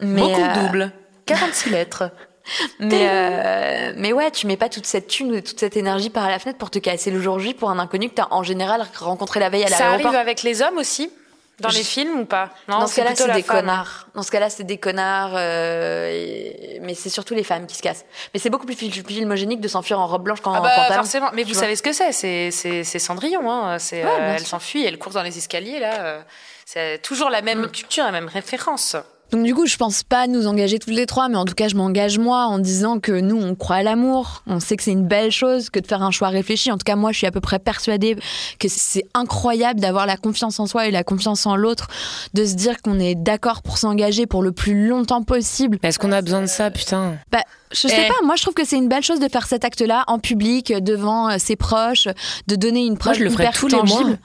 Mais, 0.00 0.20
Beaucoup 0.20 0.40
euh, 0.40 0.54
de 0.54 0.60
doubles. 0.66 0.92
46 1.26 1.70
lettres. 1.70 2.10
Mais, 2.78 3.08
euh, 3.10 3.92
mais 3.96 4.12
ouais, 4.12 4.30
tu 4.30 4.46
mets 4.46 4.56
pas 4.56 4.68
toute 4.68 4.86
cette 4.86 5.08
thune 5.08 5.32
ou 5.32 5.40
toute 5.40 5.58
cette 5.58 5.76
énergie 5.76 6.10
par 6.10 6.28
la 6.28 6.38
fenêtre 6.38 6.58
pour 6.58 6.70
te 6.70 6.78
casser 6.78 7.10
le 7.10 7.20
jour 7.20 7.40
J 7.40 7.54
pour 7.54 7.70
un 7.70 7.80
inconnu 7.80 8.08
que 8.08 8.14
t'as 8.14 8.28
en 8.30 8.44
général 8.44 8.86
rencontré 9.00 9.40
la 9.40 9.48
veille 9.48 9.64
à 9.64 9.66
Ça 9.66 9.80
l'aéroport. 9.80 10.06
arrive 10.14 10.20
avec 10.20 10.44
les 10.44 10.62
hommes 10.62 10.78
aussi 10.78 11.10
Dans 11.58 11.70
les 11.70 11.82
films 11.82 12.20
ou 12.20 12.24
pas? 12.24 12.50
Non, 12.68 12.78
Dans 12.78 12.86
ce 12.86 12.94
cas-là, 12.94 13.16
c'est 13.16 13.32
des 13.32 13.42
femme. 13.42 13.62
connards. 13.62 14.06
Dans 14.14 14.22
ce 14.22 14.30
cas-là, 14.30 14.48
c'est 14.48 14.62
des 14.62 14.78
connards. 14.78 15.32
euh, 15.34 16.08
et- 16.12 16.78
Mais 16.82 16.94
c'est 16.94 17.08
surtout 17.08 17.34
les 17.34 17.42
femmes 17.42 17.66
qui 17.66 17.74
se 17.74 17.82
cassent. 17.82 18.04
Mais 18.32 18.38
c'est 18.38 18.50
beaucoup 18.50 18.66
plus 18.66 18.76
fil- 18.76 18.92
filmogénique 18.92 19.60
de 19.60 19.66
s'enfuir 19.66 19.98
en 19.98 20.06
robe 20.06 20.22
blanche 20.22 20.40
qu'en 20.40 20.52
Ah 20.54 20.60
bah 20.60 20.70
pantalon. 20.76 20.94
forcément, 21.02 21.30
mais 21.32 21.42
vous 21.42 21.52
vois. 21.52 21.62
savez 21.62 21.74
ce 21.74 21.82
que 21.82 21.92
c'est, 21.92 22.12
c'est 22.52 22.98
Cendrillon, 23.00 23.50
hein. 23.50 23.80
C'est 23.80 24.04
Ouais, 24.04 24.10
euh, 24.20 24.34
elle 24.36 24.46
s'enfuit, 24.46 24.84
elle 24.86 24.98
court 24.98 25.12
dans 25.14 25.22
les 25.22 25.36
escaliers 25.36 25.80
là. 25.80 25.94
euh, 26.04 26.20
C'est 26.64 27.02
toujours 27.02 27.28
la 27.30 27.42
Mm. 27.42 27.44
même 27.44 27.66
culture, 27.72 28.04
la 28.04 28.12
même 28.12 28.28
référence. 28.28 28.94
Donc 29.32 29.42
du 29.44 29.54
coup, 29.54 29.66
je 29.66 29.76
pense 29.76 30.04
pas 30.04 30.28
nous 30.28 30.46
engager 30.46 30.78
toutes 30.78 30.94
les 30.94 31.04
trois, 31.04 31.28
mais 31.28 31.36
en 31.36 31.44
tout 31.44 31.54
cas, 31.54 31.66
je 31.66 31.74
m'engage 31.74 32.16
moi 32.18 32.44
en 32.46 32.60
disant 32.60 33.00
que 33.00 33.10
nous, 33.10 33.36
on 33.36 33.56
croit 33.56 33.76
à 33.76 33.82
l'amour. 33.82 34.42
On 34.46 34.60
sait 34.60 34.76
que 34.76 34.84
c'est 34.84 34.92
une 34.92 35.06
belle 35.06 35.32
chose 35.32 35.68
que 35.68 35.80
de 35.80 35.86
faire 35.86 36.02
un 36.02 36.12
choix 36.12 36.28
réfléchi. 36.28 36.70
En 36.70 36.78
tout 36.78 36.84
cas, 36.84 36.94
moi, 36.94 37.10
je 37.10 37.18
suis 37.18 37.26
à 37.26 37.32
peu 37.32 37.40
près 37.40 37.58
persuadée 37.58 38.16
que 38.60 38.68
c'est 38.68 39.04
incroyable 39.14 39.80
d'avoir 39.80 40.06
la 40.06 40.16
confiance 40.16 40.60
en 40.60 40.66
soi 40.66 40.86
et 40.86 40.92
la 40.92 41.02
confiance 41.02 41.44
en 41.44 41.56
l'autre, 41.56 41.88
de 42.34 42.44
se 42.44 42.54
dire 42.54 42.80
qu'on 42.82 43.00
est 43.00 43.16
d'accord 43.16 43.62
pour 43.62 43.78
s'engager 43.78 44.26
pour 44.26 44.42
le 44.44 44.52
plus 44.52 44.86
longtemps 44.86 45.22
possible. 45.24 45.78
Est-ce 45.82 45.98
qu'on 45.98 46.12
a 46.12 46.22
besoin 46.22 46.42
de 46.42 46.46
ça, 46.46 46.70
putain 46.70 47.14
Bah, 47.32 47.42
je 47.72 47.88
sais 47.88 48.04
Eh. 48.06 48.08
pas, 48.08 48.24
moi 48.24 48.36
je 48.36 48.42
trouve 48.42 48.54
que 48.54 48.64
c'est 48.64 48.76
une 48.76 48.88
belle 48.88 49.02
chose 49.02 49.18
de 49.18 49.28
faire 49.28 49.48
cet 49.48 49.64
acte-là 49.64 50.04
en 50.06 50.20
public, 50.20 50.72
devant 50.80 51.30
euh, 51.30 51.34
ses 51.38 51.56
proches, 51.56 52.06
de 52.46 52.54
donner 52.54 52.82
une 52.84 52.90
Moi, 52.90 52.98
preuve 52.98 53.14
je 53.18 53.24
le 53.24 53.32
hyper 53.32 53.52
tous 53.52 53.66
les 53.66 53.76
tangible. 53.78 54.04
mois, 54.10 54.16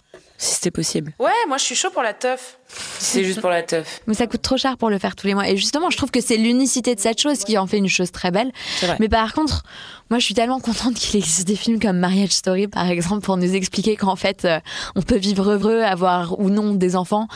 si 0.42 0.56
c'était 0.56 0.72
possible. 0.72 1.14
Ouais, 1.20 1.30
moi 1.48 1.58
je 1.58 1.64
suis 1.64 1.76
chaud 1.76 1.92
pour 1.92 2.02
la 2.02 2.14
teuf. 2.14 2.58
Si 2.68 2.78
c'est 3.00 3.24
juste 3.24 3.42
pour 3.42 3.52
la 3.52 3.62
teuf. 3.62 4.02
Mais 4.08 4.16
ça 4.16 4.26
coûte 4.26 4.42
trop 4.42 4.58
cher 4.58 4.76
pour 4.78 4.90
le 4.90 4.98
faire 4.98 5.16
tous 5.16 5.28
les 5.28 5.36
mois. 5.36 5.48
Et 5.48 5.56
justement, 5.56 5.92
je 5.92 5.98
trouve 5.98 6.10
que 6.10 6.20
c'est 6.20 6.38
l'unicité 6.38 6.96
de 6.96 7.00
cette 7.00 7.22
chose 7.22 7.44
qui 7.44 7.58
en 7.60 7.68
fait 7.68 7.78
une 7.78 7.88
chose 7.88 8.12
très 8.12 8.32
belle. 8.32 8.52
C'est 8.78 8.88
vrai. 8.88 8.98
Mais 9.00 9.08
par 9.08 9.34
contre, 9.34 9.64
moi 10.10 10.18
je 10.18 10.26
suis 10.26 10.34
tellement 10.34 10.60
contente 10.60 10.96
qu'il 10.96 11.20
existe 11.20 11.48
des 11.48 11.56
films 11.56 11.80
comme 11.80 11.98
Marriage 11.98 12.32
Story, 12.32 12.68
par 12.68 12.90
exemple, 12.90 13.24
pour 13.24 13.38
nous 13.38 13.54
expliquer 13.54 13.96
qu'en 13.96 14.16
fait, 14.16 14.46
euh, 14.46 14.60
on 14.96 15.04
peut 15.04 15.18
vivre 15.18 15.52
heureux, 15.52 15.82
avoir 15.82 16.40
ou 16.40 16.50
non 16.50 16.74
des 16.74 16.96
enfants, 16.96 17.28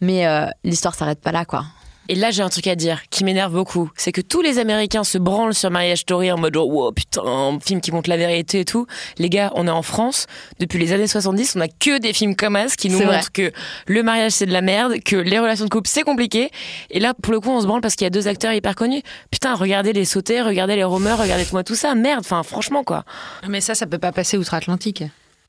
mais 0.00 0.26
euh, 0.26 0.46
l'histoire 0.62 0.94
s'arrête 0.94 1.20
pas 1.20 1.32
là, 1.32 1.44
quoi. 1.44 1.64
Et 2.08 2.14
là, 2.14 2.30
j'ai 2.30 2.42
un 2.42 2.48
truc 2.48 2.66
à 2.66 2.74
dire 2.74 3.02
qui 3.10 3.24
m'énerve 3.24 3.52
beaucoup. 3.52 3.90
C'est 3.96 4.12
que 4.12 4.20
tous 4.20 4.42
les 4.42 4.58
Américains 4.58 5.04
se 5.04 5.18
branlent 5.18 5.54
sur 5.54 5.70
Marriage 5.70 6.00
Story 6.00 6.32
en 6.32 6.38
mode 6.38 6.54
genre, 6.54 6.68
wow, 6.68 6.92
putain, 6.92 7.22
un 7.24 7.60
film 7.60 7.80
qui 7.80 7.92
montre 7.92 8.10
la 8.10 8.16
vérité 8.16 8.60
et 8.60 8.64
tout. 8.64 8.86
Les 9.18 9.30
gars, 9.30 9.52
on 9.54 9.66
est 9.66 9.70
en 9.70 9.82
France. 9.82 10.26
Depuis 10.58 10.78
les 10.78 10.92
années 10.92 11.06
70, 11.06 11.54
on 11.56 11.60
a 11.60 11.68
que 11.68 11.98
des 11.98 12.12
films 12.12 12.34
comme 12.34 12.56
As 12.56 12.76
qui 12.76 12.88
nous 12.90 12.98
vrai. 12.98 13.16
montrent 13.16 13.32
que 13.32 13.52
le 13.86 14.02
mariage 14.02 14.32
c'est 14.32 14.46
de 14.46 14.52
la 14.52 14.62
merde, 14.62 14.94
que 15.04 15.16
les 15.16 15.38
relations 15.38 15.64
de 15.64 15.70
couple 15.70 15.88
c'est 15.88 16.02
compliqué. 16.02 16.50
Et 16.90 17.00
là, 17.00 17.14
pour 17.14 17.32
le 17.32 17.40
coup, 17.40 17.50
on 17.50 17.60
se 17.60 17.66
branle 17.66 17.80
parce 17.80 17.94
qu'il 17.94 18.04
y 18.04 18.06
a 18.06 18.10
deux 18.10 18.28
acteurs 18.28 18.52
hyper 18.52 18.74
connus. 18.74 19.02
Putain, 19.30 19.54
regardez 19.54 19.92
les 19.92 20.04
sautés, 20.04 20.42
regardez 20.42 20.76
les 20.76 20.84
romeurs, 20.84 21.18
regardez-moi 21.18 21.62
tout 21.64 21.76
ça. 21.76 21.94
Merde, 21.94 22.20
enfin, 22.20 22.42
franchement, 22.42 22.84
quoi. 22.84 23.04
Mais 23.48 23.60
ça, 23.60 23.74
ça 23.74 23.86
peut 23.86 23.98
pas 23.98 24.12
passer 24.12 24.36
outre-Atlantique. 24.36 25.04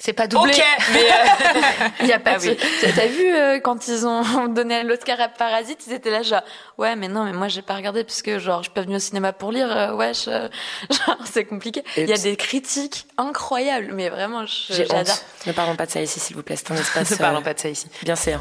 C'est 0.06 0.12
pas 0.12 0.28
doublé. 0.28 0.52
Ok, 0.52 0.62
mais 0.94 1.00
euh, 1.00 1.88
Il 2.02 2.08
y 2.08 2.12
a 2.12 2.20
pas 2.20 2.32
Ah 2.36 2.38
de... 2.38 2.50
oui. 2.50 2.58
T'as 2.94 3.06
vu 3.08 3.34
euh, 3.34 3.62
quand 3.62 3.88
ils 3.88 4.06
ont 4.06 4.48
donné 4.50 4.84
l'Oscar 4.84 5.18
à 5.22 5.30
Parasite, 5.30 5.80
ils 5.88 5.94
étaient 5.94 6.12
là 6.12 6.24
genre 6.24 6.42
ouais 6.78 6.98
mais 6.98 7.08
non 7.08 7.24
mais 7.24 7.32
moi 7.32 7.48
j'ai 7.48 7.62
pas 7.62 7.74
regardé 7.76 8.04
parce 8.04 8.22
que 8.22 8.38
genre 8.38 8.58
je 8.60 8.64
suis 8.64 8.74
pas 8.74 8.82
venue 8.82 8.98
au 8.98 9.00
cinéma 9.00 9.32
pour 9.32 9.54
lire 9.54 9.72
euh, 9.72 9.94
wesh 9.96 10.28
euh, 10.28 10.50
genre 10.90 11.18
c'est 11.24 11.46
compliqué. 11.46 11.86
Il 11.96 12.10
y 12.10 12.14
a 12.14 12.18
des 12.18 12.36
critiques 12.36 13.06
incroyables 13.18 13.94
mais 13.94 14.10
vraiment 14.10 14.44
j'adore. 14.46 14.98
honte. 15.00 15.26
Ne 15.46 15.54
parlons 15.54 15.78
pas 15.78 15.86
de 15.86 15.92
ça 15.92 16.02
ici, 16.02 16.20
s'il 16.20 16.36
vous 16.36 16.44
plaît. 16.44 16.58
C'est 16.58 16.72
un 16.72 16.76
espace. 16.76 17.12
Ne 17.12 17.16
euh, 17.16 17.20
parlons 17.20 17.42
pas 17.42 17.54
de 17.54 17.60
ça 17.60 17.70
ici. 17.70 17.88
Bien 18.02 18.18
c'est. 18.18 18.38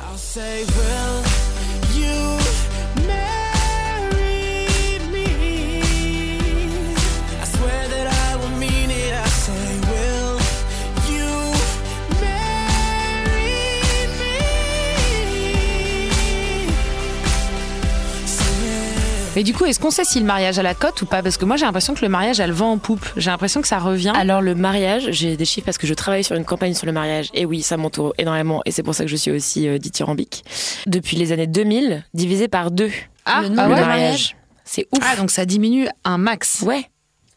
Mais 19.35 19.45
du 19.45 19.55
coup, 19.55 19.65
est-ce 19.65 19.81
qu'on 19.81 19.91
sait 19.91 20.05
si 20.05 20.21
le 20.21 20.27
mariage 20.27 20.59
a 20.59 20.63
la 20.63 20.75
cote 20.75 21.01
ou 21.01 21.07
pas? 21.07 21.23
Parce 21.23 21.39
que 21.39 21.47
moi, 21.47 21.57
j'ai 21.57 21.65
l'impression 21.65 21.95
que 21.95 22.03
le 22.03 22.11
mariage 22.11 22.39
a 22.41 22.47
le 22.47 22.53
vent 22.53 22.73
en 22.73 22.77
poupe. 22.79 23.07
J'ai 23.17 23.31
l'impression 23.31 23.63
que 23.63 23.69
ça 23.69 23.79
revient. 23.79 24.13
Alors 24.15 24.43
le 24.43 24.55
mariage, 24.55 25.09
j'ai 25.11 25.37
des 25.39 25.45
chiffres 25.47 25.65
parce 25.65 25.79
que 25.79 25.87
je 25.87 25.95
travaille 25.95 26.23
sur 26.23 26.37
une 26.37 26.45
campagne 26.45 26.75
sur 26.75 26.85
le 26.87 26.93
mariage 26.93 27.31
et 27.33 27.47
oui, 27.47 27.63
ça 27.63 27.79
m'entoure 27.79 28.13
énormément 28.19 28.61
et 28.67 28.71
c'est 28.73 28.83
pour 28.83 28.95
ça 28.95 29.05
que 29.05 29.11
je 29.11 29.17
suis 29.17 29.31
aussi 29.31 29.67
euh, 29.69 29.79
dithyrambique. 29.79 30.45
Depuis 30.87 31.17
les 31.17 31.33
années 31.33 31.47
2000, 31.47 32.05
divisé 32.13 32.49
par 32.49 32.71
deux. 32.71 32.91
Ah, 33.25 33.41
Le 33.43 33.59
ah 33.59 33.69
de 33.69 33.71
mariage, 33.71 34.37
c'est 34.65 34.87
ouf. 34.93 34.99
Ah, 35.03 35.17
donc 35.17 35.31
ça 35.31 35.47
diminue 35.47 35.89
un 36.05 36.19
max. 36.19 36.61
Ouais. 36.61 36.85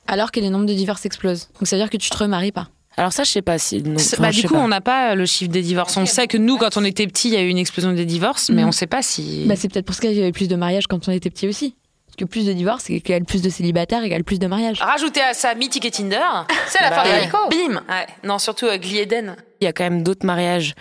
Alors 0.08 0.32
que 0.32 0.42
les 0.42 0.50
nombres 0.50 0.66
de 0.66 0.74
divorces 0.74 1.06
explosent. 1.06 1.48
Donc 1.60 1.68
ça 1.68 1.78
veut 1.78 1.82
dire 1.82 1.90
que 1.90 1.98
tu 1.98 2.10
te 2.10 2.18
remaries 2.18 2.52
pas. 2.52 2.68
Alors 2.98 3.14
ça, 3.14 3.24
je 3.24 3.30
sais 3.32 3.42
pas 3.42 3.58
si. 3.58 3.82
non, 3.84 3.96
enfin, 3.96 4.18
bah, 4.20 4.32
du 4.32 4.44
coup, 4.48 4.54
pas. 4.54 4.60
on 4.60 4.68
n'a 4.70 4.80
pas 4.82 5.16
le 5.16 5.26
chiffre 5.26 5.52
des 5.52 5.62
divorces. 5.62 5.96
On 5.98 6.06
sait 6.06 6.28
que 6.28 6.38
nous, 6.38 6.58
quand 6.58 6.78
on 6.78 6.84
était 6.86 7.08
petits, 7.08 7.28
il 7.30 7.34
y 7.34 7.38
a 7.38 7.42
eu 7.42 7.50
une 7.50 7.58
explosion 7.58 7.92
des 7.94 8.06
divorces, 8.06 8.50
mais 8.50 8.62
Mhm. 8.64 8.68
on 8.70 8.72
sait 8.72 8.88
pas 8.88 9.02
si. 9.02 9.44
Bah 9.48 9.56
c'est 9.58 9.68
peut-être 9.70 9.86
pour 9.86 9.96
ça 9.96 10.02
qu'il 10.02 10.14
y 10.14 10.22
avait 10.22 10.32
plus 10.32 10.48
de 10.48 10.56
mariages 10.56 10.88
quand 10.88 11.08
on 11.08 11.12
était 11.12 11.30
petit 11.30 11.48
aussi. 11.48 11.76
Que 12.16 12.26
plus 12.26 12.46
de 12.46 12.54
divorces 12.54 12.90
égale 12.90 13.24
plus 13.26 13.42
de 13.42 13.50
célibataires 13.50 14.04
égale 14.04 14.24
plus 14.24 14.40
de 14.40 14.48
mariages. 14.48 14.80
Rajouter 14.82 15.22
à 15.22 15.34
ça 15.34 15.54
Mythique 15.56 15.86
et 15.86 15.92
Tinder, 15.92 16.20
c'est 16.68 16.82
la 16.82 16.90
Bah 16.90 17.04
fin 17.04 17.10
ouais. 17.10 17.30
Bim 17.70 17.76
Ouais. 17.90 18.06
Non, 18.24 18.40
surtout 18.40 18.66
euh, 18.66 18.78
Glee 18.78 18.98
Eden. 19.00 19.36
Il 19.62 19.66
y 19.66 19.68
a 19.68 19.74
quand 19.74 19.84
même 19.84 20.04
d'autres 20.04 20.26
mariages 20.26 20.74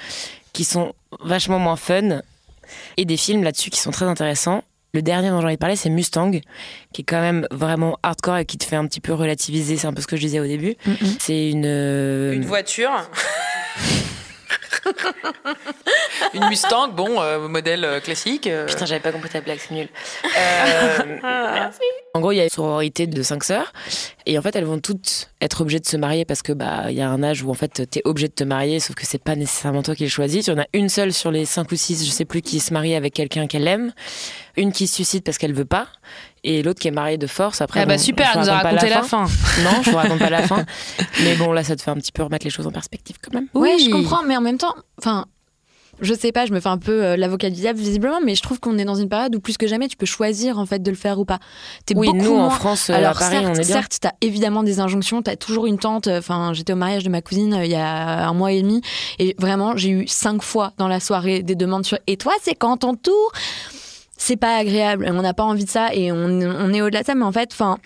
qui 0.53 0.64
sont 0.64 0.93
vachement 1.20 1.59
moins 1.59 1.76
fun 1.76 2.20
et 2.97 3.05
des 3.05 3.16
films 3.16 3.43
là-dessus 3.43 3.70
qui 3.70 3.80
sont 3.80 3.91
très 3.91 4.07
intéressants. 4.07 4.62
Le 4.93 5.03
dernier 5.03 5.30
dont 5.30 5.41
j'ai 5.41 5.47
envie 5.47 5.55
de 5.55 5.59
parler, 5.59 5.74
c'est 5.74 5.91
Mustang, 5.91 6.30
qui 6.93 7.01
est 7.01 7.05
quand 7.05 7.20
même 7.20 7.49
vraiment 7.51 7.99
hardcore 8.05 8.37
et 8.39 8.45
qui 8.45 8.59
te 8.59 8.64
fait 8.64 8.76
un 8.76 8.87
petit 8.87 9.01
peu 9.01 9.12
relativiser. 9.12 9.76
C'est 9.76 9.89
un 9.89 9.93
peu 9.93 10.01
ce 10.01 10.07
que 10.07 10.14
je 10.16 10.20
disais 10.22 10.39
au 10.39 10.47
début. 10.47 10.76
C'est 11.18 11.51
une. 11.51 11.64
euh, 11.66 12.32
Une 12.32 12.45
voiture. 12.45 12.93
Une 16.34 16.48
Mustang, 16.48 16.88
bon, 16.88 17.20
euh, 17.20 17.48
modèle 17.48 17.84
euh, 17.84 18.00
classique. 18.00 18.46
euh. 18.46 18.66
Putain, 18.66 18.86
j'avais 18.86 19.00
pas 19.00 19.12
compris 19.12 19.30
ta 19.30 19.40
blague, 19.40 19.59
c'est 19.59 19.74
nul. 19.74 19.88
Euh, 20.36 21.18
En 22.16 22.20
gros, 22.20 22.30
il 22.30 22.36
y 22.36 22.40
a 22.40 22.44
une 22.44 22.48
sororité 22.50 23.09
de 23.09 23.22
cinq 23.24 23.42
sœurs, 23.42 23.72
et 24.24 24.38
en 24.38 24.42
fait, 24.42 24.55
elles 24.55 24.64
vont 24.64 24.78
toutes 24.78 25.30
être 25.40 25.62
obligées 25.62 25.80
de 25.80 25.86
se 25.86 25.96
marier 25.96 26.24
parce 26.24 26.42
que 26.42 26.52
bah 26.52 26.84
il 26.88 26.94
y 26.94 27.00
a 27.00 27.11
un 27.11 27.24
âge 27.24 27.42
où 27.42 27.50
en 27.50 27.55
fait 27.55 27.90
t'es 27.90 28.02
obligé 28.05 28.28
de 28.28 28.32
te 28.34 28.44
marier, 28.44 28.78
sauf 28.78 28.94
que 28.94 29.05
c'est 29.05 29.18
pas 29.22 29.34
nécessairement 29.34 29.82
toi 29.82 29.96
qui 29.96 30.05
le 30.05 30.09
choisis. 30.11 30.46
Il 30.46 30.50
y 30.50 30.52
en 30.55 30.61
a 30.61 30.66
une 30.72 30.88
seule 30.88 31.12
sur 31.12 31.32
les 31.32 31.44
cinq 31.44 31.72
ou 31.72 31.76
six, 31.76 32.07
je 32.07 32.11
sais 32.12 32.24
plus, 32.24 32.40
qui 32.40 32.61
se 32.61 32.72
marie 32.72 32.94
avec 32.94 33.14
quelqu'un 33.14 33.48
qu'elle 33.48 33.66
aime, 33.66 33.92
une 34.57 34.70
qui 34.70 34.86
se 34.86 34.94
suicide 34.94 35.24
parce 35.24 35.38
qu'elle 35.38 35.55
veut 35.55 35.64
pas, 35.64 35.88
et 36.45 36.62
l'autre 36.62 36.78
qui 36.80 36.88
est 36.88 36.92
mariée 36.92 37.18
de 37.18 37.26
force. 37.26 37.61
Après, 37.61 37.80
Ah 37.80 37.86
bah 37.86 37.97
bon, 37.97 38.01
super, 38.03 38.26
je 38.32 38.38
elle 38.38 38.45
nous 38.45 38.49
a 38.51 38.53
raconte 38.53 38.62
pas 38.62 38.86
raconté 38.86 38.95
la 38.95 39.03
fin. 39.03 39.22
Non, 39.64 39.82
je 39.82 39.90
vous 39.90 39.97
raconte 39.97 40.18
pas 40.20 40.30
la 40.30 40.42
fin. 40.42 40.64
Mais 41.24 41.34
bon, 41.34 41.51
là, 41.53 41.64
ça 41.64 41.74
te 41.74 41.82
fait 41.82 41.90
un 41.90 41.97
petit 41.97 42.12
peu 42.12 42.22
remettre 42.22 42.45
les 42.45 42.51
choses 42.51 42.66
en 42.66 42.72
perspective 42.72 43.16
quand 43.22 43.34
même. 43.34 43.49
Ouais, 43.55 43.78
je 43.78 43.90
comprends, 43.90 44.22
mais 44.22 44.36
en 44.36 44.40
même 44.40 44.59
temps, 44.59 44.74
enfin, 44.99 45.26
je 46.01 46.12
sais 46.12 46.32
pas, 46.32 46.45
je 46.45 46.53
me 46.53 46.59
fais 46.59 46.68
un 46.68 46.76
peu 46.78 47.05
euh, 47.05 47.16
l'avocat 47.16 47.51
du 47.51 47.57
diable 47.61 47.78
visiblement, 47.78 48.18
mais 48.24 48.34
je 48.34 48.42
trouve 48.42 48.59
qu'on 48.59 48.76
est 48.78 48.84
dans 48.84 48.97
une 48.97 49.09
période 49.09 49.32
où 49.36 49.40
plus 49.40 49.57
que 49.57 49.66
jamais 49.68 49.86
tu 49.86 49.97
peux 49.97 50.07
choisir 50.07 50.59
en 50.59 50.66
fait 50.66 50.82
de 50.82 50.90
le 50.90 50.97
faire 50.97 51.18
ou 51.20 51.24
pas. 51.24 51.38
T'es 51.86 51.97
Oui, 51.97 52.09
beaucoup 52.09 52.24
nous, 52.24 52.34
en 52.36 52.51
France, 52.51 52.90
euh, 52.90 52.95
à 52.95 52.97
Alors 52.97 53.16
Paris, 53.18 53.36
certes, 53.36 53.45
on 53.47 53.53
est 53.55 53.55
bien. 53.55 53.62
certes, 53.64 53.99
t'as 54.01 54.11
évidemment 54.20 54.64
des 54.64 54.80
injonctions, 54.80 55.22
t'as 55.22 55.36
toujours 55.36 55.66
une 55.66 55.78
tante. 55.78 56.09
euh, 56.09 56.18
Enfin, 56.18 56.53
j'étais 56.53 56.72
au 56.72 56.76
mariage 56.76 57.05
de 57.05 57.11
ma 57.11 57.22
cousine 57.22 57.55
euh, 57.55 57.64
il 57.64 57.70
y 57.70 57.76
a 57.76 58.26
un 58.28 58.34
mois 58.34 58.51
et 58.53 58.61
demi, 58.61 58.82
et 59.20 59.36
vraiment, 59.38 59.76
j'ai 59.76 59.90
eu 59.90 60.09
cinq 60.09 60.42
fois 60.42 60.72
dans 60.78 60.88
la 60.88 60.99
soirée 60.99 61.42
des 61.45 61.55
demandes 61.55 61.86
sur. 61.86 61.99
Et 62.09 62.16
toi, 62.16 62.32
c'est 62.42 62.57
quand 62.57 62.78
ton 62.78 62.97
tour? 62.97 63.32
C'est 64.27 64.39
pas 64.39 64.57
agréable. 64.57 65.07
On 65.12 65.20
n'a 65.20 65.35
pas 65.35 65.43
envie 65.43 65.66
de 65.66 65.68
ça, 65.68 65.93
et 65.93 66.11
on, 66.11 66.16
on 66.16 66.72
est 66.72 66.81
au-delà 66.81 67.03
de 67.03 67.07
ça. 67.07 67.14
Mais 67.14 67.27
en 67.27 67.33
fait, 67.33 67.51
enfin. 67.53 67.77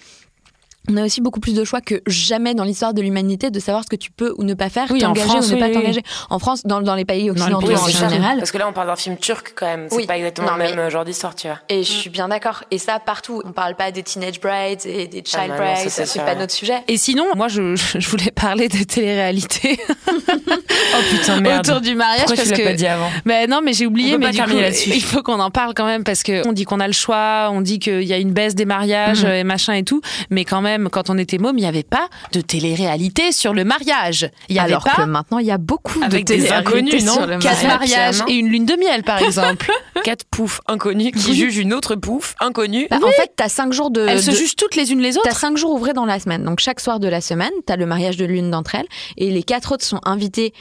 On 0.90 0.96
a 0.96 1.04
aussi 1.04 1.20
beaucoup 1.20 1.40
plus 1.40 1.54
de 1.54 1.64
choix 1.64 1.80
que 1.80 2.00
jamais 2.06 2.54
dans 2.54 2.64
l'histoire 2.64 2.94
de 2.94 3.02
l'humanité 3.02 3.50
de 3.50 3.60
savoir 3.60 3.84
ce 3.84 3.88
que 3.88 3.96
tu 3.96 4.10
peux 4.10 4.34
ou 4.38 4.44
ne 4.44 4.54
pas 4.54 4.68
faire, 4.70 4.86
Oui, 4.90 5.00
t'engager 5.00 5.28
ou 5.38 5.40
ne 5.40 5.54
oui, 5.54 5.60
pas 5.60 5.66
oui. 5.66 5.72
t'engager. 5.74 6.02
En 6.30 6.38
France, 6.38 6.62
dans, 6.64 6.80
dans 6.80 6.94
les 6.94 7.04
pays 7.04 7.30
occidentaux 7.30 7.70
en 7.72 7.88
général. 7.88 8.38
Parce 8.38 8.50
que 8.52 8.58
là, 8.58 8.66
on 8.68 8.72
parle 8.72 8.86
d'un 8.88 8.96
film 8.96 9.16
turc 9.16 9.52
quand 9.54 9.66
même. 9.66 9.86
C'est 9.90 9.96
Oui. 9.96 10.06
pas 10.06 10.16
exactement 10.16 10.52
le 10.52 10.58
même 10.74 10.90
genre 10.90 11.04
d'histoire, 11.04 11.34
tu 11.34 11.46
vois. 11.48 11.58
Et 11.68 11.82
je 11.82 11.90
suis 11.92 12.10
bien 12.10 12.28
d'accord. 12.28 12.64
Et 12.70 12.78
ça, 12.78 12.98
partout. 13.00 13.42
On 13.44 13.52
parle 13.52 13.74
pas 13.76 13.90
des 13.90 14.02
teenage 14.02 14.40
brides 14.40 14.84
et 14.86 15.06
des 15.06 15.22
Ah 15.34 15.38
child 15.42 15.48
bah 15.58 15.76
ça, 15.76 15.82
brides. 16.02 16.06
c'est 16.08 16.24
pas 16.24 16.34
notre 16.34 16.52
sujet. 16.54 16.78
Et 16.88 16.96
sinon, 16.96 17.26
moi, 17.36 17.48
je, 17.48 17.76
je 17.76 18.08
voulais 18.08 18.30
parler 18.30 18.68
de 18.68 18.82
télé-réalité 18.84 19.78
Oh 20.38 21.00
putain, 21.10 21.40
merde. 21.40 21.66
autour 21.68 21.80
du 21.80 21.94
mariage 21.94 22.26
Pourquoi 22.26 22.36
parce 22.36 22.48
tu 22.48 22.54
que 22.62 22.62
pas 22.68 22.72
dit 22.74 22.86
avant 22.86 23.08
Mais 23.24 23.46
non, 23.46 23.60
mais 23.62 23.72
j'ai 23.72 23.86
oublié. 23.86 24.14
On 24.14 24.18
mais 24.18 24.30
du 24.30 24.42
coup, 24.42 24.50
il 24.86 25.02
faut 25.02 25.22
qu'on 25.22 25.40
en 25.40 25.50
parle 25.50 25.74
quand 25.74 25.86
même 25.86 26.04
parce 26.04 26.22
que 26.22 26.46
on 26.48 26.52
dit 26.52 26.64
qu'on 26.64 26.80
a 26.80 26.86
le 26.86 26.92
choix, 26.92 27.50
on 27.52 27.60
dit 27.60 27.78
qu'il 27.78 28.02
y 28.04 28.12
a 28.12 28.18
une 28.18 28.32
baisse 28.32 28.54
des 28.54 28.64
mariages 28.64 29.24
Mhm. 29.24 29.30
et 29.30 29.44
machin 29.44 29.74
et 29.74 29.82
tout, 29.84 30.00
mais 30.30 30.44
quand 30.44 30.60
même, 30.60 30.77
quand 30.88 31.10
on 31.10 31.18
était 31.18 31.38
môme, 31.38 31.58
il 31.58 31.62
n'y 31.62 31.66
avait 31.66 31.82
pas 31.82 32.08
de 32.32 32.40
télé-réalité 32.40 33.32
sur 33.32 33.52
le 33.54 33.64
mariage. 33.64 34.30
Il 34.48 34.54
y 34.56 34.58
avait 34.60 34.68
Alors 34.72 34.84
pas 34.84 34.94
que 34.94 35.02
maintenant, 35.02 35.38
il 35.38 35.46
y 35.46 35.50
a 35.50 35.58
beaucoup 35.58 35.98
avec 36.02 36.24
de 36.26 36.34
des 36.34 36.40
télé-réalités 36.42 36.68
inconnus, 36.70 37.04
non 37.04 37.12
sur 37.14 37.26
le 37.26 37.38
Quatre 37.38 37.66
mariage. 37.66 38.18
mariages 38.18 38.22
et 38.28 38.34
une 38.34 38.48
lune 38.48 38.66
de 38.66 38.74
miel, 38.76 39.02
par 39.02 39.20
exemple. 39.22 39.70
Quatre 40.04 40.24
poufs 40.30 40.60
inconnus 40.68 41.12
qui 41.12 41.34
jugent 41.34 41.56
une 41.58 41.72
autre 41.72 41.96
pouf 41.96 42.34
inconnue. 42.40 42.86
Bah, 42.90 42.98
En 43.02 43.10
fait, 43.10 43.32
t'as 43.34 43.48
cinq 43.48 43.72
jours 43.72 43.90
de. 43.90 44.06
Elles 44.06 44.22
se 44.22 44.30
jugent 44.30 44.56
toutes 44.56 44.76
les 44.76 44.92
unes 44.92 45.00
les 45.00 45.16
autres. 45.16 45.28
T'as 45.28 45.34
cinq 45.34 45.56
jours 45.56 45.72
ouvrés 45.72 45.92
dans 45.94 46.04
la 46.06 46.20
semaine. 46.20 46.44
Donc, 46.44 46.60
chaque 46.60 46.80
soir 46.80 47.00
de 47.00 47.08
la 47.08 47.20
semaine, 47.20 47.50
t'as 47.66 47.76
le 47.76 47.86
mariage 47.86 48.16
de 48.16 48.24
l'une 48.24 48.50
d'entre 48.50 48.74
elles. 48.74 48.86
Et 49.16 49.30
les 49.30 49.42
quatre 49.42 49.72
autres 49.72 49.84
sont 49.84 50.00
invités 50.04 50.52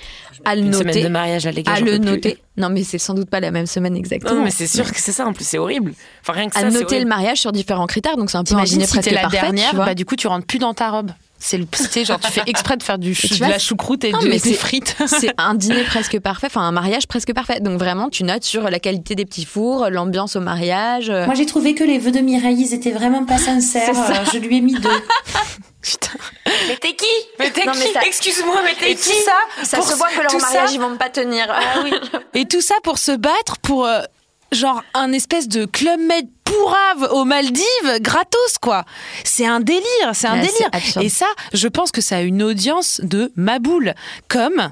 à 0.45 0.55
le 0.55 0.61
Une 0.61 0.69
noter. 0.71 0.79
semaine 0.93 1.03
de 1.03 1.09
mariage, 1.09 1.45
à 1.45 1.51
j'en 1.51 1.85
le 1.85 1.97
noter. 1.97 2.37
Non, 2.57 2.69
mais 2.69 2.83
c'est 2.83 2.97
sans 2.97 3.13
doute 3.13 3.29
pas 3.29 3.39
la 3.39 3.51
même 3.51 3.67
semaine 3.67 3.95
exactement. 3.95 4.35
Non, 4.35 4.43
mais 4.43 4.51
c'est 4.51 4.67
sûr 4.67 4.91
que 4.91 4.99
c'est 4.99 5.11
ça. 5.11 5.25
En 5.27 5.33
plus, 5.33 5.45
c'est 5.47 5.59
horrible. 5.59 5.93
Enfin, 6.21 6.33
rien 6.33 6.49
que 6.49 6.55
ça, 6.55 6.65
à 6.65 6.69
noter 6.69 6.99
le 6.99 7.05
mariage 7.05 7.37
sur 7.37 7.51
différents 7.51 7.87
critères. 7.87 8.17
Donc, 8.17 8.31
c'est 8.31 8.37
un 8.37 8.43
peu 8.43 8.61
dîner 8.63 8.85
si 8.85 8.93
presque 8.93 9.11
la 9.11 9.27
dernière, 9.27 9.75
bah 9.75 9.93
du 9.95 10.05
coup 10.05 10.15
tu 10.15 10.27
rentres 10.27 10.45
plus 10.45 10.59
dans 10.59 10.73
ta 10.73 10.89
robe. 10.89 11.11
C'est 11.39 11.57
le 11.57 11.65
tu 11.67 11.83
sais, 11.83 12.03
genre 12.03 12.19
tu 12.19 12.31
fais 12.31 12.41
exprès 12.47 12.77
de 12.77 12.83
faire 12.83 12.97
du 12.97 13.11
de 13.13 13.35
vois, 13.37 13.47
la 13.49 13.59
choucroute 13.59 14.03
et 14.03 14.11
Non, 14.11 14.19
de- 14.19 14.25
mais 14.27 14.39
des 14.39 14.39
c'est- 14.39 14.53
frites. 14.55 14.95
C'est 15.05 15.33
un 15.37 15.53
dîner 15.55 15.83
presque 15.83 16.19
parfait, 16.19 16.47
enfin 16.47 16.61
un 16.61 16.71
mariage 16.71 17.07
presque 17.07 17.33
parfait. 17.33 17.59
Donc 17.59 17.77
vraiment, 17.79 18.09
tu 18.09 18.23
notes 18.23 18.43
sur 18.43 18.69
la 18.69 18.79
qualité 18.79 19.13
des 19.15 19.25
petits 19.25 19.45
fours, 19.45 19.87
l'ambiance 19.91 20.35
au 20.35 20.39
mariage. 20.39 21.09
Moi, 21.11 21.35
j'ai 21.35 21.45
trouvé 21.45 21.75
que 21.75 21.83
les 21.83 21.99
vœux 21.99 22.11
de 22.11 22.19
Mireille, 22.19 22.59
ils 22.59 22.73
étaient 22.73 22.91
vraiment 22.91 23.23
pas 23.25 23.37
sincères. 23.37 23.89
Euh, 23.97 24.25
Je 24.33 24.39
lui 24.39 24.57
ai 24.57 24.61
mis 24.61 24.73
deux. 24.73 24.89
Mais 26.67 26.75
t'es 26.81 26.95
qui? 26.95 27.05
Mais 27.39 27.49
t'es 27.51 27.61
qui? 27.61 27.93
ça- 27.93 28.01
Excuse-moi, 28.05 28.57
mais 28.63 28.73
t'es 28.73 28.91
Et 28.91 28.95
qui? 28.95 29.09
tout 29.09 29.15
ça, 29.25 29.63
Ça 29.63 29.77
pour 29.77 29.87
se 29.89 29.95
voit 29.95 30.09
que 30.09 30.21
leur 30.21 30.31
ça- 30.31 30.37
mariage, 30.39 30.73
ils 30.73 30.79
vont 30.81 30.97
pas 30.97 31.09
tenir. 31.09 31.45
Ah 31.49 31.79
oui. 31.83 31.91
Et 32.33 32.45
tout 32.45 32.61
ça 32.61 32.75
pour 32.83 32.97
se 32.97 33.11
battre 33.13 33.57
pour 33.61 33.85
euh, 33.85 34.01
genre 34.51 34.83
un 34.93 35.11
espèce 35.11 35.47
de 35.47 35.65
club 35.65 35.99
med 35.99 36.27
pourrave 36.43 37.09
aux 37.11 37.25
Maldives, 37.25 37.99
gratos 37.99 38.57
quoi. 38.61 38.85
C'est 39.23 39.45
un 39.45 39.59
délire, 39.59 39.83
c'est 40.13 40.27
un 40.27 40.39
Ouais, 40.41 40.47
délire. 40.47 41.01
Et 41.01 41.09
ça, 41.09 41.25
je 41.53 41.67
pense 41.67 41.91
que 41.91 42.01
ça 42.01 42.17
a 42.17 42.21
une 42.21 42.41
audience 42.41 43.01
de 43.03 43.31
maboule, 43.35 43.93
comme 44.27 44.71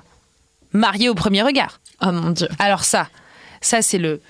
Marié 0.71 1.09
au 1.09 1.15
premier 1.15 1.41
regard. 1.41 1.79
Oh 2.01 2.11
mon 2.11 2.31
dieu. 2.31 2.47
Alors 2.59 2.83
ça, 2.83 3.07
ça 3.61 3.81
c'est 3.81 3.97
le, 3.97 4.21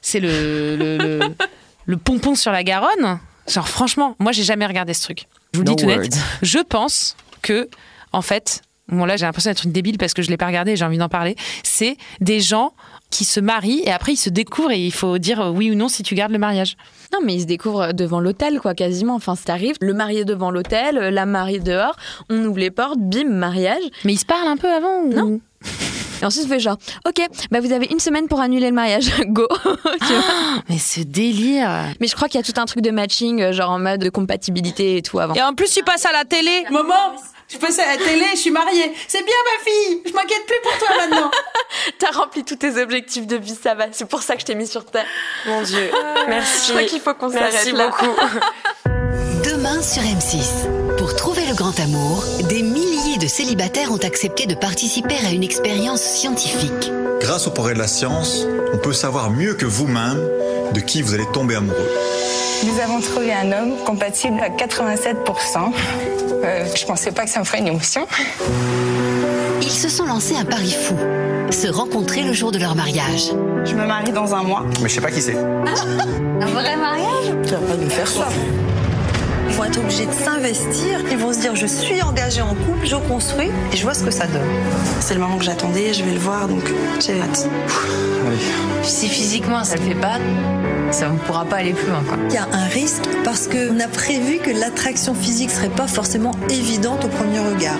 c'est 0.00 0.20
le, 0.20 0.76
le, 0.76 0.96
le, 0.98 1.20
le 1.86 1.96
pompon 1.96 2.34
sur 2.34 2.50
la 2.52 2.64
Garonne. 2.64 3.18
Genre 3.48 3.68
franchement, 3.68 4.16
moi 4.18 4.32
j'ai 4.32 4.42
jamais 4.42 4.66
regardé 4.66 4.92
ce 4.94 5.02
truc. 5.02 5.26
Je 5.52 5.58
vous 5.58 5.64
le 5.64 5.70
No 5.70 5.76
dis 5.76 5.82
tout 5.84 5.88
net. 5.88 6.16
Je 6.42 6.58
pense 6.58 7.16
que 7.42 7.68
en 8.12 8.22
fait, 8.22 8.62
bon 8.88 9.04
là 9.04 9.16
j'ai 9.16 9.26
l'impression 9.26 9.50
d'être 9.50 9.64
une 9.64 9.72
débile 9.72 9.98
parce 9.98 10.14
que 10.14 10.22
je 10.22 10.30
l'ai 10.30 10.36
pas 10.36 10.46
regardé 10.46 10.72
et 10.72 10.76
j'ai 10.76 10.84
envie 10.84 10.98
d'en 10.98 11.08
parler. 11.08 11.36
C'est 11.62 11.96
des 12.20 12.40
gens 12.40 12.72
qui 13.10 13.24
se 13.24 13.40
marient 13.40 13.82
et 13.84 13.90
après 13.92 14.12
ils 14.12 14.16
se 14.18 14.30
découvrent 14.30 14.72
et 14.72 14.84
il 14.84 14.92
faut 14.92 15.18
dire 15.18 15.40
euh, 15.40 15.50
oui 15.50 15.70
ou 15.70 15.74
non 15.74 15.88
si 15.88 16.02
tu 16.02 16.14
gardes 16.14 16.32
le 16.32 16.38
mariage. 16.38 16.76
Non, 17.12 17.20
mais 17.24 17.34
ils 17.34 17.42
se 17.42 17.46
découvrent 17.46 17.92
devant 17.92 18.20
l'hôtel, 18.20 18.60
quoi, 18.60 18.74
quasiment. 18.74 19.14
Enfin, 19.14 19.36
ça 19.36 19.44
t'arrive, 19.44 19.76
le 19.80 19.94
marié 19.94 20.24
devant 20.24 20.50
l'hôtel, 20.50 20.96
la 20.96 21.24
mariée 21.26 21.60
dehors, 21.60 21.94
on 22.30 22.44
ouvre 22.44 22.58
les 22.58 22.70
portes, 22.72 22.98
bim, 22.98 23.28
mariage. 23.28 23.82
Mais 24.04 24.14
ils 24.14 24.18
se 24.18 24.26
parlent 24.26 24.48
un 24.48 24.56
peu 24.56 24.68
avant 24.72 25.02
ou... 25.04 25.12
Non. 25.14 25.40
Et 26.22 26.24
ensuite, 26.24 26.44
on 26.46 26.48
fait 26.48 26.58
genre, 26.60 26.78
ok, 27.06 27.20
bah 27.50 27.60
vous 27.60 27.72
avez 27.72 27.86
une 27.90 28.00
semaine 28.00 28.26
pour 28.26 28.40
annuler 28.40 28.68
le 28.68 28.74
mariage, 28.74 29.10
go. 29.28 29.46
Tu 30.06 30.12
vois 30.14 30.62
Mais 30.68 30.78
ce 30.78 31.00
délire. 31.00 31.68
mais 32.00 32.06
je 32.06 32.14
crois 32.16 32.28
qu'il 32.28 32.40
y 32.40 32.42
a 32.42 32.52
tout 32.52 32.58
un 32.58 32.64
truc 32.64 32.82
de 32.82 32.90
matching, 32.90 33.42
euh, 33.42 33.52
genre 33.52 33.70
en 33.70 33.78
mode 33.78 34.00
de 34.00 34.08
compatibilité 34.10 34.96
et 34.96 35.02
tout 35.02 35.18
avant. 35.18 35.34
Et 35.34 35.42
en 35.42 35.52
plus 35.54 35.70
tu 35.70 35.82
passes 35.84 36.06
à 36.06 36.12
la 36.12 36.24
télé. 36.24 36.64
Maman, 36.70 36.94
je 37.48 37.58
passe 37.58 37.78
à 37.78 37.86
la 37.86 37.96
télé, 37.96 38.24
je 38.32 38.38
suis 38.38 38.50
mariée. 38.50 38.92
C'est 39.08 39.22
bien, 39.24 39.34
ma 39.44 39.64
fille. 39.64 40.02
Je 40.06 40.12
m'inquiète 40.12 40.46
plus 40.46 40.56
pour 40.62 40.76
toi 40.78 40.96
maintenant. 40.98 41.30
T'as 41.98 42.10
rempli 42.10 42.44
tous 42.44 42.56
tes 42.56 42.80
objectifs 42.80 43.26
de 43.26 43.36
vie, 43.36 43.56
ça 43.60 43.74
va. 43.74 43.86
C'est 43.92 44.08
pour 44.08 44.22
ça 44.22 44.34
que 44.34 44.40
je 44.40 44.46
t'ai 44.46 44.54
mis 44.54 44.66
sur 44.66 44.84
terre. 44.84 45.06
Mon 45.46 45.62
Dieu. 45.62 45.90
Merci. 46.28 46.68
Je 46.68 46.72
crois 46.72 46.88
qu'il 46.88 47.00
faut 47.00 47.14
qu'on 47.14 47.28
Merci 47.28 47.56
s'arrête 47.56 47.72
là. 47.74 47.88
beaucoup. 47.88 48.14
Demain 49.44 49.80
sur 49.80 50.02
M6. 50.02 50.96
Pour 50.98 51.14
trouver 51.14 51.46
le 51.46 51.54
grand 51.54 51.78
amour, 51.78 52.24
des 52.48 52.62
milliers 52.62 53.18
de 53.18 53.28
célibataires 53.28 53.92
ont 53.92 53.98
accepté 54.04 54.46
de 54.46 54.54
participer 54.56 55.14
à 55.24 55.30
une 55.30 55.44
expérience 55.44 56.02
scientifique. 56.02 56.90
Grâce 57.20 57.46
au 57.46 57.50
progrès 57.52 57.74
de 57.74 57.78
la 57.78 57.86
science, 57.86 58.44
on 58.72 58.78
peut 58.78 58.92
savoir 58.92 59.30
mieux 59.30 59.54
que 59.54 59.64
vous-même 59.66 60.18
de 60.72 60.80
qui 60.80 61.00
vous 61.00 61.14
allez 61.14 61.26
tomber 61.32 61.54
amoureux. 61.54 61.90
Nous 62.64 62.80
avons 62.80 63.00
trouvé 63.00 63.32
un 63.32 63.52
homme 63.52 63.76
compatible 63.84 64.40
à 64.40 64.48
87%. 64.48 65.72
Euh, 66.46 66.64
je 66.74 66.86
pensais 66.86 67.10
pas 67.10 67.24
que 67.24 67.30
ça 67.30 67.40
me 67.40 67.44
ferait 67.44 67.58
une 67.58 67.66
émotion. 67.66 68.06
Ils 69.60 69.70
se 69.70 69.88
sont 69.88 70.04
lancés 70.04 70.36
un 70.36 70.44
pari 70.44 70.70
fou. 70.70 70.96
Se 71.50 71.66
rencontrer 71.66 72.22
le 72.22 72.32
jour 72.32 72.52
de 72.52 72.58
leur 72.58 72.76
mariage. 72.76 73.32
Je 73.64 73.74
me 73.74 73.84
marie 73.84 74.12
dans 74.12 74.34
un 74.34 74.42
mois. 74.42 74.64
Mais 74.80 74.88
je 74.88 74.94
sais 74.94 75.00
pas 75.00 75.10
qui 75.10 75.20
c'est. 75.20 75.36
Un 76.40 76.46
vrai 76.46 76.76
mariage? 76.76 77.32
Tu 77.44 77.52
vas 77.52 77.58
pas 77.58 77.76
nous 77.76 77.90
faire 77.90 78.06
ça. 78.06 78.28
Ils 79.56 79.60
vont 79.60 79.64
être 79.64 79.78
obligés 79.78 80.04
de 80.04 80.12
s'investir. 80.12 81.00
Ils 81.10 81.16
vont 81.16 81.32
se 81.32 81.40
dire 81.40 81.56
je 81.56 81.64
suis 81.64 82.02
engagé 82.02 82.42
en 82.42 82.54
couple, 82.54 82.84
je 82.84 82.96
construis 82.96 83.48
et 83.72 83.76
je 83.78 83.82
vois 83.84 83.94
ce 83.94 84.04
que 84.04 84.10
ça 84.10 84.26
donne. 84.26 84.42
C'est 85.00 85.14
le 85.14 85.20
moment 85.20 85.38
que 85.38 85.44
j'attendais, 85.44 85.94
je 85.94 86.04
vais 86.04 86.12
le 86.12 86.18
voir 86.18 86.46
donc 86.46 86.62
j'ai 87.00 87.18
hâte. 87.18 87.48
Si 88.82 89.08
physiquement 89.08 89.64
ça 89.64 89.76
le 89.76 89.80
fait 89.80 89.94
pas, 89.94 90.18
ça 90.90 91.08
ne 91.08 91.16
pourra 91.16 91.46
pas 91.46 91.56
aller 91.56 91.72
plus 91.72 91.88
loin. 91.88 92.02
Quoi. 92.06 92.18
Il 92.28 92.34
y 92.34 92.36
a 92.36 92.46
un 92.52 92.66
risque 92.66 93.08
parce 93.24 93.48
qu'on 93.48 93.80
a 93.80 93.88
prévu 93.88 94.40
que 94.40 94.50
l'attraction 94.50 95.14
physique 95.14 95.50
serait 95.50 95.70
pas 95.70 95.86
forcément 95.86 96.32
évidente 96.50 97.06
au 97.06 97.08
premier 97.08 97.38
regard. 97.38 97.78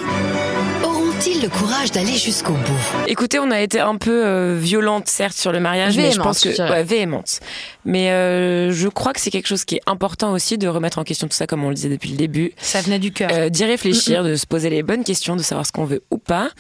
Auront-ils 1.17 1.41
le 1.41 1.49
courage 1.49 1.93
d'aller 1.93 2.13
jusqu'au 2.13 2.53
bout 2.53 3.07
Écoutez, 3.07 3.39
on 3.39 3.51
a 3.51 3.63
été 3.63 3.81
un 3.81 3.97
peu 3.97 4.27
euh, 4.27 4.59
violente, 4.61 5.09
certes, 5.09 5.35
sur 5.37 5.51
le 5.51 5.61
mariage, 5.61 5.97
mais 5.97 6.11
je 6.13 6.21
pense 6.21 6.43
que 6.43 6.51
je 6.51 6.57
dirais. 6.57 6.71
ouais, 6.71 6.85
véhémente. 6.85 7.41
Mais 7.87 8.11
euh, 8.11 8.71
je 8.71 8.87
crois 8.89 9.15
que 9.15 9.21
c'est 9.21 9.31
quelque 9.31 9.47
chose 9.47 9.65
qui 9.65 9.77
est 9.77 9.81
important 9.87 10.33
aussi 10.33 10.59
de 10.59 10.69
remettre 10.69 10.99
en 10.99 11.05
question 11.05 11.27
tout 11.27 11.33
ça, 11.35 11.47
comme 11.47 11.65
on 11.65 11.71
le 11.71 11.75
disait 11.75 11.89
depuis 11.89 12.11
le 12.11 12.19
début. 12.19 12.53
Ça 12.59 12.83
venait 12.83 12.99
du 12.99 13.13
cœur. 13.13 13.31
Euh, 13.33 13.49
D'y 13.49 13.65
réfléchir, 13.65 14.25
de 14.25 14.37
se 14.37 14.47
poser 14.47 14.69
les 14.69 14.83
bonnes 14.83 15.05
questions, 15.05 15.37
de 15.37 15.43
savoir 15.43 15.65
ce 15.65 15.73
qu'on 15.73 15.87
veut 15.87 16.03
ou 16.11 16.19
pas. 16.19 16.51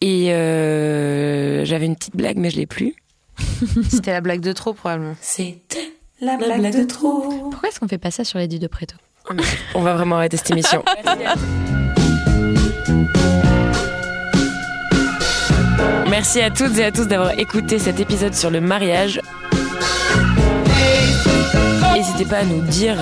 Et 0.00 0.32
euh, 0.32 1.64
j'avais 1.64 1.86
une 1.86 1.94
petite 1.94 2.16
blague, 2.16 2.36
mais 2.38 2.50
je 2.50 2.56
l'ai 2.56 2.66
plus. 2.66 2.96
C'était 3.90 4.10
la 4.10 4.20
blague 4.20 4.40
de 4.40 4.52
trop 4.52 4.72
probablement. 4.72 5.14
C'était 5.20 5.92
La 6.20 6.36
blague 6.36 6.76
de 6.76 6.82
trop. 6.82 7.48
Pourquoi 7.52 7.68
est-ce 7.68 7.78
qu'on 7.78 7.86
fait 7.86 7.98
pas 7.98 8.10
ça 8.10 8.24
sur 8.24 8.40
Lady 8.40 8.58
de 8.58 8.66
Préto? 8.66 8.96
On 9.76 9.82
va 9.82 9.94
vraiment 9.94 10.16
arrêter 10.16 10.36
cette 10.36 10.50
émission. 10.50 10.82
Merci 16.18 16.40
à 16.40 16.50
toutes 16.50 16.76
et 16.78 16.84
à 16.84 16.90
tous 16.90 17.06
d'avoir 17.06 17.38
écouté 17.38 17.78
cet 17.78 18.00
épisode 18.00 18.34
sur 18.34 18.50
le 18.50 18.60
mariage. 18.60 19.20
N'hésitez 21.94 22.24
pas 22.24 22.38
à 22.38 22.44
nous 22.44 22.60
dire 22.62 22.96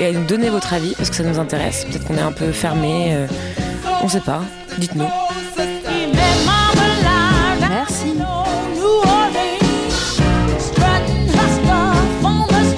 et 0.00 0.06
à 0.06 0.12
nous 0.12 0.26
donner 0.26 0.50
votre 0.50 0.74
avis 0.74 0.96
parce 0.96 1.10
que 1.10 1.14
ça 1.14 1.22
nous 1.22 1.38
intéresse. 1.38 1.84
Peut-être 1.84 2.04
qu'on 2.08 2.16
est 2.16 2.20
un 2.20 2.32
peu 2.32 2.50
fermé. 2.50 3.14
euh, 3.14 3.28
on 4.02 4.08
sait 4.08 4.18
pas. 4.18 4.42
Dites-nous. 4.78 5.06
Merci. 7.68 8.16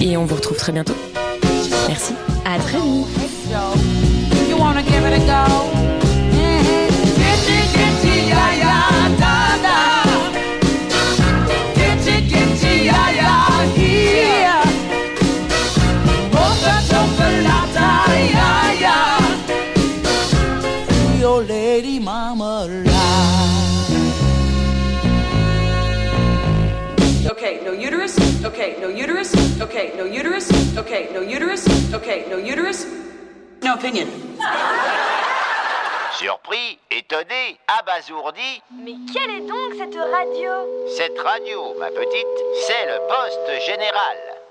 Et 0.00 0.18
on 0.18 0.26
vous 0.26 0.34
retrouve 0.34 0.58
très 0.58 0.72
bientôt. 0.72 0.96
Merci. 1.88 2.12
À 2.44 2.58
très 2.58 2.76
vite. 2.76 3.06
Okay, 30.92 31.08
no 31.14 31.22
uterus? 31.22 31.64
Okay, 31.94 32.26
no 32.28 32.36
uterus? 32.36 32.84
No 33.62 33.72
opinion. 33.76 34.06
Surpris, 36.18 36.78
étonné, 36.90 37.56
abasourdi, 37.66 38.60
Mais 38.70 38.96
quelle 39.10 39.30
est 39.30 39.48
donc 39.48 39.72
cette 39.78 39.96
radio? 39.96 40.50
Cette 40.94 41.18
radio, 41.18 41.72
ma 41.78 41.88
petite, 41.88 42.36
c'est 42.66 42.84
le 42.84 42.98
poste 43.08 43.64
général. 43.64 44.41